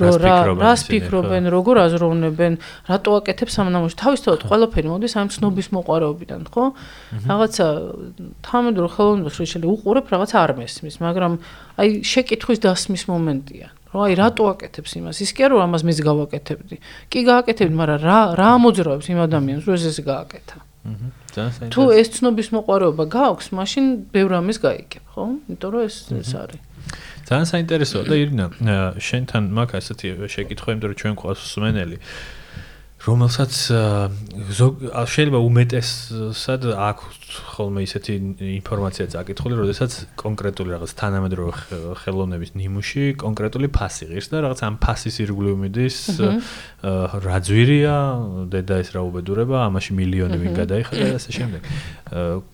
რო 0.00 0.12
რა 0.24 0.36
რას 0.56 0.80
ფიქრობენ, 0.88 1.52
როგორ 1.52 1.76
აზროვნებენ, 1.84 2.52
რატო 2.88 3.10
აკეთებს 3.20 3.54
ამ 3.60 3.68
ნამუშ 3.76 3.94
თავისთავად 3.96 4.40
ყველაფერი 4.48 4.88
მოდის 4.92 5.14
ამ 5.20 5.28
ცნობის 5.36 5.68
მოყარეობიდან, 5.76 6.40
ხო? 6.52 6.64
რაღაცა 7.28 7.66
თამადრო 8.40 8.86
ხელოვნებას 8.96 9.34
რო 9.36 9.44
შეიძლება 9.52 9.72
უყურებ, 9.76 10.06
რაღაც 10.16 10.30
არ 10.32 10.50
მესმის, 10.60 10.96
მაგრამ 11.04 11.32
აი 11.76 11.88
შეკითხვის 12.08 12.60
დასმის 12.64 13.04
მომენტია. 13.08 13.75
რო 13.96 14.00
აი 14.06 14.14
რატო 14.20 14.44
აკეთებს 14.52 14.92
იმას? 15.00 15.16
ის 15.24 15.30
კი 15.32 15.48
არა 15.48 15.56
რომ 15.56 15.62
ამას 15.66 15.82
მეც 15.88 15.98
გავაკეთებდი. 16.04 16.76
კი 17.08 17.20
გააკეთებდი, 17.32 17.74
მაგრამ 17.80 18.00
რა 18.04 18.18
რა 18.36 18.50
მოძრაობს 18.60 19.06
იმ 19.08 19.18
ადამიანს, 19.24 19.62
რომ 19.64 19.74
ეს 19.80 19.84
ესე 19.90 20.02
გააკეთა? 20.04 20.58
თუ 21.72 21.82
ეს 21.96 22.08
ცნობის 22.14 22.48
მოყარეობა 22.54 23.04
გააქვს, 23.16 23.46
მაშინ 23.56 23.84
ბევრ 24.14 24.30
ამის 24.38 24.58
გაიგებ, 24.62 25.04
ხო? 25.16 25.24
იმიტომ 25.48 25.70
რომ 25.72 25.82
ეს 25.88 25.96
ეს 26.12 26.32
არის. 26.36 26.60
ძალიან 27.26 27.46
საინტერესოა 27.50 28.02
და 28.06 28.14
ირინა 28.22 28.46
შენთან 29.02 29.44
მაგ 29.50 29.70
ასეთი 29.80 30.08
შეკითხვა 30.30 30.68
იმიტომ 30.76 30.90
რომ 30.92 30.98
ჩვენ 31.00 31.14
ყავს 31.18 31.40
სმენელი 31.52 31.98
რომელსაც 33.06 33.52
შეიძლება 35.14 35.38
უმეტესად 35.48 36.62
აქვს 36.86 37.25
ხოლმე 37.26 37.82
ისეთი 37.82 38.12
ინფორმაცია 38.62 39.06
წაკითხული, 39.10 39.56
როდესაც 39.58 40.14
კონკრეტული 40.14 40.70
რაღაც 40.78 40.92
თანამედროვე 40.94 41.52
ხელოვნების 41.98 42.50
ნიმუში 42.54 43.18
კონკრეტული 43.18 43.66
ფასი 43.74 44.06
ღირს 44.14 44.30
და 44.30 44.46
რაღაც 44.46 44.60
ამ 44.62 44.74
ფასის 44.78 45.16
ირგვლივ 45.26 45.56
მიდის 45.58 45.98
რა 47.26 47.36
ძვირია, 47.42 47.96
დედა 48.46 48.76
ეს 48.78 48.88
რა 48.94 49.02
უბედურება, 49.10 49.66
ამაში 49.66 49.90
მილიონი 49.98 50.36
ვინ 50.38 50.52
გადაიხადა 50.54 51.04
და 51.10 51.16
ასე 51.18 51.30
შემდეგ. 51.34 51.60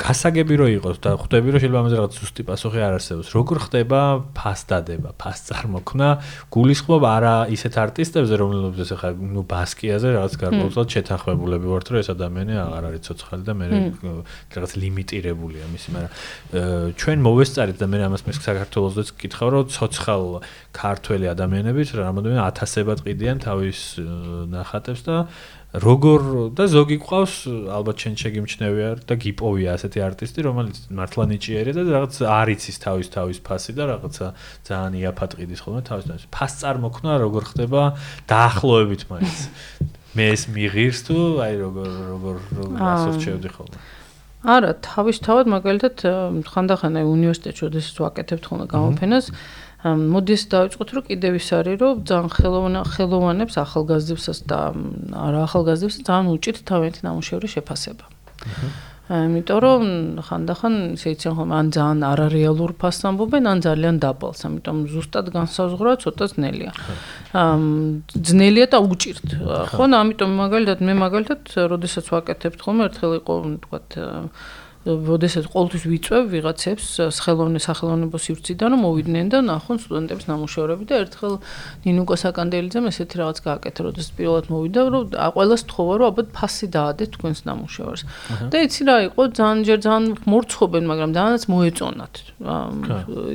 გასაგები 0.01 0.55
რო 0.57 0.67
იყოს 0.81 0.97
და 1.05 1.11
ხვდები 1.21 1.49
რომ 1.53 1.61
შეიძლება 1.61 1.81
ამაზე 1.85 1.97
რაღაც 2.01 2.13
ზუსტი 2.17 2.43
პასუხი 2.49 2.81
არ 2.81 2.93
არსებობს. 2.97 3.29
როგორ 3.37 3.57
ხდება 3.69 4.01
ფასდადება, 4.33 5.11
ფასწარმოქმნა? 5.21 6.09
გულისხმობ 6.49 7.03
არა 7.13 7.35
ისეთ 7.53 7.75
არტისტებზე, 7.77 8.35
რომლებზეც 8.41 8.89
ახლა 8.97 9.11
ნუ 9.21 9.43
ბასკიაზე 9.53 10.09
რაღაც 10.17 10.33
გარკვეულად 10.41 10.89
შეთანხმებულები 10.97 11.67
ვართ, 11.69 11.87
რომ 11.93 11.99
ეს 12.01 12.09
ადამიანი 12.17 12.55
აღარ 12.65 12.83
არის 12.89 13.01
ცოცხალი 13.13 13.43
და 13.45 13.53
მე 13.53 13.67
რაღაც 14.63 14.73
ლიმიტირებულია 14.79 15.67
მისი, 15.75 15.89
მაგრამ 15.93 16.13
ჩვენ 17.03 17.19
მოვესწარეთ 17.27 17.77
და 17.83 17.87
მე 17.91 17.99
ამას 18.07 18.23
მე 18.23 18.33
საქართველოსდეც 18.39 19.09
გკითხავ, 19.19 19.49
რომ 19.53 19.65
ცოცხალ 19.75 20.23
ქართველი 20.71 21.27
ადამიანები 21.35 21.83
რამოდენიმე 21.99 22.43
ათასებად 22.47 23.03
ყიდიან 23.03 23.39
თავის 23.43 23.81
ნახატებს 24.55 25.03
და 25.03 25.17
როგორ 25.73 26.53
და 26.53 26.67
ზოგი 26.69 26.99
ყავს 27.01 27.35
ალბათ 27.73 27.97
ჩვენ 28.05 28.15
შეგიმჩნევია 28.21 28.89
და 29.09 29.15
გიპოვია 29.17 29.77
ასეთი 29.81 30.03
არტისტი 30.05 30.45
რომელიც 30.45 30.77
მართლა 30.93 31.25
ნიჭიერია 31.33 31.75
და 31.81 31.83
რაღაც 31.97 32.19
არიცის 32.29 32.77
თავის 32.85 33.09
თავის 33.09 33.39
ფასი 33.41 33.73
და 33.81 33.89
რაღაცა 33.89 34.27
ძალიან 34.69 34.93
იაფად 35.01 35.31
ყიდის 35.41 35.61
ხოლმე 35.65 35.81
თავის 35.89 36.05
თავის. 36.13 36.25
ფას 36.29 36.53
წარმოქმნა 36.61 37.13
როგორ 37.25 37.43
ხდება 37.57 37.83
დაახლოებით 38.29 39.03
მაინც. 39.09 39.39
მე 40.17 40.25
ეს 40.37 40.43
მიღირს 40.53 41.01
თუ 41.09 41.17
აი 41.41 41.55
როგორ 41.57 41.89
როგორ 42.13 42.37
როგორ 42.53 42.77
ასორჩევდი 42.77 43.49
ხოლმე 43.57 43.77
არა 44.43 44.73
თავისთავად 44.83 45.47
მაგალითად 45.55 46.03
ხანდახან 46.51 46.99
აი 46.99 47.07
უნივერსიტეტში 47.07 47.63
როდესაც 47.69 48.01
ვაკეთებთ 48.03 48.45
ხოლმე 48.51 48.67
გამოფენას 48.73 49.27
მოდის 49.83 50.43
დავიწყოთ 50.51 50.89
რომ 50.95 51.05
კიდევ 51.11 51.33
ის 51.39 51.49
არის 51.59 51.77
რომ 51.83 52.03
ძალიან 52.07 52.31
ხელოვან 52.35 52.75
ხელოვანებს 52.91 53.55
ახალგაზრდებსაც 53.63 54.39
და 54.51 54.59
არა 55.27 55.41
ახალგაზრდებს 55.47 55.97
ძალიან 56.07 56.27
უჭირთ 56.35 56.59
თავიანთი 56.71 57.01
ნამუშევრის 57.07 57.55
შეფასება. 57.59 58.05
ამიტომ 59.13 59.59
რომ 59.61 59.83
ხანდახან 60.25 60.75
შეიძლება 60.97 61.35
ხომ 61.37 61.51
ან 61.53 61.67
ძალიან 61.77 62.01
არარეალურ 62.09 62.73
ფასს 62.81 63.05
ამბობენ, 63.13 63.45
ან 63.53 63.59
ძალიან 63.67 63.97
დაბალს, 64.01 64.41
ამიტომ 64.49 64.79
ზუსტად 64.89 65.27
განსაზღვრა 65.37 65.93
ცოტა 66.01 66.27
ძნელია. 66.33 66.73
ძნელია 68.17 68.67
და 68.73 68.79
უჭირთ. 68.81 69.27
ხო, 69.69 69.85
ამიტომ 70.01 70.31
მაგალითად 70.43 70.79
მე 70.81 70.95
მაგალითად, 71.05 71.41
როდესაც 71.45 72.05
ვაკეთებთ 72.09 72.59
ხოლმე, 72.65 72.83
ერთხელ 72.89 73.13
იყო, 73.21 73.35
თქვათ, 73.69 73.89
როდესაც 74.83 75.47
ყოველთვის 75.47 75.85
ვიწევ 75.87 76.23
ვიღაცებს 76.33 76.87
ხელოვნე 77.23 77.61
სახელოვნებო 77.63 78.19
სივრციდან 78.19 78.75
რომ 78.75 78.81
მოვიდნენ 78.83 79.27
და 79.31 79.39
ნახონ 79.47 79.79
სტუდენტების 79.79 80.27
ნამუშევრები 80.27 80.85
და 80.91 80.95
ერთხელ 81.07 81.35
ნინუკო 81.87 82.15
საკანდელიძემ 82.23 82.89
ესეთი 82.91 83.17
რაღაც 83.23 83.39
გააკეთა 83.47 83.81
როდესაც 83.87 84.11
პირველად 84.19 84.47
მოვიდა 84.51 84.81
რომ 84.91 85.05
ყველას 85.39 85.63
თხოვა 85.71 85.95
რომ 86.03 86.07
აბა 86.11 86.23
ფასი 86.35 86.67
დაადეთ 86.75 87.11
თქვენს 87.15 87.41
ნამუშევრს 87.47 88.03
და 88.51 88.57
იცი 88.67 88.83
რა 88.91 88.97
იყო 89.07 89.23
ძალიან 89.39 89.61
ჯერ 89.71 89.79
ძალიან 89.87 90.07
მორცხობენ 90.27 90.85
მაგრამ 90.91 91.11
დაანაც 91.15 91.43
მოეწონათ. 91.53 92.15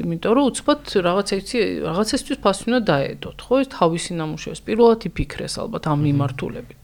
იმიტომ 0.04 0.32
რომ 0.36 0.44
უცბად 0.52 0.82
რაღაც 1.08 1.28
იცი 1.40 1.60
რაღაცისთვის 1.88 2.38
ფასი 2.44 2.64
უნდა 2.68 2.80
დაედოთ 2.92 3.38
ხო? 3.48 3.54
ეს 3.64 3.68
თავისი 3.72 4.12
ნამუშევრს 4.20 4.62
პირველად 4.68 5.00
იფიქრეს 5.08 5.54
ალბათ 5.64 5.84
ამ 5.88 6.00
მიმართულებით 6.12 6.84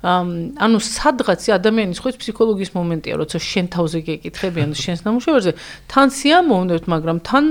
ანუ 0.00 0.78
სადღაც 0.80 1.44
ადამიანის 1.60 2.00
ხო 2.00 2.10
ფსიქოლოგიის 2.16 2.72
მომენტია, 2.72 3.14
როცა 3.20 3.36
შენ 3.36 3.66
თავზე 3.74 3.98
გეკითხებიან 4.08 4.70
შენს 4.72 5.00
ნამუშევარზე, 5.04 5.52
თან 5.92 6.08
სიამოვნებთ, 6.08 6.84
მაგრამ 6.88 7.18
თან 7.20 7.44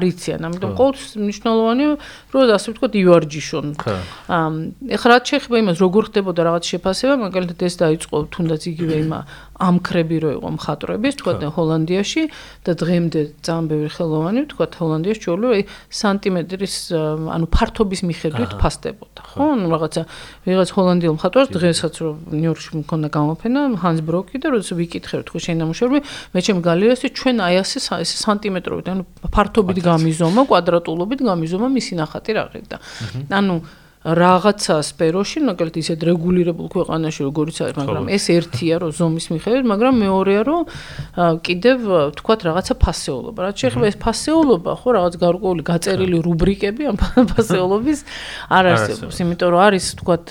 არიციან, 0.00 0.40
ამიტომ 0.48 0.72
ყოველთვის 0.80 1.10
მნიშვნელოვანია, 1.20 1.88
რომ 2.32 2.40
ასე 2.56 2.68
ვთქვათ, 2.72 2.92
ივარჯიშონ. 3.04 3.66
ამ 4.32 4.52
ეხლა 4.96 5.08
რაც 5.12 5.24
შეეხება 5.28 5.56
იმას, 5.60 5.76
როგორ 5.84 6.02
ხდებოდა 6.08 6.40
რაღაც 6.48 6.64
შეფასება, 6.72 7.14
მაგალითად 7.20 7.58
ეს 7.68 7.74
დაიწყო 7.84 8.16
თუნდაც 8.32 8.62
იგივე 8.72 8.94
იმა 9.04 9.20
ამქრები 9.60 10.16
რო 10.24 10.30
იყო 10.40 10.48
მხატვრების, 10.56 11.14
თქვა 11.20 11.32
და 11.40 11.48
ჰოლანდიაში 11.52 12.22
და 12.64 12.72
დღემდე 12.80 13.20
ძალიან 13.44 13.64
ბევრი 13.70 13.90
ხელოვანი, 13.92 14.40
თქვა 14.50 14.66
ჰოლანდიაში 14.80 15.20
ჩვეულებრივ 15.20 15.52
აი 15.56 15.62
სანტიმეტრის 16.00 16.74
ანუ 17.36 17.46
ფართობის 17.52 18.00
მიხედვით 18.08 18.52
ფასდებოდა. 18.56 19.20
ხო, 19.30 19.44
ანუ 19.54 19.66
რაღაცა 19.70 20.02
ვიღაც 20.48 20.68
ჰოლანდიელ 20.74 21.14
მხატვარს 21.20 21.50
დღესაც 21.54 21.94
რო 22.00 22.10
ნიუ-იორკში 22.32 22.70
მქონდა 22.80 23.08
გამოფენა, 23.12 23.60
ჰანს 23.84 24.00
ბროკი 24.00 24.36
და 24.40 24.46
როდესაც 24.56 24.76
ვიკითხე 24.80 25.14
თქვა 25.28 25.40
შენ 25.44 25.56
ნამუშევრები, 25.60 26.00
მე 26.34 26.40
ჩემ 26.40 26.58
გალერეაში 26.64 27.08
ჩვენ 27.14 27.36
აი 27.44 27.54
ასე 27.60 27.78
ეს 28.00 28.10
სანტიმეტრობით, 28.24 28.86
ანუ 28.90 29.02
ფართობით 29.28 29.78
გამიზომა, 29.84 30.40
კვადრატულობით 30.50 31.20
გამიზომა 31.20 31.68
მისი 31.76 31.92
ნახატი 32.00 32.30
რა 32.34 32.44
ღირდა. 32.50 32.76
ანუ 33.28 33.54
რაღაცა 34.00 34.74
სფეროში, 34.80 35.38
მაგალითად 35.44 35.76
ისეთ 35.84 36.00
რეგულირებულ 36.08 36.66
ქვეყანაში 36.72 37.20
როგორიც 37.20 37.56
არის, 37.60 37.74
მაგრამ 37.84 38.06
ეს 38.08 38.24
ერთია 38.32 38.76
რომ 38.80 38.90
ზომის 38.96 39.26
მიხედვით, 39.28 39.64
მაგრამ 39.68 39.94
მეორეა 40.00 40.42
რომ 40.48 40.62
კიდევ 41.44 41.78
თქვათ 42.16 42.40
რაღაცა 42.48 42.74
ფასეულობა. 42.80 43.38
რაც 43.44 43.56
შეეხება 43.60 43.86
ეს 43.92 43.96
ფასეულობა, 44.00 44.72
ხო, 44.80 44.88
რაღაც 44.96 45.14
გარკვეული 45.20 45.62
გაწერილი 45.68 46.16
რუბრიკები 46.24 46.82
ამ 46.88 46.96
ფასეულობის 47.28 47.98
არ 48.48 48.64
არსებობს, 48.72 49.16
იმიტომ 49.20 49.48
რომ 49.52 49.60
არის 49.68 49.84
თქვათ 50.00 50.24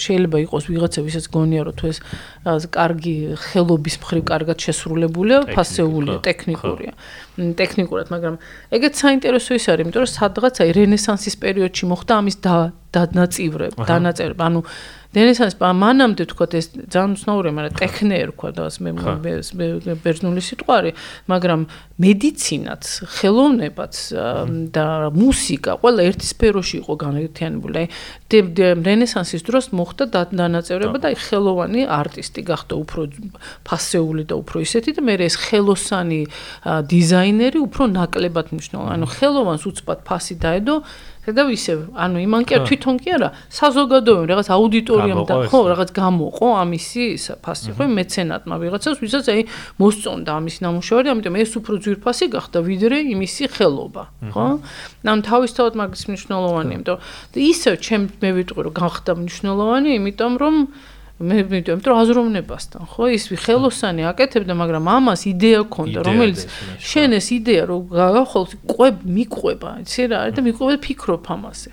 შეიძლება 0.00 0.36
იყოს 0.48 0.64
ვიღაცა 0.72 1.00
ვისაც 1.04 1.24
გონია 1.28 1.62
რომ 1.68 1.74
თუ 1.76 1.84
ეს 1.92 1.98
კარგი 2.44 3.36
ხელობის 3.36 3.96
მხრივ 4.00 4.22
კარგად 4.24 4.56
შესრულებულია, 4.64 5.38
ფასეულია, 5.52 6.16
ტექნიკურია. 6.24 6.92
ტექნიკურად, 7.36 8.06
მაგრამ 8.08 8.34
ეგეც 8.72 8.94
საინტერესო 8.96 9.50
ის 9.60 9.64
არის, 9.68 9.84
იმიტომ 9.84 10.00
რომ 10.00 10.12
სადღაც 10.16 10.54
აი 10.64 10.70
რენესანსის 10.80 11.36
პერიოდში 11.36 11.84
მოხდა 11.92 12.12
ამის 12.16 12.36
და 12.40 12.54
დანაწივრება, 12.96 13.82
დანაწერება, 13.84 14.42
ანუ 14.48 14.60
რენესანს 15.10 15.54
მანამდე 15.58 16.24
თქვა 16.30 16.46
ეს 16.54 16.66
ძალიან 16.86 17.14
უცნაურია, 17.18 17.52
მაგრამ 17.58 17.74
ტექნე 17.82 18.14
ერქვა 18.30 18.48
და 18.54 18.62
მე 18.78 18.90
მე 18.94 19.94
ბერძნული 20.06 20.38
სიტყვარი, 20.38 20.90
მაგრამ 21.26 21.60
მედიცინაც, 21.98 22.82
ხელოვნებაც 23.18 23.94
და 24.70 24.86
მუსიკა 25.10 25.72
ყველა 25.82 26.02
ერთ 26.10 26.20
სფეროში 26.30 26.76
იყო 26.80 26.94
განერთიანებული. 26.94 27.74
აი 27.82 27.86
რენესანსის 28.86 29.42
დროს 29.50 29.64
მოხდა 29.74 30.04
დანაწერება 30.30 30.98
და. 31.02 31.08
ხელოვანი 31.18 31.80
არტისტი 31.90 32.40
გახდა 32.46 32.74
უფრო 32.78 33.00
ფასეული 33.66 34.22
და 34.30 34.34
უფრო 34.38 34.56
ისეთი 34.62 34.90
და 34.94 35.00
მე 35.10 35.14
ეს 35.26 35.34
ხელოსანი 35.42 36.22
დიზაინერი 36.86 37.58
უფრო 37.66 37.82
ნაკლებად 37.98 38.46
მნიშვნელოვანი. 38.54 38.94
ანუ 38.94 39.06
ხელოვანს 39.10 39.62
უცბად 39.66 40.00
ფასი 40.06 40.34
დაედო 40.38 40.86
ხედავ 41.20 41.48
ისევ, 41.52 41.78
ანუ 42.00 42.20
იმან 42.24 42.42
კი 42.48 42.56
არ 42.56 42.62
თვითონ 42.64 42.96
კი 43.04 43.10
არა, 43.16 43.28
საზოგადოებამ 43.52 44.28
რაღაც 44.30 44.48
აუდიტორიამ 44.56 45.20
და 45.28 45.34
ხო, 45.52 45.60
რაღაც 45.68 45.90
გამოყო 45.92 46.48
ამისი 46.64 47.04
ფასი, 47.44 47.74
ხო, 47.76 47.84
მეცენატმა 47.92 48.54
ვიღაცას, 48.56 48.96
ვისაც 49.04 49.26
აი 49.28 49.40
მოსწონდა 49.84 50.30
ამის 50.40 50.56
ნამუშევარი, 50.64 51.08
ამიტომ 51.12 51.34
ეს 51.44 51.52
უფრო 51.60 51.74
ძვირფასი 51.84 52.24
გახდა 52.32 52.58
ვიდრე 52.64 52.98
იმისი 53.12 53.44
ხელობა, 53.52 54.04
ხო? 54.32 54.46
ანუ 55.04 55.20
თავისთავად 55.28 55.74
მაგის 55.76 56.02
მნიშვნელოვანია, 56.08 56.76
იმიტომ 56.80 56.98
ისევ 57.36 57.74
ჩემ 57.84 58.04
მე 58.24 58.30
ვიტყვი 58.40 58.60
რომ 58.64 58.74
გახდა 58.80 59.12
მნიშვნელოვანი, 59.20 59.88
იმიტომ 60.00 60.32
რომ 60.40 60.56
მე 61.20 61.36
მივიდოდი 61.44 61.84
რომ 61.84 61.98
აზროვნებასთან 62.00 62.86
ხო? 62.96 63.04
ის 63.12 63.24
ხელოსანი 63.44 64.06
აკეთებდა 64.08 64.54
მაგრამ 64.56 64.84
ამას 64.88 65.22
იდეა 65.28 65.62
ქონდა 65.68 66.00
რომელიც 66.08 66.46
შენ 66.80 67.16
ეს 67.20 67.28
იდეა 67.36 67.64
რომ 67.68 67.80
გახოლ 67.92 68.44
ყვებ 68.72 68.96
მიყვება 69.04 69.70
იცი 69.84 70.02
რა 70.08 70.16
არის 70.24 70.34
და 70.40 70.42
მიყვება 70.48 70.76
ფიქრობ 70.80 71.28
ამაზე 71.36 71.72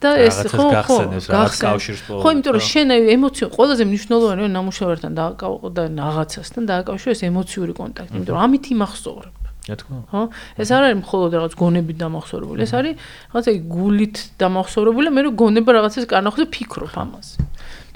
და 0.00 0.10
ეს 0.24 0.36
ხო 0.48 0.66
ხო 0.88 0.96
გახსენებს 1.28 2.00
ხო 2.06 2.28
იმიტომ 2.32 2.52
რომ 2.56 2.64
შენ 2.64 2.88
ემოცია 3.12 3.46
ყველაზე 3.52 3.82
მნიშვნელოვანია 3.92 4.48
ნამუშევართან 4.56 5.12
დააკავო 5.20 5.68
და 5.74 5.82
რაღაცასთან 5.92 6.62
დააკავშირო 6.70 7.10
ეს 7.12 7.22
ემოციური 7.28 7.72
კონტაქტი 7.76 8.14
იმიტომ 8.16 8.34
რომ 8.38 8.42
ამით 8.46 8.64
იმახსოვრებ. 8.72 9.34
რა 9.68 9.76
თქმა 9.76 9.96
უნდა. 9.98 10.08
ხო? 10.08 10.22
ეს 10.64 10.68
არ 10.72 10.82
არის 10.88 10.98
მხოლოდ 11.02 11.30
რაღაც 11.36 11.52
გონებით 11.60 11.96
დამახსოვრებული 11.98 12.60
ეს 12.64 12.72
არის 12.78 12.94
რაღაც 13.36 13.46
აი 13.52 13.58
გულით 13.68 14.16
დამახსოვრებული 14.40 15.08
მე 15.12 15.20
რომ 15.28 15.34
გონება 15.42 15.70
რაღაცას 15.76 16.04
და 16.08 16.46
ფიქრობ 16.56 16.94
ამაზე 17.04 17.36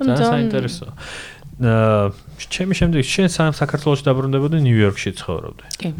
ძალიან 0.00 0.28
საინტერესოა. 0.32 0.92
აა 1.62 2.04
ჩემი 2.52 2.74
შემდეგი 2.74 3.06
შენ 3.06 3.28
საქართველოს 3.54 4.02
დაბრუნდებოდი 4.08 4.58
ნიუ-იორკში 4.66 5.10
ცხოვრობდი. 5.20 5.64
კი. 5.78 5.90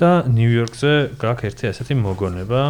და 0.00 0.24
ნიუ-იორკზე 0.32 0.92
გაქვს 1.20 1.44
ერთი 1.48 1.64
ასეთი 1.70 1.94
მოგონება, 2.00 2.60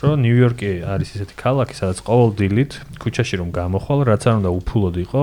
რომ 0.00 0.22
ნიუ-იორკი 0.24 0.70
არის 0.88 1.08
ესეთი 1.12 1.34
ქალაქი, 1.36 1.74
სადაც 1.76 1.98
ყოველ 2.00 2.30
დილით 2.40 2.72
ქუჩაში 2.96 3.36
რომ 3.40 3.48
გამოხვალ, 3.52 4.00
რაც 4.08 4.22
არ 4.24 4.34
უნდა 4.40 4.50
უფულოდ 4.56 4.96
იყო, 5.04 5.22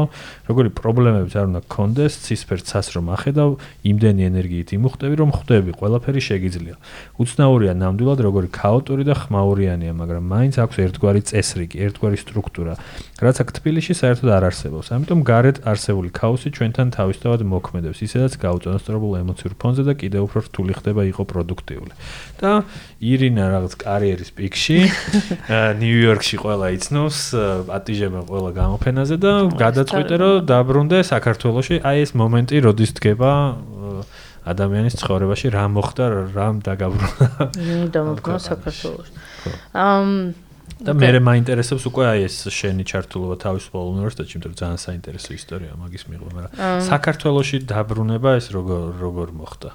როგორი 0.49 0.69
პრობლემებიც 0.77 1.33
არ 1.33 1.45
უნდა 1.49 1.61
გქონდეს, 1.65 2.13
ცისფერ 2.25 2.59
ცას 2.61 2.87
რომ 2.93 3.05
ახედავ, 3.17 3.49
იმდენი 3.89 4.21
ენერგიით 4.29 4.69
იმუხტები, 4.77 5.15
რომ 5.17 5.29
ხვდები, 5.33 5.71
ყველაფერი 5.81 6.21
შეგიძლია. 6.29 6.75
უცნაურია 7.17 7.73
ნამდვილად 7.73 8.19
როგორი 8.21 8.49
ქაოტური 8.53 9.03
და 9.09 9.15
ხმაურიანია, 9.17 9.91
მაგრამ 9.97 10.23
მაინც 10.29 10.53
აქვს 10.61 10.75
ერთგვარი 10.85 11.21
წესრიგი, 11.25 11.77
ერთგვარი 11.81 12.17
სტრუქტურა, 12.21 12.73
რაც 13.17 13.35
აქ 13.41 13.49
თბილისში 13.57 13.93
საერთოდ 13.97 14.29
არ 14.29 14.43
არსებობს. 14.45 14.87
ამიტომ 14.93 15.19
გარეთ 15.25 15.57
არსებული 15.65 16.09
ქაოსი 16.13 16.49
ჩვენთან 16.53 16.87
თავისთავად 16.93 17.41
მოქმედებს, 17.49 17.97
ისედაც 18.05 18.33
გაუწონასწორებულ 18.45 19.11
ემოციურ 19.25 19.53
ფონზე 19.57 19.83
და 19.89 19.93
კიდევ 19.97 20.21
უფრო 20.29 20.39
რთული 20.45 20.73
ხდება 20.77 21.01
იყო 21.09 21.23
პროდუქტიული. 21.25 21.93
და 22.37 22.51
ირინა 23.01 23.45
რაღაც 23.57 23.73
კარიერის 23.81 24.29
პიკში 24.37 24.66
ნიუ-იორკში 24.67 25.79
ნიუ-იორკში 25.79 26.37
ყველა 26.43 26.67
იცნობს 26.77 27.19
ატიჟება 27.77 28.21
ყველა 28.27 28.51
გამოფენაზე 28.57 29.15
და 29.23 29.31
გადაწყვიტე 29.57 30.15
რომ 30.21 30.33
დაბრუნდე 30.51 30.99
საქართველოში. 31.07 31.75
აი 31.87 31.97
ეს 32.03 32.11
მომენტი 32.19 32.57
როდის 32.67 32.91
დგება 32.99 33.31
ადამიანის 34.47 34.95
ცხოვრებაში 35.01 35.51
რა 35.51 35.65
მოხდა 35.75 36.05
რამ 36.35 36.55
დაგაბრუნა 36.63 37.27
ნუ 37.67 37.77
დამობრუნა 37.95 38.39
საქართველოში? 38.47 39.11
ამ 39.75 40.07
და 40.77 40.93
მე 40.93 41.07
მე 41.17 41.19
მაინტერესებს 41.25 41.83
უკვე 41.89 42.03
აი 42.11 42.19
ეს 42.27 42.35
შენი 42.53 42.83
ჩართულობა 42.85 43.35
თავისუფალ 43.43 43.85
უნივერსიტეტში, 43.97 44.33
იმიტომ 44.37 44.51
რომ 44.51 44.57
ძალიან 44.61 44.79
საინტერესო 44.83 45.31
ისტორია 45.37 45.71
მაგის 45.81 46.03
მიღება, 46.09 46.31
მაგრამ 46.37 46.51
საქართველოში 46.87 47.57
დაბრუნება 47.71 48.29
ეს 48.37 48.47
როგორ 48.57 48.81
როგორ 49.01 49.27
მოხდა? 49.41 49.69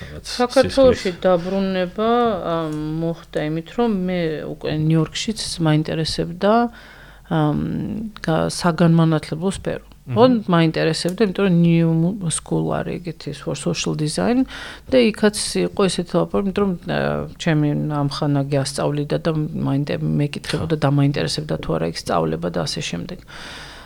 რაღაც 0.00 0.24
საქართველოში 0.40 1.10
დაბრუნება 1.22 2.10
მოხდა 3.04 3.38
იმით, 3.50 3.68
რომ 3.78 3.90
მე 4.10 4.20
უკვე 4.54 4.68
ნიუ-იორკშიც 4.90 5.40
მაინტერესებდა 5.66 6.52
საგანმანათლებლო 8.60 9.50
სფერო. 9.54 9.86
ხო, 10.10 10.24
მაინტერესებდა, 10.50 11.20
იმიტომ 11.26 11.44
რომ 11.46 11.56
new 11.62 12.30
school 12.34 12.64
არის 12.74 12.94
ეგეთი 13.00 13.30
for 13.40 13.54
social 13.54 13.94
design. 13.94 14.44
და 14.90 14.98
იქაც 15.10 15.36
იყო 15.70 15.80
ესეთი 15.86 16.14
ლაპარაკი, 16.18 16.46
იმიტომ 16.50 16.64
რომ 16.64 16.72
ჩემი 17.42 17.68
ამხანა 18.02 18.40
გასწავლიდა 18.50 19.16
და 19.24 19.30
მაინტერესებდა 19.70 20.66
და 20.70 20.76
დამაინტერესებდა 20.86 21.54
თუ 21.62 21.68
არა 21.76 21.86
იქ 21.90 21.96
სწავლება 22.02 22.48
და 22.54 22.60
ასე 22.66 22.80
შემდეგ. 22.90 23.18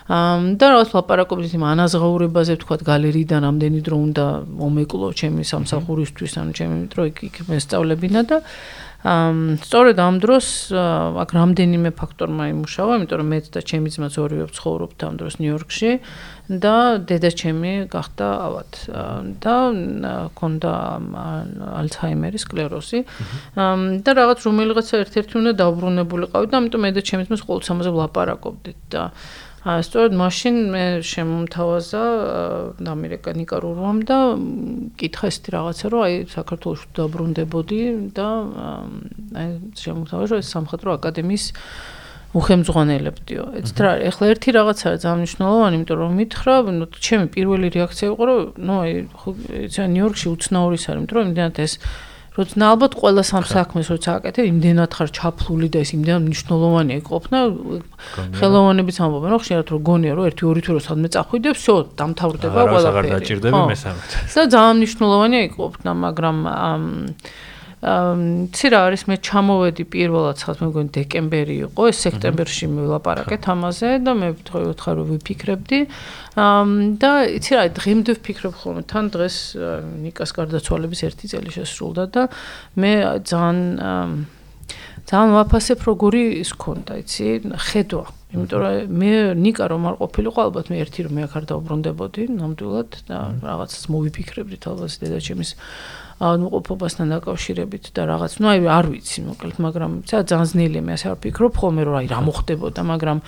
ამ 0.04 0.60
და 0.60 0.64
რაღაც 0.68 0.88
ლაპარაკობთ 0.92 1.44
იმ 1.56 1.64
ანაზღაურებაზე, 1.64 2.54
თქვა 2.60 2.76
გალერეიდან 2.84 3.42
ამდენი 3.48 3.80
დრო 3.88 3.96
უნდა 4.04 4.24
მომეკლო 4.60 5.08
ჩემი 5.16 5.42
სამსახურისთვის, 5.48 6.32
ანუ 6.44 6.52
ჩემი 6.60 6.76
დრო 6.92 7.02
იქ 7.08 7.18
იქ 7.24 7.36
მესწავლებინა 7.48 8.20
და 8.28 8.36
ამ 8.36 8.83
სწორედ 9.04 10.00
ამ 10.00 10.16
დროს 10.16 10.72
აქ 10.72 11.30
რამდენიმე 11.36 11.90
ფაქტორმა 11.92 12.44
იმუშავა, 12.56 12.92
იმიტომ 12.96 13.18
რომ 13.20 13.28
მეც 13.36 13.46
და 13.52 13.60
ჩემი 13.60 13.88
ძმაც 13.92 14.14
ორივე 14.16 14.46
ცხოვრობთ 14.56 14.98
ამ 15.04 15.14
დროს 15.20 15.34
ნიუ-იორკში 15.44 15.90
და 16.48 17.04
დედა 17.04 17.30
ჩემი 17.36 17.72
გახდა 17.92 18.28
ავად 18.48 18.72
და 19.44 19.56
ქონდა 20.40 20.72
ალცჰაიმერის 21.84 22.48
სკლეროზი. 22.48 22.98
და 24.00 24.10
რაღაც 24.16 24.38
რომელიღაცა 24.48 24.94
ერთ-ერთი 25.04 25.34
უნდა 25.36 25.52
დაუბრუნებულიყავი 25.60 26.46
და 26.48 26.54
ამიტომ 26.64 26.80
მე 26.80 26.90
და 26.96 27.00
ჩემი 27.04 27.28
ძმაც 27.28 27.40
ყოველთვის 27.44 27.72
ამაზე 27.76 27.90
ვლაპარაკობდით 27.92 28.80
და 28.88 29.02
აა 29.12 29.53
სწორედ 29.64 30.12
მაშინ 30.20 30.56
მე 30.74 30.84
შემომთავაზა 31.08 32.04
ამერიკანი 32.84 33.44
კარურვამ 33.48 34.02
და 34.04 34.18
კითხა 35.00 35.30
ესეთი 35.32 35.54
რაღაცა 35.56 35.86
რომ 35.94 36.02
აი 36.04 36.14
საქართველოს 36.28 36.82
დაბრუნდებოდი 37.00 37.80
და 38.12 38.28
აი 39.40 39.48
შემომთავაზა 39.80 40.40
ეს 40.44 40.52
სამხატვრო 40.52 40.90
აკადემიის 41.00 41.46
უხემძღვანელებდიო. 42.34 43.44
ეცეთ 43.62 43.78
რა 43.78 43.90
ეხლა 44.10 44.24
ერთი 44.34 44.50
რაღაცა 44.58 44.86
ძალიან 45.00 45.18
მნიშვნელოვანი, 45.22 45.76
იმიტომ 45.78 45.98
რომ 46.02 46.12
მითხრა, 46.18 46.54
ნუ 46.82 46.86
ჩემი 46.98 47.26
პირველი 47.30 47.66
რეაქცია 47.78 48.08
იყო 48.10 48.24
რომ 48.28 48.40
ნუ 48.58 48.74
აი 48.84 48.92
ხო 49.16 49.28
ნიუ-იორკში 49.94 50.26
უცნაურის 50.34 50.84
არის, 50.90 50.98
იმიტომ 50.98 51.14
რომ 51.14 51.24
იმდენად 51.30 51.56
ეს 51.62 51.72
როცა 52.39 52.55
ალბათ 52.71 52.93
ყველა 52.95 53.23
სამ 53.27 53.43
საქმეს 53.43 53.87
როცა 53.91 54.11
აკეთე, 54.19 54.41
იმდენად 54.47 54.91
ხარ 54.95 55.09
ჩაფლული 55.11 55.67
და 55.73 55.81
ეს 55.83 55.91
იმდენად 55.97 56.23
მნიშვნელოვანია 56.29 56.99
ყოფნა. 57.03 57.37
ხელოვანებიც 58.39 58.97
ამბობენ, 59.03 59.29
რომ 59.33 59.41
ხშირად 59.43 59.67
რო 59.73 59.77
გონია, 59.89 60.13
რომ 60.15 60.23
1 60.29 60.39
2 60.39 60.63
თვე 60.63 60.73
რო 60.77 60.81
სადმე 60.87 61.07
წახვიდე, 61.15 61.49
всё, 61.59 61.75
დამთავრდება 61.99 62.59
ყველაფერი. 62.69 62.89
აღარ 62.89 63.05
დაჭirdები 63.11 63.61
მესამედ. 63.73 64.09
და 64.29 64.41
ძალიან 64.55 64.75
მნიშვნელოვანია 64.79 65.41
ყოფნა, 65.59 65.89
მაგრამ 66.05 66.37
ცი 67.84 68.70
რა 68.72 68.78
არის 68.88 69.02
მე 69.10 69.16
ჩამოვედი 69.20 69.84
პირველად 69.92 70.40
ხალხ 70.40 70.60
მე 70.62 70.68
მგონი 70.70 70.90
დეკემბერი 70.96 71.56
იყო 71.68 71.88
ეს 71.92 71.98
სექტემბერში 72.06 72.68
მივაპარაკეთ 72.72 73.48
ამაზე 73.52 73.90
და 74.06 74.12
მე 74.16 74.28
ვთხოვე 74.40 74.72
რომ 74.72 75.06
ვიფიქრებდი. 75.12 75.80
და 77.02 77.10
ცი 77.44 77.52
რა 77.60 77.64
დღემდე 77.76 78.16
ვფიქრობ 78.16 78.54
ხოლმე 78.56 78.82
თან 78.88 79.04
დღეს 79.12 79.36
ნიკას 80.00 80.30
გარდაცვალების 80.32 81.00
ერთი 81.12 81.26
წელი 81.28 81.50
შესრულდა 81.60 82.04
და 82.08 82.22
მე 82.80 82.92
ძალიან 83.28 83.60
ძალიან 85.04 85.32
ვაფასებ 85.36 85.78
როგორი 85.84 86.22
ის 86.40 86.50
ქონდა 86.56 86.92
იცი 87.04 87.52
ხედვა. 87.68 88.04
იმიტომ 88.32 88.58
რომ 88.64 88.96
მე 88.98 89.10
ნიკა 89.44 89.64
რომ 89.68 89.82
არ 89.92 89.94
ყოფილიყო 90.00 90.40
ალბათ 90.48 90.66
მე 90.72 90.76
ერთი 90.80 91.00
რომ 91.04 91.12
მე 91.14 91.22
აქ 91.28 91.34
არ 91.38 91.44
დაუბრუნდებოდი 91.52 92.22
ნამდვილად 92.32 92.90
და 93.12 93.18
რაღაცას 93.44 93.84
მოვიფიქრებდი 93.92 94.56
თალბას 94.64 94.98
დედაჩემის 95.04 95.50
აუნუყოფობასთან 96.22 97.06
დაკავშირებით 97.14 97.84
და 97.96 98.02
რაღაც. 98.06 98.32
ნუ 98.38 98.46
აი 98.54 98.58
არ 98.70 98.86
ვიცი 98.94 99.18
მოკლედ 99.28 99.56
მაგრამ 99.66 99.92
ძალიან 100.06 100.48
ძნელია 100.54 100.82
მე 100.86 100.92
ასე 100.94 101.06
არ 101.10 101.16
ვფიქრობ 101.18 101.52
ხოლმე 101.58 101.82
რომ 101.84 101.94
აი 101.98 102.06
რა 102.12 102.20
მოხდებოდა 102.28 102.80
მაგრამ 102.86 103.18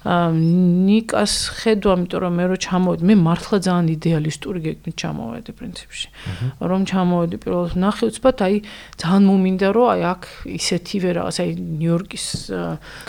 ნიკას 0.00 1.32
ხედვა, 1.60 1.94
იმიტომ 2.00 2.20
რომ 2.24 2.32
მე 2.40 2.44
რო 2.48 2.56
ჩამოვედი, 2.56 3.04
მე 3.04 3.14
მართლა 3.20 3.56
ძალიან 3.60 3.88
იდეალისტური 4.00 4.60
გეგმით 4.64 4.96
ჩამოვედი 4.96 5.52
პრინციპში. 5.60 6.08
რომ 6.56 6.80
ჩამოვედი 6.88 7.36
პირველად 7.36 7.76
ნახე 7.76 8.08
უცბად, 8.08 8.36
აი 8.40 8.54
ძალიან 8.96 9.22
მომინდა 9.28 9.68
რომ 9.76 9.86
აი 9.92 10.00
აქ 10.08 10.22
ისეთივე 10.56 11.10
რაღაც 11.20 11.36
აი 11.44 11.50
ნიუ-იორკის 11.52 12.26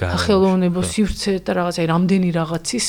ხელოვნებო 0.04 0.82
სივრცე 0.84 1.32
და 1.48 1.52
რაღაც 1.64 1.76
აი 1.80 1.88
რამდენი 1.96 2.30
რაღაცის 2.36 2.88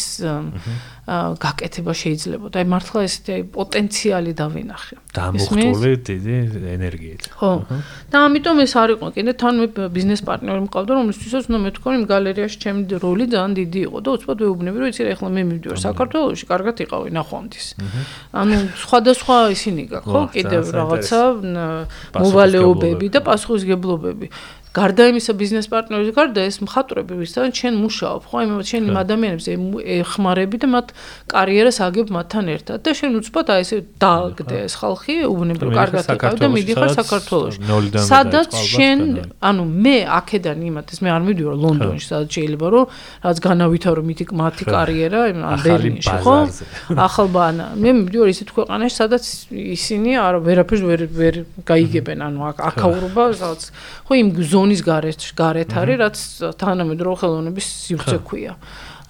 გაკეთება 1.42 1.92
შეიძლება 1.92 2.46
და 2.52 2.56
აი 2.62 2.66
მართლა 2.72 3.00
ესეთი 3.08 3.34
პოტენციალი 3.56 4.32
დავინახე. 4.38 4.94
დამოხტული 5.12 5.90
დიდი 6.08 6.36
ენერგიით. 6.76 7.22
ხო. 7.36 7.50
და 8.12 8.16
ამიტომ 8.26 8.56
ეს 8.64 8.72
არ 8.82 8.88
იყო 8.96 9.06
კიდე 9.16 9.32
თან 9.42 9.54
მე 9.62 9.66
ბიზნეს 9.96 10.20
პარტნიორი 10.28 10.62
მყავდა 10.66 10.92
რომლისთვისაც 10.98 11.42
უნდა 11.50 11.58
მეთქვა 11.66 11.90
იმ 11.98 12.04
გალერეაში 12.12 12.56
ჩემი 12.64 12.82
როლი 13.04 13.24
ძალიან 13.32 13.52
დიდი 13.60 13.80
იყო 13.86 13.98
და 14.02 14.08
უცბად 14.16 14.38
ვეუბნები 14.42 14.76
რომ 14.82 14.88
იცი 14.92 15.02
რა 15.02 15.10
ახლა 15.16 15.28
მე 15.36 15.42
მივდივარ 15.52 15.78
საქართველოში 15.86 16.44
კარგად 16.52 16.76
იყავი 16.86 17.08
ნახვამდის. 17.18 17.66
ანუ 18.32 18.56
სხვადასხვა 18.84 19.36
ისინი 19.56 19.82
გაქვს 19.92 20.12
ხო 20.12 20.22
კიდე 20.32 20.56
რაღაცა 20.78 21.20
მოვალეობები 22.22 23.06
და 23.12 23.20
პასუხისგებლობები. 23.28 24.26
გარდა 24.72 25.04
იმისა 25.12 25.32
ბიზნეს 25.36 25.66
პარტნიორის 25.68 26.14
გარდა 26.16 26.40
ეს 26.48 26.56
მხატვრები 26.64 27.14
ვისთან 27.20 27.52
ჩვენ 27.52 27.74
მუშაობ, 27.76 28.20
ხო? 28.24 28.38
შენ 28.64 28.82
იმ 28.88 28.96
ადამიანებს 29.04 29.46
ეხმარები 30.00 30.56
და 30.62 30.68
მათ 30.72 30.86
კარიერას 31.28 31.78
აგებ 31.84 32.08
მათთან 32.16 32.44
ერთად 32.56 32.78
და 32.80 32.90
შენ 32.96 33.10
უცბად 33.20 33.46
აი 33.52 33.60
ესე 33.68 33.76
დააგდე 34.00 34.56
ეს 34.64 34.74
ხალხი 34.80 35.14
უვნებრო 35.28 35.68
კარგად 35.76 36.04
იკავ 36.16 36.34
და 36.40 36.48
მიდიხარ 36.56 36.90
საქართველოში. 36.96 37.58
სადაც 38.00 38.50
შენ 38.72 38.98
ანუ 39.44 39.62
მე 39.84 39.96
აქედან 40.08 40.58
იმათეს 40.72 40.98
მე 41.04 41.08
არ 41.12 41.22
მივიდიო 41.28 41.50
ლონდონში, 41.52 42.06
სადაც 42.08 42.28
შეიძლება 42.32 42.66
რომ 42.72 42.84
რაც 43.28 43.36
განავითარო 43.44 44.00
მითი 44.08 44.24
მათი 44.32 44.64
კარიერა 44.72 45.20
ამ 45.36 45.60
ბერლინში, 45.68 46.16
ხო? 46.24 46.36
ახალ 46.96 47.28
ბანა. 47.28 47.66
მე 47.76 47.90
მივიდიო 47.92 48.24
ისეთ 48.32 48.48
ქვეყანაში, 48.56 48.94
სადაც 48.96 49.24
ისინი 49.52 50.10
არ 50.16 50.34
ვერაფერს 50.48 50.82
ვერ 50.88 51.00
ვერ 51.12 51.34
გაიგებენ, 51.68 52.18
ანუ 52.24 52.40
აკაურობა, 52.56 53.24
სადაც 53.36 53.62
ხო 54.08 54.12
იმ 54.16 54.28
ზონის 54.62 54.82
გარეთ 54.86 55.20
გარეთ 55.42 55.70
არის, 55.82 55.96
რაც 56.02 56.16
თანამედროვე 56.62 57.16
ხელოვნების 57.22 57.66
სივრცე 57.82 58.18
ქვია. 58.22 58.54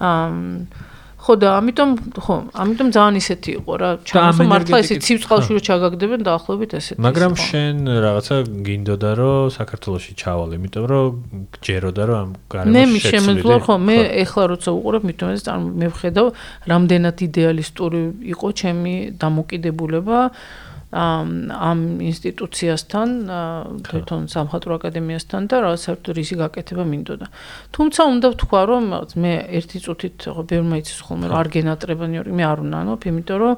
აა 0.00 0.90
ხო 1.22 1.34
და 1.38 1.48
ამიტომ 1.54 1.90
ხო, 2.18 2.36
ამიტომ 2.50 2.88
ძალიან 2.98 3.16
ისეთი 3.22 3.50
იყო 3.62 3.72
რა, 3.78 3.90
ჩამოსო 4.10 4.42
მართლა 4.42 4.78
ისე 4.82 4.94
ცივწყალში 5.06 5.50
რო 5.54 5.60
ჩაგაგდებენ 5.68 6.20
დაახლოებით 6.26 6.70
ესეთი. 6.78 6.98
მაგრამ 6.98 7.32
შენ 7.38 7.76
რაღაცა 8.02 8.36
გინდოდა 8.66 9.10
რომ 9.22 9.52
საქართველოსი 9.54 10.12
ჩავალ, 10.18 10.50
იმიტომ 10.58 10.84
რომ 10.90 11.06
გჯეროდა 11.54 12.02
რომ 12.10 12.18
ამ 12.18 12.30
გარემოში 12.50 12.90
მე 12.90 13.00
შემეძლო 13.06 13.54
ხო, 13.62 13.74
მე 13.86 13.96
ეხლა 14.26 14.42
როცა 14.50 14.70
უყურებ, 14.74 15.02
მითომ 15.06 15.28
ეს 15.30 15.42
მე 15.46 15.86
ვხედავ, 15.94 16.26
რამდენად 16.74 17.16
იდეალისტური 17.22 18.02
იყო 18.34 18.46
ჩემი 18.58 18.94
დამოკიდებულება 19.22 20.18
ამ 20.92 21.78
ინსტიტუციასთან, 22.04 23.08
თვითონ 23.88 24.22
სამხატვრო 24.28 24.72
აკადემიასთან 24.76 25.42
და 25.48 25.56
რა 25.64 25.72
საერთოდ 25.80 26.12
რისი 26.20 26.36
გაკეთება 26.36 26.84
მინდოდა. 26.84 27.26
თუმცა 27.72 28.00
უნდა 28.12 28.26
ვთქვა, 28.36 28.62
რომ 28.68 28.84
მე 29.16 29.32
ერთი 29.56 29.78
წუთით 29.88 30.18
ბევრმა 30.52 30.76
იცის 30.84 31.00
ხოლმე 31.00 31.26
რომ 31.32 31.36
არ 31.40 31.48
გენატრებანი 31.56 32.16
ორი, 32.20 32.30
მე 32.36 32.44
არ 32.44 32.58
უნანობ, 32.68 33.00
იმიტომ 33.08 33.38
რომ 33.40 33.54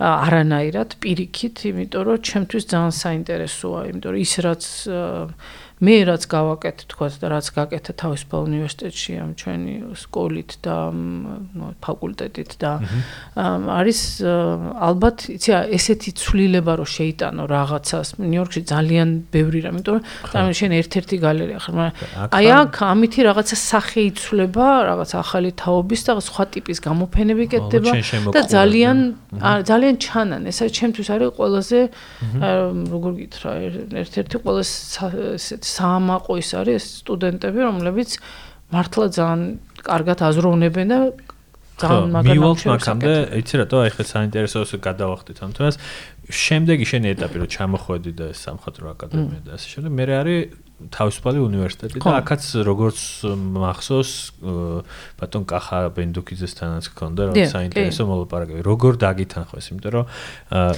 არანაირად 0.00 0.90
პირიქით, 1.02 1.56
იმიტომ 1.74 2.02
რომ 2.06 2.16
ჩემთვის 2.24 2.64
ძალიან 2.70 2.94
საინტერესოა, 3.02 3.80
იმიტომ 3.90 4.10
რომ 4.14 4.20
ის 4.24 4.34
რაც 4.46 4.62
მე 5.80 5.96
რაც 6.12 6.24
გავაკეთე 6.28 6.84
თქვა 6.92 7.06
და 7.20 7.26
რაც 7.32 7.46
გაკეთე 7.56 7.92
თავისუფალ 7.96 8.40
უნივერსიტეტში 8.50 9.12
ამ 9.16 9.30
ჩვენი 9.40 9.74
სკოლით 9.96 10.50
და 10.60 10.76
ფაკულტეტით 11.80 12.50
და 12.60 12.72
არის 13.80 14.00
ალბათ 14.20 15.18
იცი 15.40 15.50
ესეთი 15.72 16.10
ცვლილება 16.20 16.72
რომ 16.80 16.88
შეიტანო 16.96 17.44
რაღაცას. 17.48 18.08
ნიუ-იორკში 18.20 18.60
ძალიან 18.68 19.08
ბევრი 19.32 19.60
რამ 19.64 19.80
იმიტომ 19.80 19.98
რომ 20.36 20.52
შენ 20.60 20.70
ერთ-ერთი 20.84 21.16
გალერეა 21.24 21.60
ხარ 21.64 21.74
მაგრამ 21.80 21.94
აი 22.36 22.46
აქ 22.60 22.74
ამითი 22.92 23.20
რაღაცა 23.30 23.56
სახე 23.56 24.00
იცვლება 24.10 24.66
რაღაც 24.90 25.10
ახალი 25.16 25.50
თაობის 25.56 26.00
და 26.04 26.12
სხვა 26.28 26.44
ტიპის 26.60 26.78
გამოფენები 26.84 27.44
კეთდება 27.56 27.92
და 28.36 28.40
ძალიან 28.44 28.98
ძალიან 29.64 29.94
ჩანან. 30.04 30.42
ეს 30.44 30.58
ჩემთვის 30.76 31.08
არის 31.08 31.28
ყველაზე 31.40 31.78
როგორ 32.92 33.12
გითხრა 33.20 33.50
ერთ-ერთი 34.04 34.36
ყველაზე 34.44 34.72
ესეთი 35.40 35.69
საამაყო 35.70 36.32
ის 36.42 36.50
არის 36.60 36.82
სტუდენტები, 37.00 37.60
რომლებიც 37.68 38.10
მართლა 38.74 39.06
ძალიან 39.16 39.42
კარგად 39.86 40.18
აზროვნებენ 40.30 40.88
და 40.90 40.98
ძალიან 41.80 42.10
მაგარ 42.14 42.34
მივალთ 42.36 42.60
მაგამდე, 42.70 43.12
იცი 43.40 43.54
რატო 43.60 43.76
აი 43.84 43.90
ხე 43.96 44.04
საინტერესოა 44.12 44.78
გადავახტით 44.84 45.38
ამ 45.40 45.50
თემას. 45.56 45.76
შემდეგი 46.30 46.84
შენი 46.90 47.06
ეტაპი 47.16 47.36
რომ 47.40 47.48
ჩამოხვედი 47.56 48.12
და 48.20 48.26
სამხატვრო 48.36 48.86
აკადემია 48.94 49.40
და 49.46 49.50
ასე 49.56 49.66
შემდეგ, 49.72 49.90
მე 49.98 50.04
არის 50.20 50.40
თავისუფალი 50.88 51.40
უნივერსიტეტი 51.44 52.00
და 52.00 52.12
აქაც 52.20 52.44
როგორც 52.64 52.98
მახსოვს 53.60 54.12
ბატონ 55.20 55.44
კახა 55.44 55.80
ბენდუკიძესთანაც 55.96 56.88
გქონდა 56.94 57.28
რა 57.30 57.44
საინტერესო 57.52 58.06
მოლაპარაკებები 58.08 58.64
როგორ 58.64 59.00
დაგითანხმეს 59.04 59.70
იმიტომ 59.70 59.92
რომ 59.96 60.06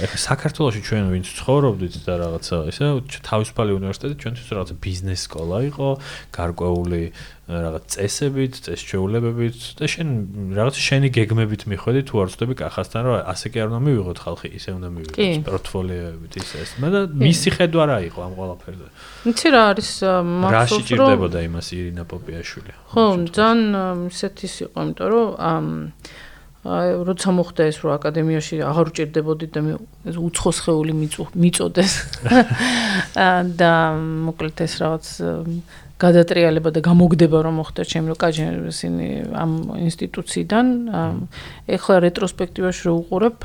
ეხლა 0.03 0.19
საქართველოში 0.27 0.81
ჩვენ 0.83 1.05
ვინც 1.13 1.27
ცხოვრობდით 1.39 1.95
და 2.03 2.13
რაღაცა 2.19 2.55
ესე 2.73 2.85
თავისუფალი 3.31 3.71
უნივერსიტეტი 3.79 4.15
ჩვენთვის 4.23 4.51
რაღაცა 4.59 4.75
ბიზნეს 4.83 5.21
სკოლა 5.27 5.57
იყო 5.71 5.89
გარკვეული 6.35 7.03
რაღაც 7.43 7.83
წესებით, 7.91 8.55
წესჩვეულებებით 8.63 9.75
და 9.75 9.85
შენ 9.91 10.07
რაღაც 10.55 10.75
შენი 10.79 11.09
გეგმებით 11.11 11.65
მიხვედი 11.67 12.01
თუ 12.07 12.21
არ 12.23 12.27
ვწდები 12.31 12.55
კახასთან 12.55 13.01
რომ 13.03 13.15
ასე 13.27 13.47
კი 13.51 13.57
არ 13.59 13.67
უნდა 13.67 13.79
მივიღოთ 13.83 14.17
ხალხი, 14.23 14.47
ისე 14.55 14.69
უნდა 14.79 14.89
მივიღოთ 14.95 15.43
პორტფოლიოებით 15.51 16.33
ისე 16.39 16.55
ეს. 16.63 16.71
მე 16.79 16.87
და 16.95 16.99
მისი 17.11 17.49
ხედვა 17.59 17.83
რა 17.91 17.97
იყო 18.07 18.19
ამ 18.23 18.33
ყველაფერზე? 18.39 18.87
იცი 19.27 19.47
რა 19.51 19.63
არის 19.75 19.89
მახსოვს 19.99 20.39
რომ 20.39 20.55
რა 20.55 20.63
შეჭirdებოდა 20.71 21.39
იმას 21.43 21.67
ირინა 21.75 22.03
პოპიაშვილი? 22.07 22.71
ხო, 22.95 23.03
ძალიან 23.35 24.07
ისეთის 24.07 24.53
იყო, 24.63 24.77
იმიტომ 24.87 25.07
რომ 25.11 25.27
ამ 25.43 25.67
აი 26.63 26.91
როცა 27.03 27.29
მოხდა 27.35 27.63
ეს 27.67 27.77
რომ 27.83 27.91
აკადემიაში 27.99 28.55
აღარ 28.63 28.87
უჭirdებოდი 28.95 29.47
და 29.51 29.59
მე 29.67 29.73
უცხოს 30.15 30.57
ხეული 30.63 30.93
მიწოდეს 30.95 31.93
და 33.59 33.71
მოკლედ 33.99 34.63
ეს 34.63 34.73
რაღაც 34.79 35.05
გადატრიალება 36.01 36.69
და 36.73 36.81
გამოგდება 36.83 37.37
რომ 37.45 37.59
მოხდა 37.61 37.81
ჩემი 37.85 38.07
რო 38.11 38.15
კაჯი 38.17 38.43
ისინი 38.73 39.07
ამ 39.37 39.51
ინსტიტუციიდან 39.87 40.65
ეხლა 41.69 41.95
რეტროსპექტივაში 42.07 42.81
რო 42.89 42.93
უყურებ 43.03 43.37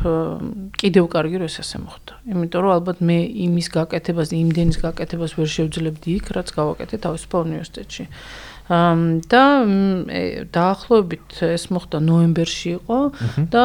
კიდევ 0.81 1.05
კარგი 1.13 1.37
რომ 1.45 1.49
ეს 1.53 1.57
ასე 1.63 1.77
მოხდა. 1.85 2.13
იმიტომ 2.33 2.61
რომ 2.65 2.73
ალბათ 2.79 2.99
მე 3.05 3.19
იმის 3.47 3.69
გაკეთებას 3.77 4.29
იმდენის 4.33 4.79
გაკეთებას 4.81 5.33
ვერ 5.39 5.49
შევძლებდი 5.55 6.09
იქ 6.19 6.27
რაც 6.35 6.49
გავაკეთე 6.57 6.97
თავისუფალ 7.05 7.41
უნივერსიტეტში. 7.49 8.05
და 8.69 9.45
დაახლოებით 10.53 11.41
ეს 11.41 11.65
მოხდა 11.73 11.99
ნოემბერში 12.05 12.71
იყო 12.77 12.99
და 13.49 13.65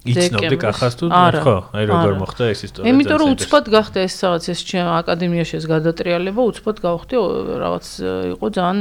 იცნობდი 0.00 0.56
კახას 0.56 0.94
თუ 0.96 1.06
ხო? 1.12 1.56
აი 1.76 1.84
როგორ 1.92 2.12
მოხდა 2.24 2.44
ეს 2.48 2.60
ისტორია? 2.64 2.88
იმიტომ 2.88 3.18
რომ 3.20 3.32
უცბად 3.36 3.66
გახდა 3.68 3.98
ეს 4.08 4.14
რაღაც 4.24 4.44
ეს 4.48 4.60
აკადემიაში 4.80 5.54
ეს 5.60 5.64
გადატრიალება, 5.68 6.40
უცბად 6.40 6.76
გავხდი 6.80 7.14
რაღაც 7.60 7.86
იყო 8.32 8.46
ძალიან 8.56 8.80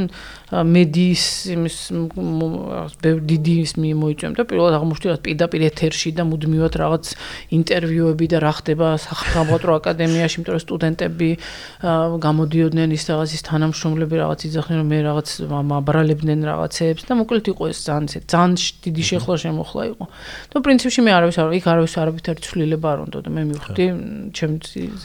მედიის 0.50 1.24
იმის 1.54 1.78
დიდი 3.30 3.56
ის 3.68 3.72
მოიწვია 3.78 4.30
და 4.34 4.44
პირველად 4.50 4.74
აღმოჩნდა 4.80 5.12
რომ 5.14 5.22
პირდაპირ 5.28 5.62
ეთერში 5.70 6.10
და 6.18 6.24
მუდმივად 6.26 6.74
რაღაც 6.80 7.06
ინტერვიუები 7.54 8.26
და 8.34 8.38
რა 8.40 8.54
ხდება 8.58 8.88
სახელმწიფო 8.98 9.76
აკადემიაში, 9.76 10.36
იმიტომ 10.40 10.56
რომ 10.56 10.64
სტუდენტები 10.66 11.30
გამოდიოდნენ 12.26 12.90
ის 12.98 13.04
რაღაც 13.12 13.30
ის 13.38 13.42
თანამშრომლები 13.46 14.16
რაღაც 14.24 14.40
იძახდნენ 14.50 14.78
რომ 14.80 14.88
მე 14.90 15.00
რაღაც 15.06 15.28
აბრალებდნენ 15.84 16.40
რაღაცებს 16.50 17.04
და 17.06 17.14
მოკლედ 17.20 17.46
იყო 17.54 17.64
ეს 17.70 17.80
ძალიან 17.86 18.06
ძალიან 18.26 18.52
დიდი 18.90 19.04
შეხლა 19.10 19.36
შემოხლა 19.44 19.84
იყო. 19.94 20.04
და 20.50 20.58
პრინციპში 20.66 21.02
მე 21.10 21.14
არავის 21.18 21.38
არ 21.42 21.54
იქ 21.58 21.66
არავის 21.74 21.94
არავითარი 21.98 22.44
ცვლილება 22.46 22.88
არ 22.94 23.00
უნდა 23.10 23.20
და 23.26 23.30
მე 23.34 23.44
მივხვდი 23.50 23.86
ჩემი 24.38 24.58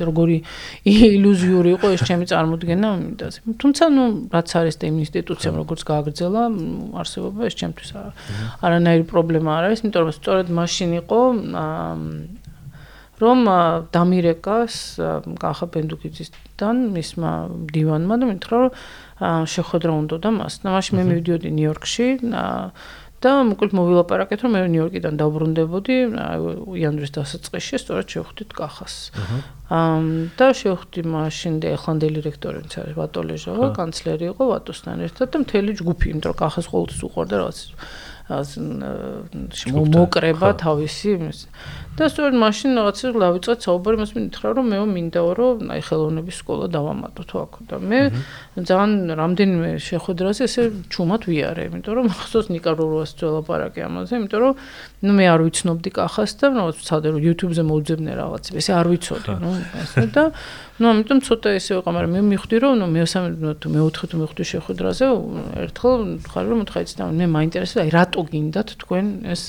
როგორი 0.05 0.37
ილუზიური 0.85 1.71
იყო 1.81 1.87
ეს 1.97 2.03
ჩემი 2.05 2.29
წარმოდგენა 2.29 2.89
იმიტაზე. 3.01 3.39
თუმცა 3.57 3.85
ნუ 3.97 4.05
რაც 4.37 4.49
არის 4.61 4.77
და 4.77 4.85
იმ 4.93 4.97
ინსტიტუციამ 5.05 5.55
როგორც 5.65 5.81
გააგრძელა 5.89 6.43
არსებობა 7.01 7.41
ეს 7.49 7.55
ჩემთვის 7.57 7.91
არანაირი 8.61 9.05
პრობლემა 9.09 9.51
არ 9.57 9.65
არის, 9.73 9.81
იმიტომ 9.85 10.03
რომ 10.05 10.15
სწორედ 10.21 10.47
მაშინ 10.61 10.91
იყო 11.01 11.21
რომ 13.15 13.39
დამირეკას 13.95 14.75
კახა 15.39 15.67
ბენდუკიძისთან 15.71 16.77
მისმა 16.95 17.33
დივანმა 17.71 18.15
და 18.21 18.25
მითხრა 18.27 18.57
რომ 18.59 18.71
შეხვედრა 19.47 19.93
უნდა 20.03 20.17
და 20.19 20.31
მას. 20.35 20.55
და 20.67 20.69
მაშინ 20.75 20.93
მე 20.99 21.03
მივიდიოდი 21.09 21.49
ნიუ-იორკში 21.55 22.07
და 23.25 23.33
მოკლედ 23.49 23.73
მოვილაპარაკეთ 23.79 24.45
რომ 24.45 24.53
მე 24.55 24.61
ნიუ-იორკიდან 24.75 25.15
დავბრუნდებოდი 25.21 25.97
იანვრის 26.77 27.13
დასაწყისში 27.17 27.81
სწორედ 27.81 28.07
შევხვდით 28.15 28.51
კახას. 28.53 28.95
აა 29.73 29.99
და 30.37 30.49
შევხვდი 30.61 31.01
მაშინ 31.09 31.55
და 31.65 31.73
ახლანდელი 31.79 32.21
რექტორი 32.29 32.61
ვინც 32.61 32.75
არის 32.85 32.95
ვატო 33.01 33.21
ლეჟავა, 33.25 33.67
კანცლერი 33.81 34.29
იყო 34.33 34.43
ვატოსთან 34.53 35.05
ერთად 35.09 35.27
და 35.33 35.37
მთელი 35.41 35.73
ჯგუფი, 35.81 36.07
იმიტომ 36.13 36.31
რომ 36.31 36.39
კახას 36.45 36.67
ყოველთვის 36.69 37.01
უყურდა 37.09 37.35
რაღაც 37.41 37.59
მოკრება 39.95 40.49
თავისი 40.57 41.11
და 41.95 42.09
სწორედ 42.09 42.35
მაშინ 42.41 42.71
რაღაცა 42.81 43.11
ლავიწა 43.21 43.53
საუბარი 43.61 43.97
მას 44.01 44.13
მინდა 44.17 44.53
რომ 44.57 44.67
მე 44.73 44.79
მინდა 44.97 45.21
რომ 45.39 45.69
აი 45.77 45.81
ხელოვნების 45.85 46.37
სკოლა 46.41 46.67
დავამატო 46.73 47.23
თუ 47.29 47.37
აქ 47.45 47.53
და 47.69 47.77
მე 47.85 48.01
ძალიან 48.65 48.93
რამდენიმე 49.21 49.71
შეხვედრაზე 49.77 50.43
ესე 50.49 50.63
ჩუმად 50.89 51.23
ვიარე 51.29 51.63
იმიტომ 51.69 51.93
რომ 52.01 52.07
ხსოვს 52.17 52.49
ნიკაროროას 52.57 53.11
ძველაპარაკი 53.21 53.81
ამაზე 53.93 54.13
იმიტომ 54.25 54.41
რომ 54.41 54.53
ნუ 55.05 55.13
მე 55.21 55.25
არ 55.29 55.41
ვიცნობდი 55.45 55.91
კახას 55.93 56.33
და 56.41 56.47
რაღაც 56.57 56.77
ვცადე 56.81 57.09
რომ 57.13 57.21
YouTube-ზე 57.29 57.63
მოვძებნე 57.69 58.13
რაღაც 58.25 58.45
ესე 58.59 58.73
არ 58.73 58.87
ვიცოდი 58.89 59.31
ნუ 59.45 59.51
ესე 59.85 60.07
და 60.17 60.25
ნუ 60.75 60.87
ამიტომ 60.91 61.19
ცოტა 61.23 61.51
ესე 61.55 61.77
ვიყო 61.79 61.91
მაგრამ 61.95 62.13
მე 62.19 62.21
მივხვდი 62.35 62.57
რომ 62.65 62.73
ნუ 62.83 62.87
მეოსამე 62.91 63.29
თუ 63.63 63.69
მეოთხე 63.75 64.07
თუ 64.11 64.17
მივხვდი 64.19 64.45
შეხვედრაზე 64.51 65.07
ერთხელ 65.65 66.01
ხარ 66.35 66.45
რომ 66.51 66.59
მოთხაიც 66.65 66.91
და 66.99 67.05
მე 67.15 67.27
მაინტერესებს 67.31 67.83
აი 67.85 67.91
რატო 67.95 68.21
გინდათ 68.35 68.69
თქვენ 68.83 69.07
ეს 69.31 69.43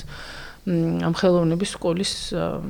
ამ 0.66 1.14
ხელოვნების 1.14 1.70
სკოლის 1.78 2.12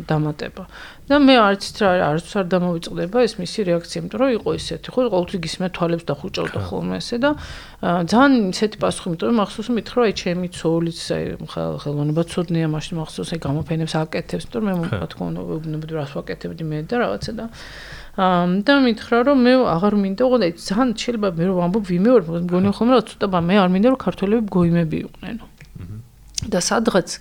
დამატება. 0.05 0.69
და 1.09 1.17
მე 1.17 1.35
არც 1.39 1.65
რა 1.81 1.91
არც 2.13 2.29
არ 2.37 2.47
დამოვიწყდება 2.53 3.19
ეს 3.25 3.35
მისი 3.41 3.61
რეაქცია, 3.73 3.99
იმიტომ 4.05 4.21
რომ 4.21 4.31
იყო 4.37 4.51
ისეთი, 4.59 4.89
ხო, 4.93 5.01
ყოველთვის 5.17 5.41
გისმე 5.41 5.67
თვალებს 5.73 6.05
და 6.05 6.15
ხუჭავდა 6.21 6.61
ხოლმე 6.67 6.97
ესე 7.01 7.17
და 7.25 7.31
ძალიან 7.81 8.53
ისეთი 8.53 8.77
პასუხი, 8.85 9.07
იმიტომ 9.17 9.29
რომ 9.33 9.39
მახსოვს 9.41 9.69
მითხრა 9.81 10.01
აი 10.03 10.13
ჩემი 10.13 10.47
ცოლიც 10.53 11.01
აი 11.17 11.25
ხელოვნება 11.81 12.23
ცოდნია, 12.27 12.67
მაშინ 12.75 12.95
მახსოვს 13.01 13.31
აი 13.33 13.41
გამოფენებს 13.47 13.93
აკეთებს, 13.97 14.45
იმიტომ 14.45 14.61
რომ 14.67 14.77
მე 14.77 15.07
თქმა 15.17 15.25
უნდა 15.31 15.41
ვეუბნებოდი 15.47 15.93
რას 15.97 16.13
ვაკეთებდი 16.21 16.65
მე 16.69 16.79
და 16.91 16.95
რაღაცა 17.01 17.33
და 17.39 17.45
და 18.67 18.73
მითხრა 18.85 19.19
რომ 19.25 19.39
მე 19.47 19.53
აღარ 19.73 19.95
მინდა, 20.05 20.23
ოღონდ 20.27 20.43
აი 20.45 20.53
ძალიან 20.57 20.89
შეიძლება 21.01 21.29
მე 21.37 21.45
რომ 21.49 21.57
ვამბობ 21.65 21.85
ვიმე 21.87 22.11
ვარ, 22.13 22.23
მგონი 22.45 22.69
ხოლმე 22.77 22.93
რა 22.97 23.03
ცოტა 23.09 23.27
მე 23.41 23.55
არ 23.61 23.71
მინდა 23.73 23.89
რომ 23.93 24.01
ქართველები 24.05 24.47
გოიმები 24.57 24.97
იყვნენ. 25.07 25.37
და 26.47 26.61
სადღაც 26.61 27.19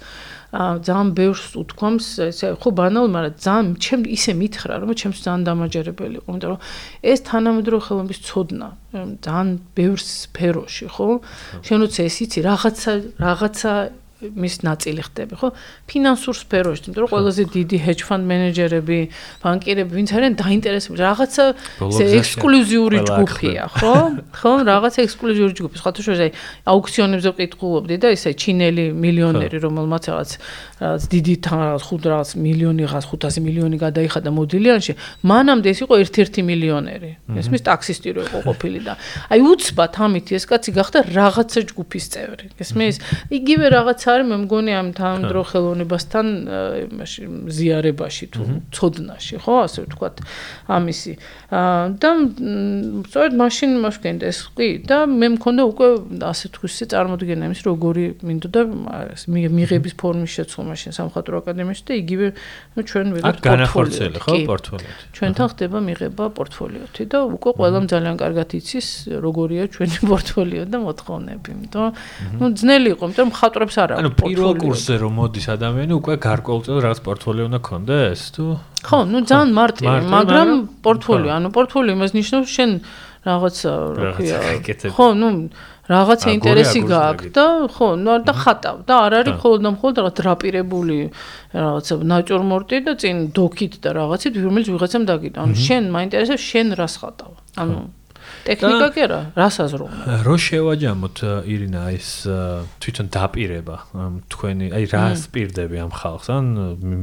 ძალიან 0.56 1.10
ბევრს 1.20 1.46
უთქვამს 1.60 2.08
ესე 2.32 2.48
ხო 2.62 2.70
ბანალ, 2.80 3.08
მაგრამ 3.12 3.36
ძალიან 3.46 3.68
ჩემ 3.84 4.02
ისე 4.08 4.32
მითხრა 4.40 4.74
რომ 4.82 4.92
ჩემს 4.96 5.20
ძალიან 5.26 5.44
დამაჯერებელი 5.50 6.16
იყო, 6.20 6.28
იმიტომ 6.32 6.50
რომ 6.56 6.60
ეს 7.12 7.20
თანამედროვე 7.30 7.82
ხელოვნების 7.86 8.20
ცოდნა 8.28 8.68
ძალიან 9.26 9.50
ბევრ 9.76 10.00
სფეროში, 10.00 10.86
ხო? 10.96 11.08
შენოც 11.68 11.94
ეს 12.08 12.16
იცი 12.24 12.40
რაღაცა 12.48 12.92
რაღაცა 13.20 13.72
მის 14.24 14.64
ნაწილი 14.64 15.04
ხდები, 15.04 15.36
ხო? 15.36 15.52
ფინანსურ 15.92 16.36
სფეროში, 16.40 16.88
იმიტომ 16.88 17.04
რომ 17.04 17.10
ყველაზე 17.12 17.44
დიდი 17.52 17.78
hedge 17.84 18.04
fund 18.08 18.24
მენეჯერები, 18.24 19.00
ბანკირები, 19.44 19.92
ვინც 19.92 20.10
არიან 20.16 20.34
დაინტერესებული, 20.40 21.00
რაღაცა 21.04 21.44
ექსკლუზიური 22.16 22.98
ჯგუფია, 23.12 23.64
ხო? 23.76 23.96
ხო, 24.40 24.52
რაღაცა 24.72 25.00
ექსკლუზიური 25.04 25.54
ჯგუფი. 25.60 25.76
სხვა 25.84 25.92
თუ 25.92 26.02
შეიძლება 26.08 26.32
აუქციონებზე 26.64 27.30
ვკითხულობდი 27.36 27.96
და 28.00 28.08
ისე 28.16 28.30
ჩინელი 28.40 28.86
მილიონერი, 28.96 29.58
რომელმაც 29.60 30.04
რაღაც 30.08 30.30
რაღაც 30.76 31.04
დიდი 31.08 31.36
თან 31.40 31.60
რაღაც 31.66 31.84
5 31.88 32.08
რაღაც 32.12 32.30
მილიონი 32.36 32.84
რაღაც 32.84 33.06
500 33.08 33.40
მილიონი 33.48 33.78
გადაიხადა 33.80 34.30
მოდილიანში, 34.36 34.94
მანამდე 35.24 35.68
ეს 35.72 35.80
იყო 35.88 35.94
1-1 36.04 36.44
მილიონერი. 36.44 37.12
ეს 37.40 37.48
მის 37.52 37.62
ტაქსისტი 37.64 38.10
რო 38.16 38.22
იყო 38.28 38.40
ყოფილი 38.44 38.80
და 38.84 38.94
აი 39.32 39.40
უცბად 39.40 39.94
ამით 39.96 40.28
ეს 40.36 40.44
კაცი 40.52 40.72
გახდა 40.76 41.00
რაღაცა 41.16 41.60
ჯგუფის 41.72 42.06
წევრი. 42.12 42.46
ეს 42.60 42.70
მე 42.76 42.86
ის 42.92 42.98
რაღაცა 44.06 44.14
არის 44.14 44.28
მე 44.30 44.38
მგონი 44.46 44.72
ამ 44.78 44.90
თამდრო 44.94 45.42
ხელოვნებასთან 45.50 46.26
იმაში 46.86 47.22
ზიარებაში 47.50 48.26
თუ 48.34 48.42
ცოდნაში 48.70 49.36
ხო 49.42 49.54
ასე 49.66 49.80
ვთქვათ 49.86 50.16
ამისი. 50.70 51.14
და 51.50 52.10
სწორედ 53.10 53.34
მაშინ 53.42 53.72
მოშკენდა 53.82 54.26
ეს 54.30 54.40
კი 54.58 54.70
და 54.86 54.98
მე 55.10 55.28
მქონდა 55.38 55.62
უკვე 55.72 55.88
ასე 56.22 56.46
თქვის 56.54 56.74
წარმოდგენა 56.92 57.44
იმის 57.50 57.62
როგორი 57.66 58.06
მინდოდა 58.22 58.62
მიღების 59.26 59.94
ფორმის 59.98 60.32
შეცვლა 60.36 60.62
მაშინ 60.70 60.92
სამხატვრო 61.00 61.36
აკადემიაში 61.42 61.84
და 61.86 61.94
იგივე 62.02 62.28
ნუ 62.76 62.82
ჩვენ 62.86 63.08
ვიღებთ 63.16 63.42
პორტფოლიო 63.46 64.22
ხო 64.22 64.36
პორტფოლიო 64.50 64.92
ჩვენთან 65.16 65.48
ხდება 65.54 65.78
მიღება 65.86 66.26
პორტფოლიოთი 66.38 67.04
და 67.10 67.18
უკვე 67.36 67.50
ყველამ 67.58 67.86
ძალიან 67.94 68.16
კარგად 68.22 68.50
იცის 68.60 68.88
როგორია 69.26 69.64
ჩვენი 69.74 69.98
პორტფოლიო 70.12 70.64
და 70.70 70.78
მოთხოვნები 70.86 71.50
იმიტომ 71.56 71.88
ნუ 72.42 72.46
ძნელი 72.60 72.90
იყო 72.96 73.04
იმიტომ 73.06 73.28
მხატვრებს 73.32 73.76
არ 73.86 73.95
ანუ 74.00 74.10
პირველ 74.20 74.54
კურსზე 74.62 74.96
რომ 75.02 75.14
მოდის 75.20 75.46
ადამიანი 75.56 75.94
უკვე 76.00 76.14
გარკვეულწილად 76.28 76.80
რაღაც 76.86 77.00
პორტფოლიო 77.08 77.46
უნდა 77.50 77.60
ქონდეს 77.70 78.22
თუ? 78.36 78.46
ხო 78.86 79.00
ნუ 79.12 79.18
ძალიან 79.30 79.52
მარტივი 79.60 80.00
მაგრამ 80.16 80.50
პორტფოლიო 80.86 81.32
ანუ 81.38 81.48
პორტფოლიო 81.56 81.94
იმას 81.98 82.12
ნიშნავს 82.20 82.50
შენ 82.56 82.72
რაღაც 83.26 83.58
რა 83.98 84.12
ქვია 84.18 84.38
ხო 84.94 85.08
ნუ 85.22 85.30
რაღაცა 85.86 86.28
ინტერესი 86.34 86.82
გააქვს 86.90 87.34
და 87.38 87.46
ხო 87.74 87.88
ნუ 88.02 88.14
და 88.26 88.34
ხატავ 88.42 88.78
და 88.90 88.94
არ 89.06 89.14
არის 89.22 89.36
ხოლმე 89.42 89.62
და 89.66 89.70
მხოლოდ 89.76 89.96
რაღაც 90.02 90.16
დრაპირებული 90.22 90.98
რაღაცა 91.54 91.94
ნაჭორმორტი 92.10 92.78
და 92.86 92.94
წინ 93.02 93.18
დოქით 93.38 93.74
და 93.86 93.90
რაღაცით 93.98 94.34
რომელიც 94.46 94.68
ვიღაცამ 94.74 95.04
დაგიდა 95.10 95.38
ანუ 95.46 95.56
შენ 95.66 95.84
მაინტერესებს 95.94 96.44
შენ 96.50 96.68
რას 96.80 96.96
ხატავ? 97.02 97.32
ანუ 97.62 97.78
ტექნიკა 98.46 98.88
კი 98.94 99.02
არა, 99.06 99.20
რას 99.36 99.56
აზროვნებ? 99.64 100.24
რო 100.26 100.36
შევაჯამოთ 100.46 101.18
ირინა 101.50 101.82
ეს 101.96 102.10
თვითონ 102.84 103.08
დაპირება 103.16 103.78
თქვენი, 104.30 104.68
აი 104.78 104.84
რა 104.94 105.04
სპირდები 105.18 105.82
ამ 105.82 105.92
ხალხს, 105.96 106.28
ან 106.30 106.46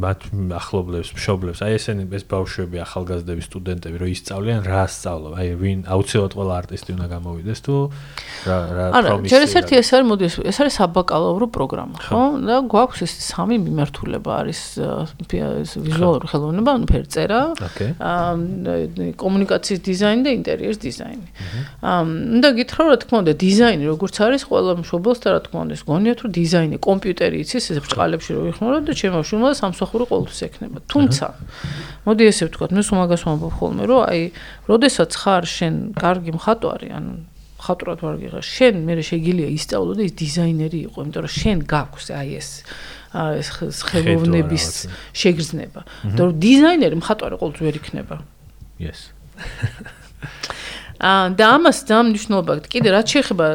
მათ 0.02 0.20
ახლობლებს, 0.58 1.10
მშობლებს, 1.18 1.62
აი 1.66 1.78
ესენი 1.78 2.06
ეს 2.14 2.24
ბავშვები, 2.30 2.76
ახალგაზრდები, 2.86 3.42
სტუდენტები 3.48 3.96
რო 4.02 4.08
ისწავლიან 4.14 4.60
რა 4.66 4.84
სწავლობ, 4.86 5.32
აი 5.42 5.48
ვინ 5.62 5.78
აუცილებლად 5.90 6.36
ყველა 6.38 6.54
არტისტი 6.62 6.90
უნდა 6.96 7.06
გამოვიდეს 7.10 7.60
თუ 7.66 7.74
რა 8.46 8.56
რა 8.72 8.86
პრომისი. 9.02 9.34
არა, 9.34 9.44
ერთ-ერთი 9.46 9.74
ეს 9.82 9.88
არის 9.92 10.06
მოდი 10.12 10.24
ეს 10.46 10.56
არის 10.62 10.74
საბაკალავრო 10.78 11.46
პროგრამა, 11.52 11.96
ხო? 12.06 12.22
და 12.46 12.56
გვაქვს 12.70 13.00
ეს 13.02 13.12
სამი 13.32 13.56
მიმართულება 13.66 14.30
არის 14.42 14.60
ვიზუალური 15.82 16.26
ხელოვნება, 16.30 16.70
ანუ 16.78 16.86
ფერწერა, 16.92 17.40
აა 17.98 18.52
კომუნიკაციის 19.18 19.80
დიზაინი 19.86 20.22
და 20.26 20.30
ინტერიერის 20.38 20.78
დიზაინი. 20.82 21.26
ამ 21.82 22.08
და 22.44 22.48
გითხრა 22.54 22.84
რა 22.92 22.96
თქმა 23.02 23.16
უნდა 23.22 23.32
დიზაინი 23.42 23.84
როგორც 23.88 24.14
არის 24.22 24.42
ყველა 24.46 24.72
მშობელს 24.82 25.18
და 25.24 25.28
რა 25.34 25.40
თქმა 25.46 25.58
უნდა 25.64 25.74
ეს 25.76 25.82
გონიათ 25.88 26.18
რომ 26.22 26.30
დიზაინი 26.38 26.76
კომპიუტერი 26.86 27.36
იცის 27.42 27.64
ეს 27.72 27.78
ბრჭყალებში 27.82 28.30
რო 28.36 28.42
იხმარო 28.52 28.78
და 28.86 28.92
ჩემო 28.92 29.20
შვილმა 29.26 29.50
სამსახური 29.58 30.04
ყოველთვის 30.12 30.40
ექნება. 30.46 30.78
თუმცა 30.92 31.26
მოდი 32.06 32.22
ესე 32.30 32.42
ვთქვა 32.46 32.66
მე 32.76 32.82
სულ 32.86 32.98
ვამბობ 33.02 33.52
ხოლმე 33.58 33.82
რომ 33.90 34.00
აი 34.12 34.20
როდესაც 34.70 35.10
ხარ 35.22 35.44
შენ 35.48 35.74
კარგი 35.98 36.30
მხატვარი 36.36 36.88
ანუ 36.92 37.12
ხატრად 37.62 37.98
ვარ 38.02 38.16
გიღა 38.22 38.40
შენ 38.42 38.74
მე 38.86 38.92
შეგიძლია 39.06 39.48
ისწავლო 39.54 39.92
და 39.98 40.02
ის 40.08 40.14
დიზაინერი 40.18 40.78
იყო 40.90 40.98
იმიტომ 41.06 41.22
რომ 41.26 41.32
შენ 41.42 41.58
გაქვს 41.70 42.06
აი 42.10 42.28
ეს 42.42 42.48
ეს 43.12 43.78
ხელოვნების 43.86 44.66
შეგრძნება. 45.14 45.80
იმიტომ 46.10 46.24
რომ 46.26 46.36
დიზაინერი 46.42 46.96
მხატვარი 47.02 47.36
ყოველთვის 47.38 47.64
ვერ 47.66 47.76
იქნება. 47.82 48.16
Yes 48.82 49.00
და 51.02 51.44
ამას 51.58 51.82
ძალიან 51.82 52.14
მნიშვნელობა 52.14 52.50
აქვს. 52.62 52.68
კიდე 52.70 52.88
რაც 52.94 53.06
შეეხება 53.10 53.46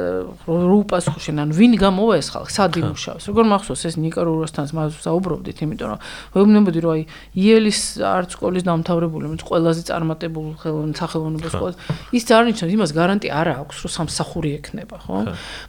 რუპასხუშენ, 0.52 1.36
ანუ 1.48 1.54
ვინ 1.56 1.74
გამოვა 1.80 2.14
ეს 2.20 2.28
ხალხი, 2.36 2.52
სად 2.52 2.74
იმუშავებს. 2.76 3.24
როგორ 3.32 3.46
მახსოვს 3.48 3.82
ეს 3.88 3.96
ნიკარუროსთან 4.04 4.66
საუბრობდით, 5.08 5.58
იმიტომ 5.64 5.88
რომ 5.88 6.00
ვეუბნებოდი 6.36 6.80
რომ 6.84 6.92
აი 6.92 7.04
იელის 7.40 7.80
არც 8.04 8.30
სკოლის 8.36 8.64
დამთავრებული, 8.68 9.26
მე 9.32 9.38
ყველაზე 9.48 9.82
წარმატებული 9.88 10.92
სახელმწიფო 11.00 11.50
სკოლა. 11.56 11.74
ის 12.12 12.24
ძარნიშნავს 12.28 12.74
იმას 12.76 12.92
გარანტია 12.92 13.32
არა 13.32 13.54
აქვს, 13.64 13.78
რომ 13.80 13.92
სამსახური 13.96 14.50
ექნება, 14.60 14.98
ხო? 15.08 15.18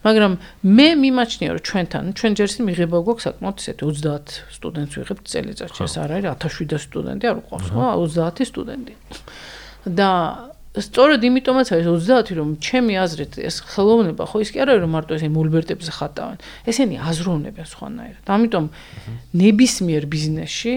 მაგრამ 0.03 0.33
მე 0.67 0.89
მიმაჩნია 0.99 1.51
რომ 1.55 1.63
ჩვენთან, 1.63 2.05
ჩვენ 2.19 2.33
ჯერში 2.43 2.61
მიღება 2.67 2.97
გვაქვს 3.07 3.23
საკმაოდ 3.23 3.57
ისეთი 3.63 3.83
30 3.87 4.27
სტუდენტს 4.51 4.95
ვიღებთ 4.99 5.25
წელიწადში, 5.31 5.81
ეს 5.87 5.95
არ 5.95 6.11
არის 6.19 6.27
1700 6.43 6.83
სტუდენტი 6.91 7.25
არ 7.31 7.37
უყავს, 7.39 7.69
ხო? 7.71 7.83
30 8.03 8.51
სტუდენტი. 8.51 8.95
და 9.89 10.11
სწორედ 10.77 11.25
იმიტომაც 11.25 11.69
არის 11.73 11.87
30 11.89 12.37
რომ 12.37 12.49
ჩემი 12.61 12.95
აზრით 13.01 13.41
ეს 13.41 13.57
ხელოვნება 13.73 14.25
ხო 14.29 14.37
ის 14.45 14.53
კი 14.53 14.63
არა 14.63 14.77
რომ 14.85 14.93
მარტო 14.93 15.17
ესე 15.17 15.29
მოლბერტებზე 15.33 15.93
ხატავენ. 15.97 16.39
ესენი 16.69 16.97
აზროვნებენ 17.09 17.67
სხვანაირად. 17.73 18.25
ამიტომ 18.29 18.65
ნებისმიერ 19.33 20.05
ბიზნესში 20.13 20.75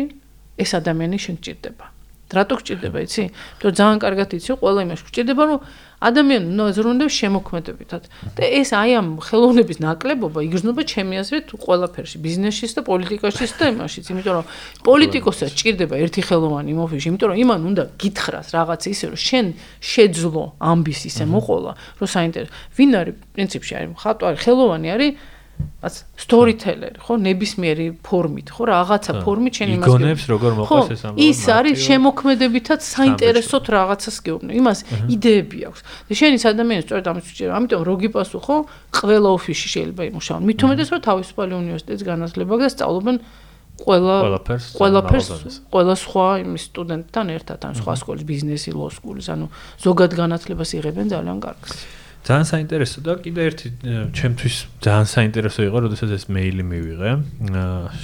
ეს 0.63 0.71
ადამიანი 0.79 1.17
შენ 1.19 1.35
გჭირდება 1.43 1.90
რატო 2.35 2.55
გჭირდება 2.59 2.99
იცი? 3.05 3.23
თუ 3.59 3.65
ძალიან 3.75 3.97
კარგად 4.03 4.29
იცი 4.37 4.51
ყველა 4.61 4.79
იმას 4.87 5.01
გჭირდება 5.07 5.43
რომ 5.49 5.59
ადამიანი 6.01 6.57
აზროვნებს 6.65 7.13
შემოქმედებითად. 7.21 8.03
და 8.33 8.41
ეს 8.41 8.69
აი 8.73 8.91
ამ 8.97 9.07
ხელოვნების 9.21 9.77
ნაკლებობა 9.85 10.39
იგრძნობა 10.49 10.81
ჩემი 10.81 11.15
აზრით 11.21 11.47
ყველაფერში 11.61 12.17
ბიზნესშიც 12.25 12.71
და 12.73 12.81
პოლიტიკაშიც 12.89 13.51
და 13.61 13.65
იმაშიც 13.69 14.05
იმიტომ 14.09 14.33
რომ 14.41 14.45
პოლიტიკოსაც 14.81 15.51
ჭირდება 15.61 15.95
ერთი 16.01 16.21
ხელოვანი 16.25 16.71
მოფიში 16.73 17.07
იმიტომ 17.11 17.27
რომ 17.29 17.37
იმან 17.45 17.61
უნდა 17.69 17.83
გითხრას 18.01 18.47
რაღაც 18.57 18.81
ისე 18.89 19.05
რომ 19.13 19.19
შენ 19.29 19.45
შეძლო 19.77 20.43
ამბის 20.57 21.01
ისე 21.05 21.23
მოყოლა 21.29 21.71
რომ 22.01 22.07
საინტერესო 22.15 22.53
ვინ 22.77 22.91
არის 22.97 23.15
პრინციპში 23.37 23.73
არის? 23.77 23.93
ხატვარი 24.01 24.37
ხელოვანი 24.41 24.87
არის 24.95 25.11
ას 25.81 25.95
სტორიტელერი 26.23 26.99
ხო 27.01 27.13
ნებისმიერი 27.25 27.85
ფორმით 28.05 28.47
ხო 28.55 28.63
რაღაცა 28.69 29.11
ფორმით 29.25 29.53
შენ 29.59 29.69
იმას 29.75 29.89
გონებს 29.91 30.25
როგორ 30.31 30.51
მოყვეს 30.61 30.89
ეს 30.95 31.03
ამბავი 31.09 31.27
ის 31.31 31.41
არის 31.57 31.77
შემოქმედებითაც 31.87 32.81
საინტერესოდ 32.85 33.63
რაღაცას 33.75 34.17
გეუბნე 34.25 34.51
იმას 34.61 34.79
იდეები 35.15 35.59
აქვს. 35.69 35.81
და 36.07 36.13
შენი 36.21 36.37
ადამიანი 36.51 36.81
სწორედ 36.85 37.05
ამის 37.11 37.25
ვიჭერა 37.29 37.51
ამიტომ 37.57 37.81
რო 37.87 37.95
გიპასუხო 38.01 38.55
ყველა 38.99 39.29
ოფისში 39.37 39.67
შეიძლება 39.75 40.03
იმუშაონ. 40.11 40.41
მით 40.45 40.59
უმეტეს 40.65 40.89
რომ 40.93 41.01
თავისუფალი 41.09 41.53
უნივერსიტეტის 41.61 42.03
განათლება 42.11 42.53
და 42.61 42.67
სწავლობენ 42.75 43.15
ყველა 43.81 44.15
ყველაფერს 44.77 45.27
ყველა 45.73 45.95
სხვა 45.97 46.27
იმის 46.45 46.63
სტუდენტთან 46.69 47.27
ერთად 47.37 47.59
ან 47.65 47.73
სხვა 47.79 47.93
სკოლის 48.01 48.25
ბიზნესი 48.29 48.69
ლო 48.77 48.87
სკულის 48.93 49.27
ანუ 49.33 49.47
ზოგად 49.81 50.11
განათლებას 50.21 50.69
იღებენ 50.77 51.05
ძალიან 51.15 51.39
კარგს 51.41 52.00
ძალიან 52.21 52.45
საინტერესო 52.45 52.99
და 53.01 53.13
კიდე 53.17 53.41
ერთი 53.49 53.67
ჩემთვის 54.13 54.55
ძალიან 54.85 55.07
საინტერესო 55.09 55.61
იყო, 55.65 55.77
როდესაც 55.89 56.09
ეს 56.13 56.25
მეილი 56.29 56.63
მივიღე. 56.69 57.11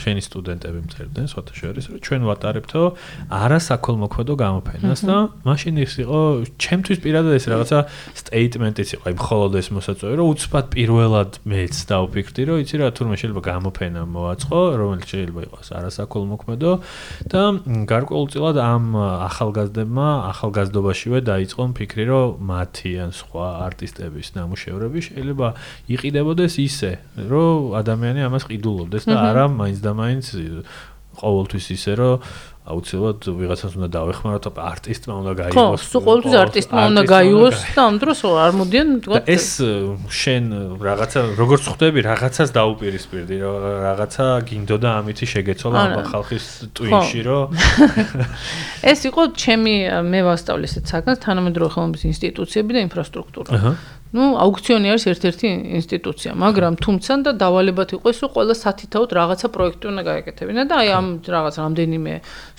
შენი 0.01 0.21
სტუდენტები 0.25 0.79
მწერდნენ, 0.89 1.25
სხვათა 1.29 1.53
შორის, 1.53 1.85
რომ 1.93 1.97
ჩვენ 2.01 2.21
ვატარებთო 2.25 2.81
არასაქოლმოქმედო 3.29 4.33
გამოფენას 4.41 4.99
და 5.05 5.17
მაშინ 5.45 5.73
ის 5.85 5.93
იყო 6.01 6.19
ჩემთვის 6.57 6.97
პირადად 7.05 7.33
ეს 7.37 7.45
რაღაცა 7.45 7.79
სტეიტმენტიც 8.17 8.89
იყო, 8.97 9.03
აი 9.05 9.15
მხოლოდ 9.21 9.51
ეს 9.61 9.67
მოსაწვევი, 9.77 10.13
რომ 10.17 10.27
უცბად 10.33 10.65
პირველად 10.73 11.31
მეც 11.45 11.75
დავფიქრდი, 11.85 12.41
რომ 12.49 12.57
იცი 12.65 12.75
რა, 12.81 12.87
თურმე 12.97 13.15
შეიძლება 13.21 13.41
გამოფენა 13.53 14.01
მოაწყო, 14.17 14.59
რომელიც 14.81 15.07
შეიძლება 15.13 15.41
იყოს 15.45 15.67
არასაქოლმოქმედო 15.77 16.71
და 17.29 17.41
გარკვეულწილად 17.85 18.55
ამ 18.57 18.83
ახალგაზრდებმა 19.29 20.07
ახალგაზრდობაშივე 20.33 21.19
დაიწყო 21.21 21.61
ფიქრი, 21.77 22.03
რომ 22.09 22.27
მათი 22.49 22.91
ან 23.05 23.11
სხვა 23.13 23.47
არტისტების 24.07 24.35
ნამუშევრები 24.35 24.99
შეიძლება 25.03 25.47
იყიდებოდეს 25.91 26.53
ისე, 26.63 26.91
რომ 27.27 27.75
ადამიანი 27.75 28.21
ამას 28.27 28.43
ყიდულობდეს 28.47 29.03
და 29.07 29.17
არა 29.31 29.45
მაინც 29.51 29.79
და 29.83 29.91
მაინც 29.97 30.25
ყოველთვის 31.17 31.65
ისე, 31.73 31.91
რომ 31.97 32.15
აუცილებლად 32.67 33.23
ვიღაცას 33.39 33.75
უნდა 33.79 33.87
დავეხმაროთ, 33.95 34.47
არტისტმა 34.59 35.13
უნდა 35.23 35.33
გაიგოს. 35.39 35.55
ხო, 35.55 35.87
სულ 35.87 36.01
ყოველთვის 36.03 36.35
არტისტმა 36.35 36.81
უნდა 36.91 37.03
გაიგოს 37.07 37.57
და 37.77 37.81
ამ 37.87 37.95
დროს 38.03 38.19
არ 38.27 38.51
მოდიან 38.59 38.87
თქვა 39.07 39.19
ეს 39.23 39.47
შენ 40.11 40.43
რაღაცა 40.83 41.19
როგორც 41.39 41.63
ხვდები, 41.71 41.99
რაღაცას 42.11 42.49
დაუპირისპირდი, 42.59 43.35
რაღაცა 43.87 44.25
გინდოდა 44.51 44.89
ამითი 44.99 45.25
შეგეცოლა 45.31 45.77
ამ 45.79 45.95
ხალხის 46.11 46.45
ტვინში, 46.75 47.21
რომ 47.23 47.45
ეს 48.91 48.99
იყო 49.07 49.21
ჩემი 49.31 49.75
მე 50.11 50.19
ვასწავლე 50.27 50.65
ესეთ 50.67 50.85
საქმეს 50.91 51.17
თანამედროვე 51.23 51.69
ხელოვნების 51.71 52.03
ინსტიტუციები 52.11 52.71
და 52.75 52.79
ინფრასტრუქტურა. 52.83 53.49
აჰა. 53.55 53.71
ну, 54.17 54.25
აუქციონი 54.41 54.87
არის 54.93 55.03
ერთ-ერთი 55.13 55.47
ინსტიტუცია, 55.77 56.31
მაგრამ 56.41 56.73
თუმცა 56.81 57.13
და 57.27 57.31
დავალებათ 57.37 57.89
იყო 57.97 58.07
ის, 58.13 58.17
რომ 58.23 58.31
ყველა 58.33 58.55
სათითაოდ 58.57 59.09
რაღაცა 59.17 59.47
პროექტი 59.53 59.85
უნდა 59.91 60.03
გაეკეთებინა 60.09 60.61
და 60.67 60.75
აი 60.81 60.89
ამ 60.97 61.07
რაღაც 61.37 61.55
რამდენიმე 61.61 62.13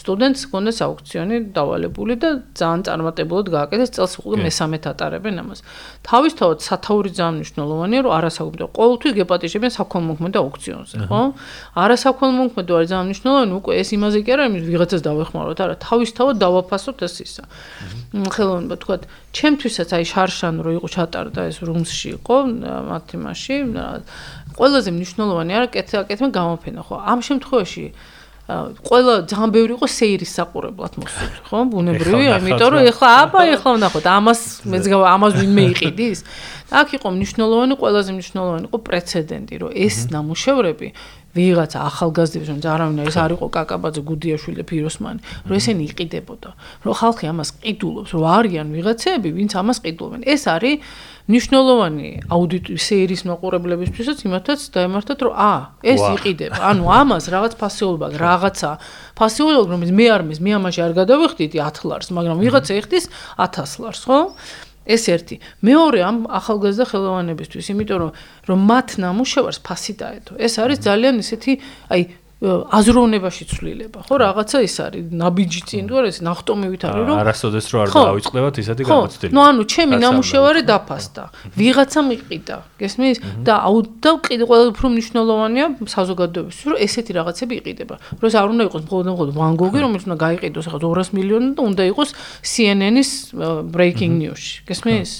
სტუდენტს 0.09 0.43
ჰქონდეს 0.49 0.79
აუქციონი 0.89 1.37
დავალებული 1.53 2.15
და 2.17 2.29
ძალიან 2.57 2.81
წარმატებულად 2.89 3.47
გააკეთეს 3.53 3.91
წელს 3.93 4.13
უკვე 4.25 4.37
მესამედ 4.49 4.83
ატარებენ 4.89 5.35
ამას. 5.45 5.61
თავისთავად 6.09 6.59
სათაური 6.65 7.11
ძალიან 7.13 7.35
მნიშვნელოვანია, 7.45 8.01
რომ 8.09 8.13
არასაკუთარ 8.17 8.69
ყოველთვის 8.73 9.13
გეპატიჟებენ 9.21 9.71
საქველმოქმედო 9.77 10.39
აუქციონზე, 10.41 10.97
ხო? 11.13 11.21
არასაქველმოქმედო 11.85 12.73
არის 12.79 12.89
ძალიან 12.89 13.07
მნიშვნელოვანი, 13.13 13.53
უკვე 13.61 13.73
ეს 13.85 13.89
იმაზე 13.93 14.19
კი 14.25 14.31
არა, 14.33 14.45
იმის 14.49 14.65
ვიღაცას 14.73 15.03
დავეხმაროთ, 15.05 15.59
არა, 15.69 15.75
თავისთავად 15.85 16.37
დავაფასოთ 16.41 16.99
ეს 17.05 17.15
ისა. 17.29 17.45
ხელოვნება 18.09 18.77
თქვა, 18.81 18.97
ჩემთვისაც 19.37 19.89
აი 19.93 20.05
შარშან 20.09 20.55
რო 20.65 20.71
იყო 20.81 20.89
ჩატარდა 20.89 21.41
ეს 21.53 21.61
რუმსში 21.61 22.09
იყო, 22.17 22.37
მათი 22.89 23.17
მასში 23.21 23.57
ყველაზე 24.59 24.91
მნიშვნელოვანი 24.97 25.53
არა 25.59 25.69
კეთილაკეთმა 25.77 26.29
გამოფენა 26.35 26.83
ხო? 26.89 26.97
ამ 27.13 27.19
შემთხვევაში 27.29 27.85
ყველა 28.49 29.15
ძალიან 29.29 29.51
ბევრი 29.53 29.75
იყო 29.77 29.87
სეირის 29.93 30.31
საყურებლად 30.39 30.95
მოსული 30.97 31.41
ხო? 31.49 31.59
ბუნებრივია 31.69 32.39
იმიტომ 32.41 32.69
რომ 32.73 32.87
ეხლა 32.89 33.09
აბა 33.23 33.41
ეხლა 33.55 33.71
ვნახოთ. 33.77 34.07
ამას 34.09 34.41
მეც 34.73 34.85
ამას 34.89 35.33
ვინმე 35.37 35.65
იყიდის. 35.77 36.19
აქ 36.69 36.89
იყო 36.97 37.09
მნიშვნელოვანი 37.17 37.75
ყველაზე 37.81 38.11
მნიშვნელოვანი 38.13 38.65
იყო 38.69 38.79
პრეცედენტი 38.89 39.55
რომ 39.61 39.71
ეს 39.73 39.97
ნამუშევრები 40.13 40.89
ვიღაცა 41.37 41.79
ახალგაზრდებს 41.89 42.49
რომ 42.49 42.61
არავინ 42.73 42.99
ეს 43.05 43.17
არ 43.21 43.31
იყო 43.37 43.47
კაკაბაძე 43.57 44.01
გუდიაშვილი 44.09 44.63
ფიროსმანი 44.65 45.21
რომ 45.45 45.55
ესენი 45.59 45.83
იყიდებოდა. 45.93 46.51
რომ 46.85 46.95
ხალხი 47.01 47.25
ამას 47.33 47.49
ყიდულობს 47.63 48.11
რომ 48.17 48.25
არიან 48.39 48.69
ვიღაცები 48.77 49.29
ვინც 49.39 49.53
ამას 49.61 49.79
ყიდულობენ. 49.85 50.21
ეს 50.25 50.43
არის 50.49 50.77
ნიშნულოვანი 51.29 52.33
აუდიტის 52.33 52.85
სერიის 52.89 53.23
მაყურებლებისთვისაც 53.29 54.23
იმათაც 54.25 54.61
დაემართათ 54.73 55.25
რომ 55.29 55.35
ა 55.37 55.77
ეს 55.85 56.01
იყიდება 56.01 56.57
ანუ 56.73 56.89
ამას 56.89 57.29
რაღაც 57.29 57.53
ფასეულობა 57.61 58.07
რაღაცა 58.17 58.71
ფასეულობა 59.13 59.69
რომელიც 59.77 59.93
მე 59.93 60.07
არ 60.09 60.23
მის 60.25 60.41
მე 60.41 60.51
ამაში 60.57 60.81
არ 60.89 60.93
გადავიხდიდი 60.97 61.61
10 61.61 61.85
ლარს 61.85 62.09
მაგრამ 62.17 62.41
ვიღაცა 62.41 62.73
ეხდის 62.81 63.13
1000 63.37 63.77
ლარს 63.85 64.03
ხო 64.09 64.19
ეს 64.89 65.05
ერთი. 65.13 65.37
მეორე 65.69 65.99
ამ 66.09 66.17
ახალგაზრდა 66.33 66.85
ხელოვანებისთვის 66.89 67.67
იმიტომ 67.73 67.99
რომ 68.03 68.13
რომ 68.49 68.61
მათ 68.73 68.89
ნამუშევარს 69.05 69.61
ფასი 69.67 69.93
დაედო 70.01 70.33
ეს 70.41 70.55
არის 70.65 70.79
ძალიან 70.89 71.15
ისეთი 71.23 71.53
აი 71.93 72.03
აზროვნებაში 72.39 73.45
ცვლილება, 73.51 74.07
ხო, 74.07 74.15
რაღაცა 74.23 74.59
ის 74.63 74.77
არის, 74.79 75.05
ნაბიჯი 75.11 75.61
წინ 75.67 75.85
თუ 75.91 75.95
არა, 75.99 76.07
ეს 76.07 76.19
ნახტომივით 76.23 76.83
არის, 76.87 77.03
რომ 77.11 77.17
არასოდეს 77.19 77.67
რო 77.67 77.79
არ 77.83 77.89
დაავიწყდებათ 77.99 78.55
ისეთი 78.63 78.83
გამოცდილი. 78.87 79.33
ნუ 79.35 79.41
ანუ 79.43 79.63
ჩემი 79.67 79.95
ნამუშევარი 79.99 80.63
დაფასდა. 80.71 81.23
ვიღაცა 81.59 82.01
მიყიდა, 82.07 82.57
გესმის? 82.79 83.17
და 83.43 83.55
აუ 83.67 83.79
და 83.99 84.11
კიდე 84.23 84.45
ყველა 84.47 84.65
უფრო 84.71 84.87
მნიშვნელოვანია 84.87 85.67
საზოგადოებისთვის, 85.83 86.65
რომ 86.71 86.79
ესეთი 86.79 87.13
რაღაცები 87.19 87.55
იყიდება. 87.59 87.95
რომ 88.23 88.31
არ 88.39 88.49
უნდა 88.55 88.63
იყოს 88.71 88.83
მხოლოდ 88.87 89.07
მხოლოდ 89.19 89.31
ვან 89.35 89.53
გოგი, 89.59 89.79
რომელიც 89.83 90.05
უნდა 90.07 90.19
გაიყიდოს 90.23 90.67
ახლა 90.71 90.81
200 90.87 91.11
მილიონი 91.19 91.49
და 91.59 91.61
უნდა 91.67 91.83
იყოს 91.91 92.11
CNN-ის 92.47 93.11
breaking 93.75 94.15
news-ში. 94.23 94.63
გესმის? 94.63 95.11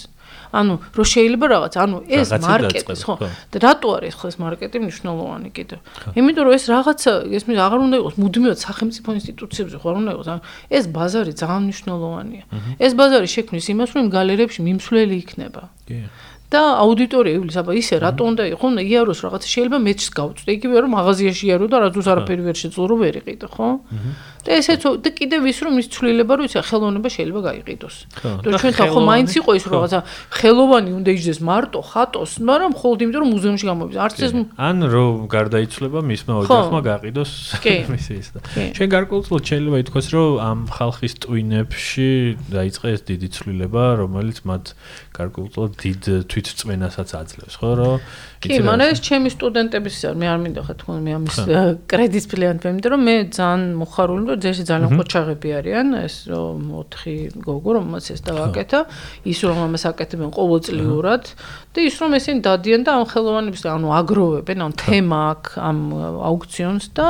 ანუ 0.49 0.73
რო 0.97 1.03
შეიძლება 1.05 1.45
რაღაც, 1.53 1.73
ანუ 1.77 1.97
ეს 2.09 2.29
მარკეტი, 2.41 2.93
ხო? 3.05 3.15
და 3.53 3.57
რატო 3.61 3.87
არის 4.01 4.13
ხო 4.17 4.25
ეს 4.33 4.37
მარკეტი 4.41 4.77
მნიშვნელოვანი 4.81 5.49
კიდე? 5.53 5.75
იმიტომ 6.17 6.43
რომ 6.49 6.53
ეს 6.57 6.65
რაღაცა, 6.73 7.11
ეს 7.37 7.43
მე 7.45 7.53
აღარ 7.69 7.79
უნდა 7.85 7.97
იყოს 8.01 8.15
მუდმივად 8.17 8.59
სახელმწიფო 8.65 9.09
ინსტიტუციებზე, 9.19 9.75
ხო 9.77 9.87
არ 9.89 9.95
უნდა 10.01 10.11
იყოს, 10.17 10.27
ანუ 10.33 10.41
ეს 10.73 10.85
ბაზარი 10.89 11.33
ძალიან 11.37 11.61
მნიშვნელოვანია. 11.69 12.43
ეს 12.81 12.91
ბაზარი 12.97 13.27
შექმნის 13.29 13.65
იმას, 13.73 13.89
რომ 13.93 14.03
გალერეებში 14.09 14.61
მიმსვლელი 14.65 15.15
იქნება. 15.21 15.63
კი. 15.85 15.99
და 16.49 16.61
აუდიტორია 16.81 17.37
ივლის, 17.37 17.57
აბა 17.61 17.73
ისე 17.77 17.95
რატო 18.01 18.25
უნდა 18.25 18.43
იყოს, 18.49 18.73
ხო? 18.73 18.81
იაროს 18.81 19.19
რაღაც 19.21 19.43
შეიძლება 19.53 19.79
მეჩს 19.85 20.09
გავწვდე, 20.17 20.49
იგივე 20.57 20.75
რომ 20.81 20.91
მაღაზიაში 20.97 21.43
იარო 21.45 21.65
და 21.69 21.77
რაც 21.85 21.93
უსარაფერი 22.01 22.41
ვერ 22.49 22.57
შეძლო 22.57 22.83
რომ 22.89 22.99
ვერ 23.05 23.15
იყიდო, 23.21 23.47
ხო? 23.53 23.67
და 24.45 24.49
ესეც 24.59 24.81
და 25.03 25.09
კიდე 25.11 25.37
ვის 25.43 25.57
რომ 25.65 25.73
ის 25.81 25.87
ცვლილება 25.91 26.33
რო 26.39 26.43
იცი 26.47 26.63
ხელოვნება 26.69 27.09
შეიძლება 27.11 27.39
გაიყიდოს. 27.49 27.95
და 28.43 28.47
ჩვენ 28.59 28.73
თახო 28.79 28.99
მაინც 29.03 29.29
იყო 29.39 29.51
ის 29.59 29.65
რაღაცა 29.67 29.99
ხელოვანი 30.39 30.91
უნდა 30.99 31.09
იჯდეს 31.19 31.39
მარტო 31.43 31.79
ხატოს, 31.91 32.31
მაგრამ 32.39 32.69
მხოლოდ 32.75 32.97
იმიტომ 33.03 33.21
რომ 33.23 33.29
მუზეუმში 33.35 33.65
გამოვიდეს. 33.69 33.99
არც 33.99 34.17
ეს 34.23 34.31
ან 34.69 34.77
რომ 34.93 35.13
გარდაიცვლება 35.27 35.99
მისმა 36.09 36.33
ოჯახმა 36.43 36.79
გაყიდოს 36.89 37.31
მისი 37.93 38.13
ის 38.19 38.27
და 38.33 38.39
ჩვენ 38.75 38.89
გარკვეულწილად 38.95 39.43
შეიძლება 39.49 39.77
ითქვას 39.83 40.07
რომ 40.15 40.29
ამ 40.39 40.59
ხალხის 40.71 41.13
ტვინებში 41.23 42.09
დაიწყე 42.49 42.87
ეს 42.95 43.01
დიდი 43.11 43.27
ცვლილება, 43.35 43.83
რომელიც 43.99 44.37
მათ 44.47 44.65
გარკვეულწილად 45.19 45.71
დიდ 45.83 46.01
თვითწმენასაც 46.31 47.09
აძლევს, 47.19 47.55
ხო, 47.59 47.71
რომ 47.79 47.97
კი, 48.39 48.55
მაგრამ 48.63 48.91
ეს 48.95 48.99
ჩემი 49.03 49.29
სტუდენტების 49.35 49.93
ისე 49.99 50.09
მე 50.15 50.27
არ 50.31 50.37
მინდა 50.39 50.61
ხა 50.63 50.73
თქო 50.79 50.93
მე 51.03 51.11
ამის 51.19 51.37
კრედიტს 51.91 52.27
ვემ, 52.39 52.59
იმიტომ 52.71 52.91
რომ 52.95 53.01
მე 53.03 53.15
ძალიან 53.35 53.63
მოხარული 53.83 54.23
და 54.31 54.35
ძეში 54.39 54.63
ძალიან 54.63 54.95
ხოჩაღები 54.95 55.49
არიან, 55.59 55.87
ეს 56.07 56.15
რომ 56.31 56.59
4 56.87 57.35
გოგო 57.43 57.71
რომელსაც 57.75 58.07
ეს 58.15 58.21
დავაკეთა, 58.23 58.79
ის 59.27 59.39
რომ 59.43 59.57
ამას 59.67 59.83
აკეთებენ 59.91 60.29
ყოველწლიურად 60.39 61.23
და 61.75 61.79
ის 61.83 61.95
რომ 61.99 62.11
ესენ 62.15 62.37
დადიან 62.47 62.81
და 62.87 62.91
ამ 62.95 63.03
ხელოვანებს 63.11 63.61
ანუ 63.75 63.87
აგროვებენ, 63.99 64.57
ან 64.63 64.71
თემა 64.79 65.19
აქვს 65.35 65.51
ამ 65.59 65.79
აუქციონს 66.31 66.85
და 66.95 67.07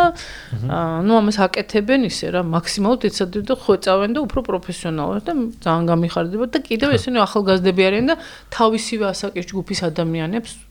ანუ 0.65 1.13
ამას 1.13 1.37
აკეთებენ 1.45 2.09
ისე 2.09 2.25
რა 2.33 2.41
მაქსიმალურად 2.41 3.05
ეცადნენ 3.05 3.45
და 3.45 3.53
ხვეწავენ 3.53 4.09
და 4.17 4.19
უფრო 4.25 4.39
პროფესიონალურად 4.49 5.23
და 5.29 5.33
ძალიან 5.61 5.85
გამიხარდება 5.93 6.45
და 6.49 6.59
კიდევ 6.65 6.89
ესენი 6.97 7.21
ახალგაზრდები 7.21 7.81
არიან 7.85 8.05
და 8.09 8.15
თავისივე 8.49 9.05
ასაკის 9.13 9.45
ჯგუფის 9.53 9.79
ადამიანებს 9.89 10.68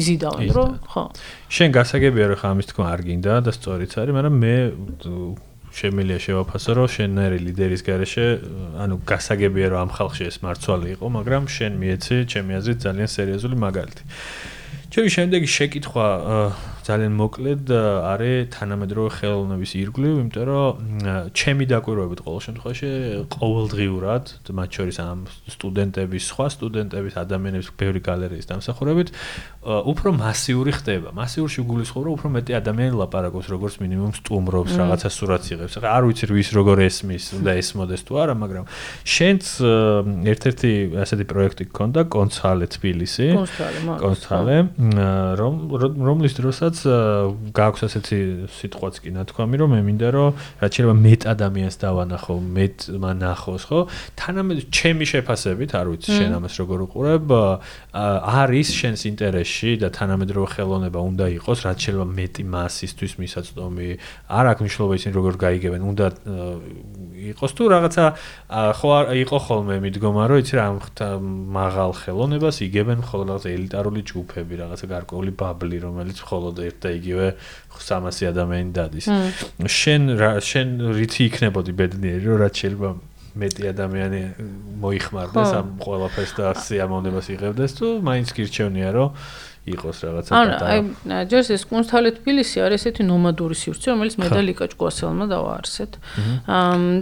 იზიდავენ 0.00 0.48
რომ 0.52 0.70
ხო. 0.92 1.04
შენ 1.48 1.68
გასაგებია 1.72 2.26
რომ 2.32 2.38
ხა 2.40 2.48
ამის 2.52 2.66
თქმა 2.68 2.86
არ 2.92 3.00
გინდა 3.08 3.34
და 3.48 3.50
სწორიც 3.56 3.92
არის 3.96 4.12
მაგრამ 4.12 4.34
მე 4.44 4.54
შემიძლია 5.76 6.18
შევაფასო 6.24 6.72
რომ 6.76 6.88
შენერი 6.96 7.38
ლიდერის 7.46 7.82
garaშე 7.84 8.26
ანუ 8.84 8.96
გასაგებია 9.08 9.66
რომ 9.72 9.78
ამ 9.84 9.90
ხალხში 9.96 10.24
ეს 10.28 10.36
მარცვალი 10.44 10.88
იყო 10.96 11.06
მაგრამ 11.16 11.42
შენ 11.56 11.72
მიეცი 11.80 12.16
ჩემი 12.32 12.52
აზრით 12.60 12.78
ძალიან 12.86 13.08
სერიოზული 13.16 13.56
მაგალითი. 13.60 14.02
ჩემი 14.92 15.08
შემდეგი 15.16 15.48
შეკითხვა 15.56 16.06
ძალიან 16.86 17.12
მოკლედ 17.18 17.66
არის 18.14 18.46
თანამედროვე 18.54 19.10
ხელოვნების 19.18 19.70
ირგვლივ, 19.82 20.14
იმიტომ 20.22 20.44
რომ 20.46 20.74
ჩემი 21.34 21.64
დაკვირვებით 21.66 22.20
ყოველ 22.22 22.40
შემთხვევაში 22.46 22.90
ყოველდღიურად, 23.26 24.24
მათ 24.54 24.70
შორის 24.76 24.96
ამ 25.02 25.18
სტუდენტების, 25.50 26.22
სხვა 26.30 26.46
სტუდენტების, 26.54 27.14
ადამიანების 27.26 27.68
ბევრი 27.74 28.00
გალერეის 28.06 28.46
დამსახურებით, 28.46 29.08
უფრო 29.66 30.08
მასიური 30.14 30.72
ხდება. 30.78 31.10
მასიურში 31.10 31.60
გულისხმობ, 31.66 32.02
რომ 32.06 32.12
უფრო 32.14 32.28
მეტი 32.38 32.52
ადამიანი 32.62 32.94
ლაპარაკობს, 33.02 33.46
როგორც 33.50 33.74
მინიმუმ 33.82 34.12
სტუმრობს, 34.22 34.72
რაღაცა 34.78 35.08
სურათს 35.10 35.48
იღებს. 35.58 35.74
ახლა 35.82 35.90
არ 35.90 36.02
ვიცი 36.06 36.24
ვის 36.38 36.48
როგორ 36.54 36.76
ესმის, 36.86 37.24
უნდა 37.42 37.50
ესმოდეს 37.66 38.02
თუ 38.06 38.12
არა, 38.22 38.34
მაგრამ 38.46 38.64
შენც 39.02 39.42
ერთ-ერთი 40.30 40.70
ასეთი 41.02 41.24
პროექტი 41.26 41.64
გქონდა 41.66 42.00
კონცალე 42.14 42.66
თბილისი. 42.70 43.26
კონცალე, 43.34 43.78
კონცალე, 44.06 44.56
რომ 45.34 45.52
რომლის 46.06 46.34
დროსაც 46.38 46.75
როდესაც 46.76 47.52
გააქვს 47.56 47.82
ასეთი 47.86 48.18
სიტყვაც 48.52 48.94
კი 49.00 49.10
ნათქვამი, 49.16 49.56
რომ 49.60 49.70
მე 49.76 49.80
მინდა 49.86 50.08
რომ 50.12 50.30
რაც 50.60 50.70
შეიძლება 50.76 50.96
მეტ 51.06 51.22
ადამიანს 51.32 51.76
დავანახო, 51.80 52.34
მეტ 52.56 52.76
მანახოს, 53.00 53.62
ხო? 53.68 53.80
თანამედ 54.20 54.58
ჩემი 54.70 55.04
შეფასებით, 55.06 55.70
არ 55.76 55.86
ვიცი 55.92 56.10
შენ 56.16 56.32
ამას 56.36 56.54
როგორ 56.60 56.78
უყურებ, 56.86 57.26
არის 57.92 58.68
შენს 58.76 59.00
ინტერესში 59.10 59.70
და 59.80 59.88
თანამედროვე 59.96 60.48
ხელოვნება 60.56 61.00
უნდა 61.00 61.26
იყოს, 61.40 61.58
რაც 61.66 61.78
შეიძლება 61.86 62.06
მეტი 62.16 62.42
მასისთვის 62.44 63.12
მისაწვდომი. 63.22 63.88
არ 64.26 64.44
აქვს 64.52 64.60
მნიშვნელობა 64.66 64.94
ისინი 65.00 65.12
როგორ 65.16 65.34
გაიგებენ, 65.40 65.82
უნდა 65.86 66.06
იყოს 67.36 67.52
თუ 67.56 67.64
რაღაცა 67.72 68.04
ხო 68.76 68.90
იყო 69.24 69.38
ხოლმე 69.46 69.76
მიდგომა, 69.86 70.22
რომ 70.30 70.38
იცი 70.42 70.54
რა 70.60 70.66
მაღალ 71.56 71.90
ხელოვნებას 71.96 72.56
იგებენ 72.66 73.00
ხოლმე 73.06 73.26
რაღაცა 73.26 73.48
ელიტარული 73.56 74.00
ჯგუფები, 74.06 74.54
რაღაცა 74.60 74.86
გარკვეული 74.86 75.32
ბაბლი, 75.40 75.78
რომელიც 75.86 76.18
მხოლოდ 76.26 76.56
ერთ 76.70 76.78
და 76.82 76.90
იგივე 77.00 77.26
300 77.76 78.30
ადამიანი 78.32 78.70
დადის. 78.76 79.06
შენ 79.80 80.02
შენ 80.50 80.68
რითი 80.96 81.20
იქნებოდი 81.28 81.72
ბედნიერი, 81.76 82.24
რომ 82.26 82.38
რაც 82.42 82.54
შეიძლება 82.62 82.90
მეტი 83.36 83.68
ადამიანი 83.68 84.20
მოიხმარდეს 84.80 85.50
ამ 85.60 85.66
ყველაფერს 85.84 86.32
და 86.40 86.52
სიამოვნებას 86.56 87.26
იღებდეს 87.36 87.72
თუ 87.76 87.86
მაინც 88.08 88.32
გირჩევნია 88.32 88.90
რომ 88.96 89.08
იყოს 89.66 89.98
რაღაცა 90.06 90.30
პატარა. 90.30 90.58
ანუ 90.62 91.14
აი 91.16 91.26
ჯერს 91.26 91.48
ეს 91.50 91.62
კონსტალე 91.66 92.10
თბილისი 92.22 92.58
არის 92.62 92.86
ესეთი 92.86 93.02
ნომადური 93.02 93.56
სივრცე, 93.58 93.86
რომელიც 93.90 94.14
მე 94.22 94.28
და 94.30 94.40
ლიკა 94.46 94.66
ჭკუასელმა 94.70 95.26
დავაარსეთ. 95.26 95.92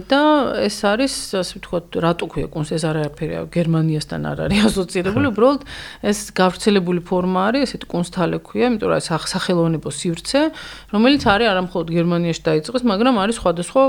და 0.09 0.21
ეს 0.65 0.77
არის 0.81 1.13
ასე 1.45 1.53
ვთქვათ, 1.61 1.85
რატო 2.01 2.25
ქვია 2.25 2.47
კონს 2.49 2.69
ეს 2.73 2.83
არაფერია 2.89 3.45
გერმანიასთან 3.53 4.21
არ 4.25 4.37
არის 4.49 4.59
ასოცირებული, 4.65 5.25
უბრალოდ 5.29 5.61
ეს 6.09 6.17
გავრცელებული 6.33 6.99
ფორმა 7.05 7.41
არის, 7.53 7.61
ესეთი 7.69 7.85
კონსტალე 7.85 8.37
ქვია, 8.41 8.65
იმიტომ 8.73 8.89
რომ 8.89 8.97
ეს 8.97 9.07
სახელოვნებო 9.13 9.89
სივრცე, 9.93 10.41
რომელიც 10.89 11.23
არის 11.29 11.47
არამხოლოდ 11.53 11.87
გერმანიაში 11.93 12.41
დაიწყეს, 12.49 12.83
მაგრამ 12.89 13.15
არის 13.21 13.35
სხვადასხვა, 13.45 13.81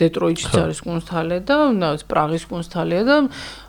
დეტროიტშიც 0.00 0.54
არის 0.64 0.80
კონსტალე 0.80 1.36
და 1.44 1.56
პრაღის 2.08 2.44
კონსტალეა 2.48 3.02
და 3.04 3.16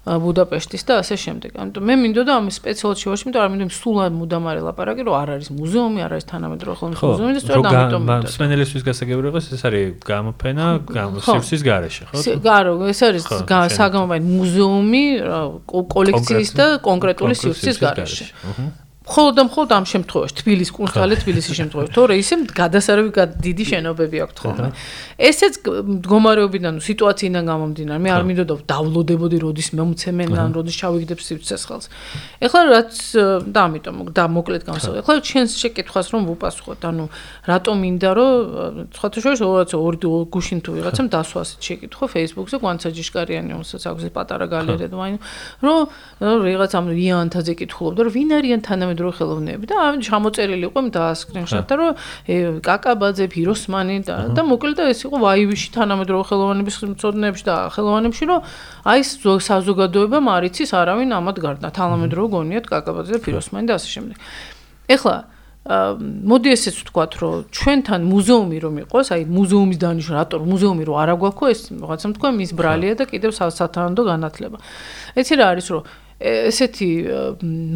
ბუდაპეშტის 0.09 0.83
და 0.87 0.93
ასე 1.03 1.15
შემდეგ. 1.19 1.51
ამიტომ 1.59 1.83
მე 1.85 1.95
მინდოდა 2.01 2.31
ამ 2.39 2.45
სპეციალურ 2.49 2.97
შევაში, 2.97 3.23
იმიტომ 3.29 3.41
რომ 3.45 3.51
მინდოდა 3.53 3.75
სულ 3.77 3.97
მუდამ 4.09 4.28
არის 4.49 4.63
ლაპარაკი, 4.69 5.01
რომ 5.07 5.15
არ 5.21 5.29
არის 5.35 5.49
მუზეუმი, 5.59 5.99
არ 6.05 6.11
არის 6.15 6.25
თანამედროვე 6.29 6.75
ხელოვნების 6.79 7.03
მუზეუმი 7.09 7.33
და 7.33 7.41
სწორედ 7.43 7.65
ამიტომ 7.69 8.03
მინდოდა. 8.09 8.29
სპენელისთვის 8.35 8.83
გასაგებია 8.89 9.31
ეს 9.57 9.63
არის 9.69 9.85
გამოფენა, 10.11 10.65
გამოსივსის 10.99 11.61
garaში, 11.69 12.01
ხო? 12.09 12.17
გარო, 12.49 12.73
ეს 12.93 12.99
არის 13.09 13.23
საგამოფენა 13.79 14.25
მუზეუმი 14.29 15.03
კოლექციის 15.95 16.49
და 16.59 16.65
კონკრეტული 16.89 17.33
სივრცის 17.41 17.77
garaში. 17.81 18.25
აჰა. 18.49 18.88
მხოლოდ 19.09 19.33
და 19.33 19.43
მხოლოდ 19.49 19.69
ამ 19.73 19.85
შემთხვევაში 19.89 20.33
თბილისის 20.39 20.71
კუნძულზე 20.77 21.15
თბილისის 21.25 21.53
შემთხვევაში. 21.59 21.91
თორე 21.97 22.13
ისე 22.21 22.35
გადასარევი 22.53 23.09
დიდი 23.41 23.63
შენობები 23.73 24.17
აქვს 24.25 24.37
ხოლმე 24.43 24.69
ესეც 25.17 25.53
მდგომარეობიდან 25.65 26.73
სიტუაციიდან 26.77 27.43
გამომდინარე. 27.49 27.99
მე 28.05 28.09
არ 28.13 28.23
მინდოდა 28.29 28.55
დავლოდებოდი 28.69 29.37
როდის 29.43 29.69
მომცემენ 29.79 30.29
ან 30.37 30.49
როდის 30.53 30.75
ჩავიგდებ 30.77 31.19
სივრცეს 31.25 31.63
ხელს. 31.65 31.85
ეხლა 32.45 32.61
რაც 32.69 32.93
და 33.49 33.59
ამიტომ 33.65 33.95
და 34.13 34.23
მოკლედ 34.29 34.61
გამოსავალი 34.69 35.01
ეხლა 35.01 35.13
ჩვენს 35.25 35.51
შეკითხვას 35.57 36.07
რომ 36.13 36.21
ვუპასუხოთ. 36.29 36.79
ანუ 36.89 37.05
რატომ 37.49 37.75
მინდა 37.83 38.09
რომ 38.13 38.29
სხვათა 38.93 39.19
შორის 39.25 39.39
რაღაც 39.41 39.71
ორი 39.73 39.97
გუშინ 40.29 40.59
თუ 40.63 40.69
ვიღაცამ 40.77 41.07
დასვას 41.09 41.49
შეკითხვა 41.65 42.05
Facebook-ზე 42.13 42.57
კვანცაჯიშკარიანი 42.61 43.49
რომელსაც 43.57 43.83
აქვს 43.89 44.03
ეს 44.07 44.13
პატარა 44.13 44.45
გალერეა 44.53 44.89
და 44.93 44.97
ვაინ 45.01 45.17
რომ 45.65 45.79
რაღაც 46.19 46.71
ამ 46.77 46.85
იანთაძე 46.93 47.53
კითხულობდა 47.59 48.01
რომ 48.05 48.13
ვინ 48.13 48.29
არიან 48.39 48.61
თანამედროვე 48.69 48.98
თანამედროვე 48.99 49.13
ხელოვნები 49.15 49.65
და 49.69 49.75
ამ 49.79 49.95
ჩამოწერილი 50.03 50.67
იყო 50.67 50.79
და 50.91 51.03
სკრინშოტა 51.15 51.73
რომ 51.79 51.91
კაკაბაძე, 52.63 53.25
ფიროსმანი 53.31 53.95
და 54.03 54.15
და 54.35 54.41
მოკლედ 54.43 54.79
ეს 54.91 54.99
იყო 55.07 55.17
ვაივიში 55.23 55.69
თანამედროვე 55.79 56.23
ხელოვნების 56.29 56.75
მწოდნეებში 56.93 57.43
და 57.47 57.55
ხელოვნებში 57.75 58.23
რომ 58.29 58.39
აი 58.91 59.01
საზოგადოება 59.49 60.19
მარიცის 60.19 60.71
არავინ 60.75 61.09
ამად 61.15 61.37
გარდა. 61.39 61.67
თანამედროვე 61.71 62.27
გონიათ 62.35 62.65
კაკაბაძე 62.67 63.11
და 63.15 63.19
ფიროსმანი 63.23 63.65
და 63.69 63.73
ასე 63.79 63.89
შემდეგ. 63.95 64.17
ეხლა 64.89 65.15
მოდი 65.69 66.49
ესეც 66.55 66.75
ვთქვათ, 66.81 67.13
რომ 67.21 67.33
ჩვენთან 67.53 68.01
მუზეუმი 68.09 68.57
რომ 68.63 68.75
იყოს, 68.89 69.07
აი 69.13 69.21
მუზეუმის 69.29 69.77
დანიშნულება, 69.77 70.17
რატო 70.23 70.35
მუზეუმი 70.49 70.83
რო 70.87 70.93
არა 70.97 71.15
გვაქვს, 71.19 71.49
ეს 71.53 71.61
რაღაცა 71.77 72.07
თქვა 72.15 72.29
მის 72.39 72.51
ბრალია 72.57 72.93
და 72.97 73.05
კიდევ 73.05 73.31
სათანადო 73.37 74.01
განათლება. 74.09 74.57
ეცი 75.19 75.33
რა 75.37 75.45
არის, 75.53 75.67
რომ 75.69 75.83
ესეთი 76.19 76.89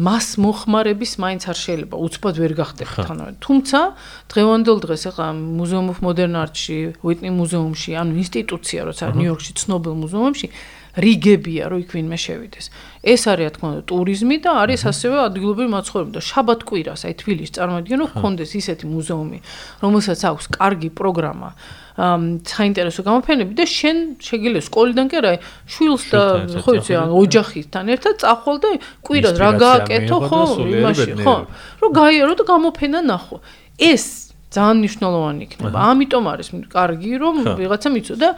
მას 0.04 0.26
მოხმარების 0.36 1.12
მაინც 1.16 1.42
არ 1.48 1.58
შეიძლება 1.64 1.96
უცბად 1.96 2.36
ვერ 2.44 2.52
გახდებით 2.60 3.08
თანავე. 3.08 3.32
თუმცა 3.40 3.80
დღევანდელ 4.28 4.78
დღეს 4.84 5.02
ახლა 5.08 5.28
მუზეუმ 5.32 5.86
ოფ 5.96 5.98
მოდერნ 6.04 6.36
არტში, 6.44 6.78
უიტნი 7.00 7.30
მუზეუმში, 7.40 7.90
ანუ 7.96 8.12
ინსტიტუცია, 8.20 8.80
როცა 8.84 9.04
ნიუ-იორკში 9.16 9.52
ცნობილ 9.64 9.94
მუზეუმში 10.04 10.46
რიგებია, 10.94 11.64
რომ 11.72 11.78
იქ 11.82 11.90
ვინმე 11.90 12.18
შევიდეს. 12.20 12.66
ეს 13.02 13.22
არის, 13.26 13.44
რა 13.48 13.50
თქმა 13.56 13.66
უნდა, 13.74 13.82
ტურიზმი 13.90 14.36
და 14.44 14.50
არის 14.62 14.82
ასევე 14.92 15.16
ადგილობრივი 15.26 15.70
მაცხოვრებლობა 15.74 16.14
და 16.14 16.22
შაბათ 16.22 16.60
კვირას, 16.68 17.00
აი 17.02 17.14
თბილისში 17.18 17.52
წარმოიდგინე, 17.58 17.98
რომ 17.98 18.10
ხონდეს 18.14 18.52
ისეთი 18.60 18.84
მუზეუმი, 18.94 19.38
რომელსაც 19.82 20.20
აქვს 20.22 20.44
კარგი 20.54 20.90
პროგრამა. 20.94 21.50
საინტერესო 21.94 23.06
გამოფენები 23.06 23.54
და 23.54 23.64
შენ 23.70 23.98
შეგიძლია 24.18 24.62
სკოლიდან 24.66 25.06
კი 25.10 25.16
არა 25.20 25.32
შვილს 25.70 26.04
და 26.10 26.22
ხო 26.64 26.72
იცი 26.82 26.94
ან 26.98 27.08
ოჯახისთან 27.14 27.84
ერთად 27.94 28.14
წახვალ 28.18 28.56
და 28.64 28.68
კვირას 29.06 29.38
რა 29.38 29.50
გააკეთო 29.62 30.18
ხო 30.26 30.40
იმაში 30.74 31.10
ხო 31.22 31.34
რომ 31.78 31.90
გაიარო 31.94 32.34
და 32.34 32.44
გამოფენა 32.50 33.00
ნახო. 33.06 33.36
ეს 33.78 34.04
ძალიან 34.50 34.76
მნიშვნელოვანი 34.82 35.40
იქნება. 35.46 35.76
ამიტომ 35.94 36.24
არის 36.34 36.48
კარგი 36.74 37.12
რომ 37.22 37.34
ვიღაცა 37.62 37.88
მიწოდა 37.94 38.28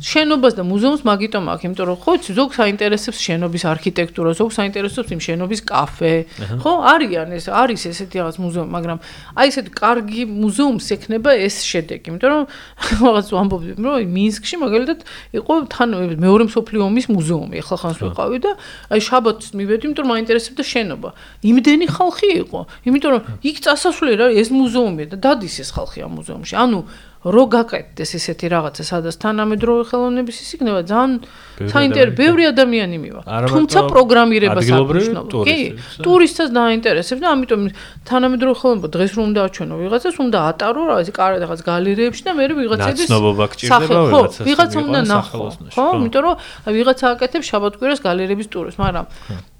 შენობას 0.00 0.56
და 0.56 0.62
მუზეუმს 0.66 1.02
მაგიტომ 1.04 1.44
აქვს, 1.52 1.64
იმიტომ 1.68 1.86
რომ 1.92 1.98
ხო, 2.00 2.12
ზოგ 2.32 2.50
საინტერესებს 2.56 3.18
შენობის 3.22 3.62
არქიტექტურა, 3.72 4.30
ზოგ 4.34 4.50
საინტერესებს 4.56 5.08
იმ 5.12 5.20
შენობის 5.20 5.60
კაფე. 5.68 6.14
ხო, 6.58 6.72
არიან 6.92 7.28
ეს, 7.36 7.46
არის 7.52 7.82
ესეთი 7.92 8.16
რაღაც 8.22 8.36
მუზეუმი, 8.40 8.70
მაგრამ 8.72 8.98
აი 9.36 9.46
ესეთი 9.52 9.70
კარგი 9.76 10.22
მუზეუმს 10.32 10.86
ექნება 10.96 11.30
ეს 11.36 11.56
შედეგი, 11.62 12.06
იმიტომ 12.08 12.30
რომ 12.32 12.42
რაღაც 13.04 13.26
ვამბობდი, 13.36 13.70
რომ 13.78 14.10
მინსკში 14.16 14.56
მაგალითად 14.64 14.98
იყო 15.38 15.52
თან 15.70 15.88
მეორე 16.18 16.42
მსოფლიო 16.48 16.80
ომის 16.88 17.06
მუზეუმი, 17.12 17.56
ახლა 17.62 17.76
ხანს 17.82 17.98
ვიყავი 18.02 18.38
და 18.42 18.50
აი 18.90 19.00
შაბათს 19.06 19.46
მივედი, 19.54 19.82
იმიტომ 19.92 20.02
რომ 20.02 20.10
მაინტერესებდა 20.12 20.62
შენობა. 20.72 21.08
იმდენი 21.52 21.86
ხალხი 21.92 22.28
იყო, 22.42 22.60
იმიტომ 22.88 23.10
რომ 23.12 23.22
იქ 23.44 23.56
წასასვლელი 23.62 24.14
რა 24.18 24.26
ეს 24.40 24.48
მუზეუმია 24.50 25.06
და 25.12 25.16
დადის 25.20 25.56
ეს 25.62 25.70
ხალხი 25.76 25.98
ამ 26.06 26.12
მუზეუმში. 26.18 26.54
ანუ 26.58 26.80
რო 27.22 27.44
გაკეთდეს 27.54 28.10
ესეთი 28.18 28.46
რაღაცა, 28.50 28.82
სადაც 28.82 29.14
თანამედროვე 29.22 29.82
ხელოვნების 29.94 30.36
ის 30.42 30.50
იქნება 30.58 30.80
ძალიან 30.90 31.12
საინტერესო, 31.70 32.18
ბევრი 32.18 32.44
ადამიანი 32.50 32.96
მივა. 32.98 33.22
თუმცა 33.46 33.78
პროგრამირებას 33.94 34.66
აღნიშნავ. 34.74 35.24
კი, 35.46 35.58
ტურისტებს 36.02 36.50
დაინტერესებს 36.50 37.20
და 37.22 37.28
ამიტომ 37.30 37.60
თანამედროვე 38.10 38.54
ხელოვნება 38.58 38.88
დღეს 38.90 39.12
რომ 39.14 39.30
დააჩვენო 39.38 39.74
ვიღაცას, 39.82 40.16
უნდა 40.18 40.38
ატარო 40.50 40.82
რაღაც 40.90 41.60
გალერეებში 41.62 42.22
და 42.26 42.32
მე 42.34 42.44
ვიღაცების 42.58 43.06
ცნობობა 43.06 43.44
გჭირდება 43.54 44.00
ვიღაცას. 44.10 44.42
ვიღაცა 44.42 44.78
უნდა 44.82 45.00
ნახო. 45.06 45.46
ხო, 45.78 45.84
იმიტომ 46.02 46.22
რომ 46.26 46.34
ვიღაცა 46.74 47.06
აკეთებს 47.14 47.46
შაბათკვირას 47.46 48.00
გალერეების 48.02 48.48
ტურს, 48.50 48.74
მაგრამ 48.82 49.06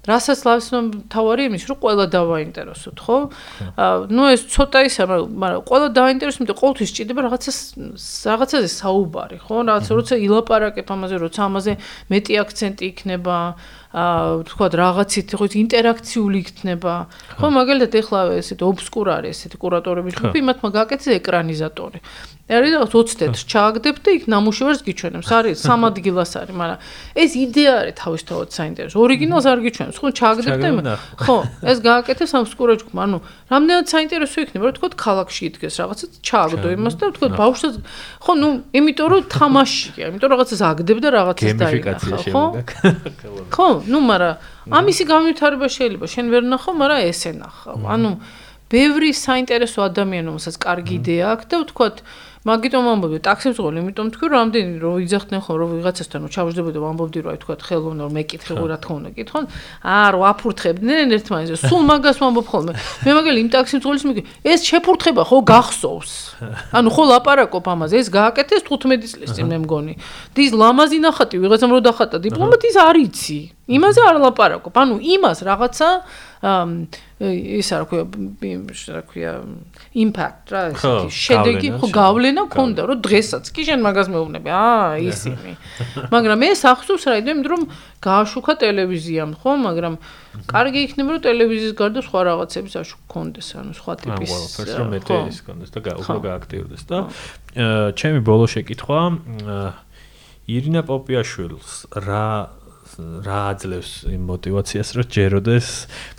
რასაც 0.03 0.39
ლავსნო 0.43 0.79
თავარი 1.07 1.43
იმის 1.47 1.63
რომ 1.69 1.77
ყველა 1.79 2.05
დავაინტერესოთ, 2.11 2.97
ხო? 3.07 3.17
ნუ 4.11 4.23
ეს 4.35 4.41
ცოტა 4.51 4.79
ისა, 4.91 5.03
მაგრამ 5.07 5.61
ყველა 5.63 5.87
დავაინტერესოთ, 5.95 6.39
იმიტომ 6.43 6.59
ყოველთვის 6.59 6.91
ჭირდება 6.97 7.21
რაღაცას 7.23 7.57
რაღაცაზე 8.27 8.69
საუბარი, 8.83 9.37
ხო? 9.47 9.55
რაღაც 9.63 9.87
როცა 9.95 10.15
ილაპარაკებ 10.27 10.87
ამაზე, 10.91 11.15
როცა 11.23 11.41
ამაზე 11.47 11.73
მეტი 12.11 12.33
აქცენტი 12.43 12.83
იქნება, 12.91 13.37
აა 13.53 13.82
თქვა 13.93 14.67
რაღაცით 14.73 15.37
ხო 15.37 15.45
ინტერაქციული 15.53 16.37
იქნება. 16.41 16.93
ხო, 17.37 17.47
მაგალითად 17.53 17.93
ეხლა 18.01 18.19
ესეთ 18.41 18.65
ობსკურ 18.65 19.07
არის 19.21 19.37
ესეთი 19.37 19.57
კურატორების 19.61 20.17
ჯგუფი, 20.17 20.39
მათმა 20.49 20.69
გააკეთეს 20.73 21.13
ეკრანიზატორი. 21.21 22.01
არის 22.43 22.71
რაღაც 22.75 22.91
20 22.91 23.15
თეთრს 23.21 23.43
ჩააგდებ 23.47 23.97
და 24.03 24.09
იქ 24.17 24.23
ნამუშევარს 24.27 24.81
გიჩვენებს. 24.83 25.27
არის 25.31 25.57
სამ 25.63 25.81
ადგილას 25.87 26.31
არის, 26.43 26.55
მაგრამ 26.59 26.79
ეს 27.15 27.31
იდეა 27.39 27.73
არის 27.81 27.95
თავისთავად 28.03 28.49
საინტერესო. 28.51 28.95
ორიგინალს 28.99 29.45
არ 29.47 29.59
გიჩვენებს, 29.63 29.97
ხო, 30.03 30.07
ჩააგდებ 30.19 30.53
და 30.83 30.93
ხო, 31.23 31.37
ეს 31.71 31.77
გააკეთეს 31.87 32.31
ამ 32.35 32.41
ობსკურა 32.43 32.73
ჯგუფმა. 32.83 33.01
ანუ 33.07 33.17
რამდენად 33.47 33.85
საინტერესო 33.93 34.37
იქნება, 34.43 34.63
რომ 34.67 34.75
თქვა 34.75 34.89
ქალაქში 35.05 35.41
იდგეს 35.53 35.75
რაღაცა 35.79 36.05
ჩააგდო 36.19 36.67
იმას 36.75 36.93
და 36.99 37.05
თქვა 37.15 37.27
ბავშვს 37.31 37.75
ხო, 38.27 38.31
ნუ 38.43 38.49
იმიტომ 38.75 39.07
რომ 39.07 39.21
თამაშია, 39.31 40.03
იმიტომ 40.11 40.27
რომ 40.27 40.33
რაღაცას 40.35 40.61
აგდებ 40.67 40.97
და 40.99 41.09
რაღაცას 41.15 41.53
დაინახა, 41.63 42.17
ხო? 42.27 42.43
ხო, 43.55 43.67
ნუ 43.87 43.99
მაგრამ 43.99 44.35
ამისი 44.79 45.03
განვითარება 45.13 45.67
შეიძლება. 45.67 46.05
შენ 46.13 46.25
ვერ 46.33 46.43
ნახო, 46.47 46.71
მაგრამ 46.71 46.99
ესე 47.09 47.31
ნახავ. 47.35 47.79
ანუ 47.83 48.11
ბევრი 48.73 49.09
საინტერესო 49.13 49.79
ადამიანი, 49.89 50.25
რომელსაც 50.31 50.55
კარგი 50.57 50.93
იდეა 50.99 51.25
აქვს 51.33 51.45
და 51.51 51.55
ვთქვათ, 51.61 51.95
მაგიტომ 52.43 52.87
ამბობდი 52.91 53.19
ტაქსიმსღოლი, 53.23 53.79
იმიტომ 53.79 54.07
თქვი 54.11 54.27
რომ 54.33 54.39
ამდენი 54.43 54.73
რომ 54.83 54.95
იძახდნენ 55.07 55.41
ხო 55.47 55.53
რომ 55.63 55.69
ვიღაცასთან 55.79 56.19
რომ 56.27 56.31
ჩავждებოდი 56.35 56.75
და 56.75 56.87
ამბობდი 56.91 57.19
რომ 57.23 57.31
აი 57.31 57.39
თქვა 57.39 57.55
ხელოვნურ 57.63 58.09
მეკითხე 58.17 58.53
ხო 58.59 58.65
რა 58.67 58.77
თქმა 58.83 58.95
უნდა 58.99 59.11
კითხონ. 59.15 59.43
აა 59.79 60.07
რო 60.11 60.21
აფურთხებდნენ 60.27 61.15
ერთმანეთს 61.15 61.63
სულ 61.63 61.81
მაგას 61.91 62.17
ვამბობ 62.19 62.47
ხოლმე. 62.51 62.73
მე 63.07 63.11
მაგალ 63.15 63.35
იმ 63.39 63.49
ტაქსიმსღოლის 63.55 64.03
მიგი 64.11 64.21
ეს 64.43 64.59
შეფურთხება 64.67 65.23
ხო 65.23 65.37
გახსოვს? 65.39 66.11
ანუ 66.83 66.89
ხო 66.91 67.03
ლაპარაკობ 67.15 67.63
ამაზე. 67.63 67.95
ეს 68.03 68.07
გააკეთეს 68.11 68.67
15 68.67 69.07
წლის 69.07 69.31
წინ 69.39 69.47
მე 69.47 69.57
მგონი. 69.63 69.93
დის 70.35 70.51
ლამაზი 70.51 70.99
ნახატი 70.99 71.39
ვიღაცამ 71.39 71.71
რო 71.71 71.79
დახატა 71.79 72.19
დიპლომატ 72.27 72.61
ის 72.67 72.75
არიცი 72.75 73.39
იმაზე 73.63 74.01
არ 74.03 74.17
ლაპარაკობ. 74.19 74.75
ანუ 74.75 74.95
იმას 74.99 75.39
რაღაცა 75.47 75.89
ისა 77.23 77.75
რა 77.79 77.85
ქვია 77.87 78.03
რა 78.91 79.01
ქვია 79.07 79.31
იმპაქტ 79.95 80.51
რა 80.51 80.61
ესეთი 80.75 81.07
შედეგი 81.15 81.69
ხო 81.79 81.87
გავლენა 81.95 82.43
ქონდა 82.51 82.83
რომ 82.91 82.99
დღესაც 82.99 83.47
კი 83.47 83.63
შენ 83.63 83.79
მაგას 83.79 84.11
მეუბნები. 84.11 84.49
აა 84.51 84.99
ისინი. 85.07 85.55
მაგრამ 86.13 86.43
ეს 86.43 86.61
ახსოვს 86.67 87.07
რა 87.07 87.15
იმიტომ 87.23 87.47
რომ 87.47 87.63
გააშუქა 88.03 88.53
ტელევიზიამ 88.59 89.31
ხო? 89.39 89.51
მაგრამ 89.63 89.95
კარგი 90.51 90.79
იქნება 90.83 91.09
რომ 91.15 91.23
ტელევიზიის 91.23 91.73
გარდა 91.79 91.99
სხვა 92.03 92.19
რაღაცების 92.27 92.75
აშუქ 92.83 93.01
კონდეს 93.07 93.47
ანუ 93.63 93.71
სხვა 93.79 93.93
ტიპის 94.03 94.27
ხო 94.27 94.35
ყველაფერს 94.35 94.75
რომ 94.83 94.87
მეტი 94.91 95.15
ის 95.31 95.39
კონდეს 95.47 95.71
და 95.71 95.79
უფრო 96.03 96.17
გააქტიურდეს 96.27 96.83
და 96.91 96.97
ჩემი 97.95 98.19
ბოლო 98.27 98.45
შეკითხვა 98.51 98.99
ირინა 100.43 100.81
პოპიაშვილს 100.83 101.71
რა 102.03 102.27
რა 102.99 103.39
აძლევს 103.53 103.91
იმ 104.11 104.23
мотиваციას, 104.29 104.89
რომ 104.97 105.07
ჯეროდეს 105.15 105.67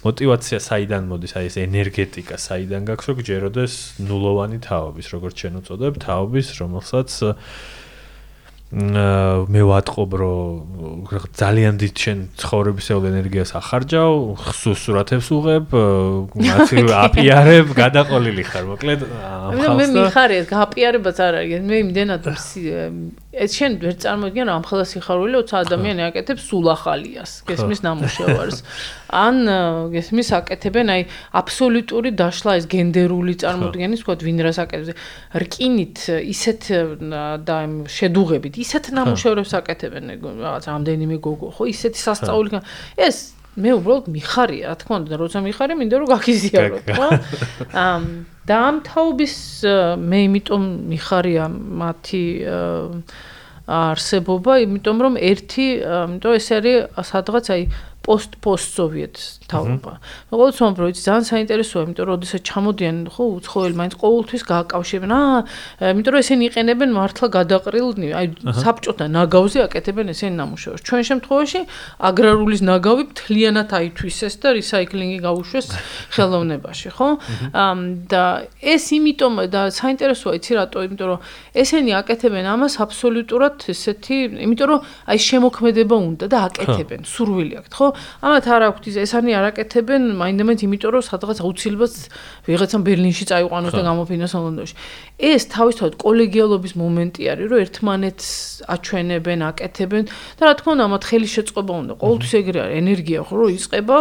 мотиваცია 0.03 0.59
საიდან 0.65 1.07
მოდის, 1.11 1.33
აი 1.39 1.47
ეს 1.51 1.57
ენერგეტიკა 1.65 2.37
საიდან 2.41 2.89
გაქვს, 2.91 3.09
რომ 3.11 3.23
ჯეროდეს 3.31 3.73
ნულოვანი 4.09 4.59
თაობის, 4.65 5.07
როგორც 5.15 5.35
ჩვენ 5.45 5.55
უწოდებ, 5.63 6.03
თაობის, 6.05 6.47
რომელსაც 6.61 7.11
აა 7.31 7.35
მე 8.75 9.63
ვატყობ 9.71 10.15
რომ 10.19 11.07
ძალიან 11.31 11.79
დიდ 11.79 11.95
შენ 11.95 12.19
ცხოვრებისეულ 12.43 13.05
ენერგიას 13.07 13.55
ახარჯავ, 13.55 14.15
სურათებს 14.51 15.29
უღებ, 15.31 15.77
აპიარებ, 17.07 17.71
გადაყოლილი 17.71 18.45
ხარ, 18.51 18.65
მოკლედ 18.75 19.07
ამ 19.07 19.63
ხალხს. 19.63 19.79
მე 19.79 19.87
მიხარია, 19.95 20.43
გაპიარებაც 20.51 21.17
არ 21.23 21.35
არის, 21.45 21.63
მე 21.71 21.77
იმდენად 21.87 22.27
ეს 23.35 23.55
შენ 23.59 23.79
ვერ 23.83 23.95
წარმოგიდგენ 23.99 24.47
რომ 24.47 24.57
ამ 24.63 24.65
ხელა 24.69 24.85
სიხარული 24.87 25.39
20 25.43 25.67
ადამიანი 25.67 26.03
აკეთებს 26.07 26.45
სულ 26.51 26.67
ახალიას 26.75 27.33
გესმის 27.49 27.81
ნამუშევარს. 27.83 28.59
ან 29.11 29.37
გესმის 29.95 30.29
აკეთებენ 30.39 30.87
აი 30.95 31.03
აბსოლუტური 31.43 32.11
დაშლა 32.15 32.53
ეს 32.63 32.67
გენდერული 32.71 33.35
წარმოდგენის 33.43 34.03
თქვა 34.07 34.15
ვინ 34.23 34.39
რას 34.47 34.59
აკეთებს. 34.63 34.95
რკინით 35.35 35.99
ისეთ 36.31 36.63
და 37.43 37.57
შედუღებით 37.91 38.55
ისეთ 38.65 38.91
ნამუშევრებს 38.97 39.53
აკეთებენ 39.61 40.05
რაღაც 40.25 40.65
ამდენიმე 40.75 41.17
გოგო 41.25 41.49
ხო 41.55 41.65
ისეთი 41.71 42.01
სასწაული 42.01 42.61
ეს 42.97 43.17
მე 43.55 43.71
უბრალოდ 43.79 44.07
მიხარია 44.11 44.73
რა 44.73 44.77
თქმა 44.83 44.95
უნდა 45.05 45.17
როცა 45.21 45.39
მიხარია 45.47 45.77
მინდა 45.79 45.97
რომ 46.03 46.09
გაგიზიარო 46.11 46.79
ხო? 46.91 47.09
და 48.51 48.55
ამ 48.69 48.77
თაობის 48.89 49.37
მე 50.11 50.19
იმიტომ 50.27 50.63
მიხარია 50.91 51.45
მათი 51.55 52.25
არსებობა, 53.65 54.59
იმიტომ 54.61 54.99
რომ 55.01 55.15
ერთი, 55.17 55.67
იმიტომ 55.81 56.33
ეს 56.37 56.49
არის 56.53 56.77
სადღაც 57.09 57.47
აი 57.55 57.63
post 58.05 58.37
post 58.45 58.77
თაობა. 59.49 59.93
როგორც 60.33 60.57
იცი 60.65 61.03
ძალიან 61.05 61.25
საინტერესოა, 61.29 61.81
იმიტომ 61.85 62.05
რომ 62.09 62.15
ოდესაც 62.19 62.41
ჩამოდიან, 62.49 62.97
ხო, 63.15 63.25
უცხოელი 63.39 63.75
მაინც 63.81 63.95
ყოველთვის 64.01 64.43
გააკავშირებენ. 64.49 65.11
აა, 65.15 65.39
იმიტომ 65.95 66.13
რომ 66.15 66.21
ესენი 66.25 66.45
იყენებენ 66.49 66.91
მართლა 66.97 67.27
გადაყრილნი, 67.39 68.09
აი 68.19 68.27
საბჭოთა 68.65 69.07
ნაგავზე 69.15 69.59
აკეთებენ 69.69 70.07
ესენი 70.15 70.35
ნამუშევრს. 70.41 70.83
ჩვენ 70.89 71.03
შემთხვევაში 71.11 71.61
აგრარულის 72.09 72.63
ნაგავი 72.65 73.03
მთლიანად 73.13 73.69
აითვისეს 73.79 74.35
და 74.41 74.49
რისაიკლინგი 74.59 75.19
გაუშვეს 75.27 75.67
ხელოვნებაში, 76.15 76.89
ხო? 76.97 77.09
და 78.09 78.25
ეს 78.65 78.85
იმიტომ 78.97 79.35
და 79.53 79.61
საინტერესოა, 79.75 80.33
იცი 80.41 80.53
რატო? 80.57 80.79
იმიტომ 80.89 81.07
რომ 81.13 81.21
ესენი 81.53 81.93
აკეთებენ 82.01 82.45
ამას 82.55 82.75
აბსოლუტურად 82.85 83.57
ესეთი, 83.73 84.17
იმიტომ 84.45 84.67
რომ 84.73 84.81
აი 85.11 85.19
შემოქმედება 85.29 85.97
უნდა 86.09 86.27
და 86.33 86.39
აკეთებენ, 86.49 87.01
სურვილი 87.05 87.55
აქვთ, 87.61 87.73
ხო? 87.75 87.89
ამათ 88.25 88.45
არ 88.55 88.63
აქვთ 88.71 88.85
ის 89.35 89.41
ესენი 89.41 89.41
არაკეთებენ 89.41 90.03
მაინდამაინც 90.21 90.61
იმიტომ 90.65 90.91
რომ 90.95 91.03
სადღაც 91.03 91.39
აუცილებლად 91.43 91.95
ვიღაცამ 92.47 92.83
ბერლინში 92.87 93.25
წაიყვანოს 93.31 93.73
და 93.75 93.83
გამოფინოს 93.83 94.35
ლონდონში 94.35 94.75
ეს 95.15 95.47
თავისთავად 95.47 95.95
კოლეგიალობის 96.03 96.73
მომენტი 96.75 97.27
არის 97.31 97.47
რომ 97.51 97.61
ერთმანეთს 97.63 98.29
აჩვენებენ 98.75 99.45
აკეთებენ 99.47 100.09
და 100.11 100.43
რა 100.43 100.55
თქმა 100.59 100.71
უნდა 100.75 100.85
ამათ 100.91 101.05
ხელი 101.07 101.29
შეწყობა 101.35 101.73
უნდა 101.85 101.95
ყოველთვის 102.03 102.33
ეგრე 102.41 102.59
არის 102.65 102.79
ენერგია 102.83 103.21
ხო 103.23 103.35
რომ 103.39 103.51
იწება 103.55 103.97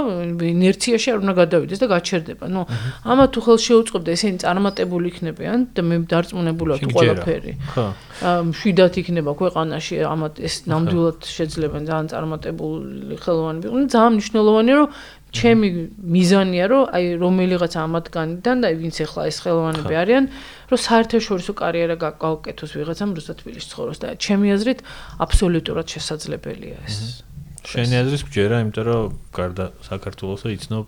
ინერციაში 0.50 1.08
არ 1.14 1.18
უნდა 1.22 1.34
გადავიდეს 1.38 1.80
და 1.84 1.88
გაჩერდება 1.94 2.46
ნუ 2.50 2.62
ამათ 3.14 3.30
თუ 3.30 3.40
ხელ 3.46 3.60
შეუწყობდა 3.62 4.10
ესენი 4.18 4.38
წარმატებული 4.42 5.06
იქნებიან 5.14 5.60
და 5.78 5.82
მე 5.86 5.96
დარწმუნებულია 6.10 6.76
თუ 6.82 6.90
ყველაფერი 6.98 7.54
ხო. 7.78 7.86
მშვიდად 8.50 8.94
იქნება 9.06 9.32
ქვეყანაში 9.38 9.96
ამათ 10.10 10.34
ეს 10.42 10.56
ნამდვილად 10.66 11.20
შეძლებენ 11.30 11.82
ძალიან 11.94 12.08
წარმატებული 12.10 13.16
ხელოვანი 13.22 13.60
ვიყო 13.70 13.78
ძალიან 13.94 14.14
მნიშვნელოვანია 14.18 14.76
რომ 14.82 14.90
ჩემი 15.34 15.68
მიზანია 15.98 16.66
რომ 16.70 16.84
აი 16.94 17.06
რომელიღაც 17.18 17.74
ამათგანიდან 17.84 18.56
და 18.64 18.68
ვინც 18.78 18.98
ახლა 19.06 19.24
ეს 19.34 19.38
ხელოვანები 19.42 19.94
არიან 20.02 20.26
რომ 20.74 20.82
საერთაშორისო 20.88 21.54
კარიერა 21.62 21.96
გააკეთოს 22.02 22.72
ვიღაცამ 22.78 23.12
რუსეთ 23.18 23.38
თბილისში 23.44 23.70
ცხოვროს 23.74 23.98
და 24.04 24.08
ჩემი 24.18 24.48
აზრით 24.58 24.80
აბსოლუტურად 25.24 25.88
შესაძლებელია 25.94 26.78
ეს. 26.84 26.98
შენი 27.64 27.96
აზრის 28.02 28.24
გჯერა 28.28 28.58
იმიტომ 28.64 28.86
რომ 28.90 29.14
გარდა 29.38 29.66
საქართველოსა 29.88 30.48
იცნობ 30.58 30.86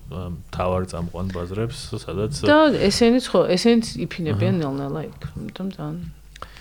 თავარ 0.52 0.82
წამყვან 0.92 1.26
ბაზრებს 1.32 1.78
სადაც 2.04 2.32
და 2.44 2.58
ესენიც 2.90 3.24
ხო 3.32 3.40
ესენიც 3.56 3.86
იფინებიან 4.04 4.60
ნელ-ნელა 4.60 5.00
იქ 5.08 5.20
იმიტომ 5.40 5.68
ძალიან 5.78 6.04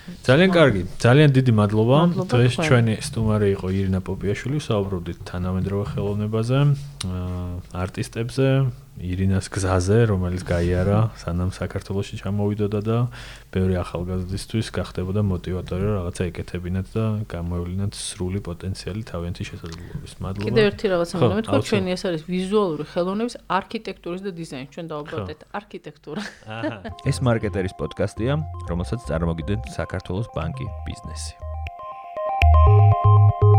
ძალიან 0.05 0.51
კარგი. 0.53 0.81
ძალიან 1.01 1.29
დიდი 1.33 1.51
მადლობა. 1.59 1.97
დღეს 2.29 2.53
ჩვენი 2.61 2.93
სტუმარი 3.01 3.47
იყო 3.57 3.67
ირინა 3.73 3.99
პოპიაშვილი, 4.05 4.57
საუბრობდით 4.61 5.17
თანამედროვე 5.29 5.85
ხელოვნებაზე, 5.91 6.59
არტისტებზე, 7.73 8.47
ირინას 8.95 9.49
გზაზე, 9.51 10.07
რომელიც 10.07 10.43
გაიარა, 10.47 10.99
სანამ 11.19 11.51
საქართველოსში 11.51 12.19
ჩამოვიდოდა 12.21 12.79
და 12.79 12.97
ბევრი 13.51 13.75
ახალგაზრდისთვის 13.83 14.67
გახდებოდა 14.71 15.21
მოტივატორი, 15.27 15.83
რომ 15.83 15.95
რაღაცა 15.99 16.23
ეკეთებინათ 16.31 16.87
და 16.95 17.05
გამოევლინათ 17.27 17.91
სრული 17.91 18.39
პოტენციალი 18.47 19.03
თავიანთი 19.03 19.43
შესაძლებლობის. 19.51 20.13
მადლობა. 20.23 20.47
კიდევ 20.47 20.65
ერთი 20.71 20.85
რაღაცა 20.95 21.15
მე 21.19 21.33
მეთქვა 21.35 21.59
ჩვენი 21.67 21.89
ეს 21.91 22.01
არის 22.07 22.21
ვიზუალური 22.23 22.83
ხელოვნების 22.95 23.35
არქიტექტურის 23.59 24.21
და 24.23 24.31
დიზაინის. 24.39 24.71
ჩვენ 24.71 24.85
დავაბადეთ 24.91 25.39
არქიტექტურა. 25.59 26.21
აჰა. 26.47 26.77
ეს 27.03 27.17
მარკეტერის 27.19 27.73
პოდკასტია, 27.75 28.33
რომელსაც 28.71 28.99
წარმოგიდგენთ 29.11 29.63
საქართველოს 29.75 30.27
ბანკი 30.31 30.65
ბიზნესი. 30.87 31.33
thank 32.65 33.43
you 33.43 33.54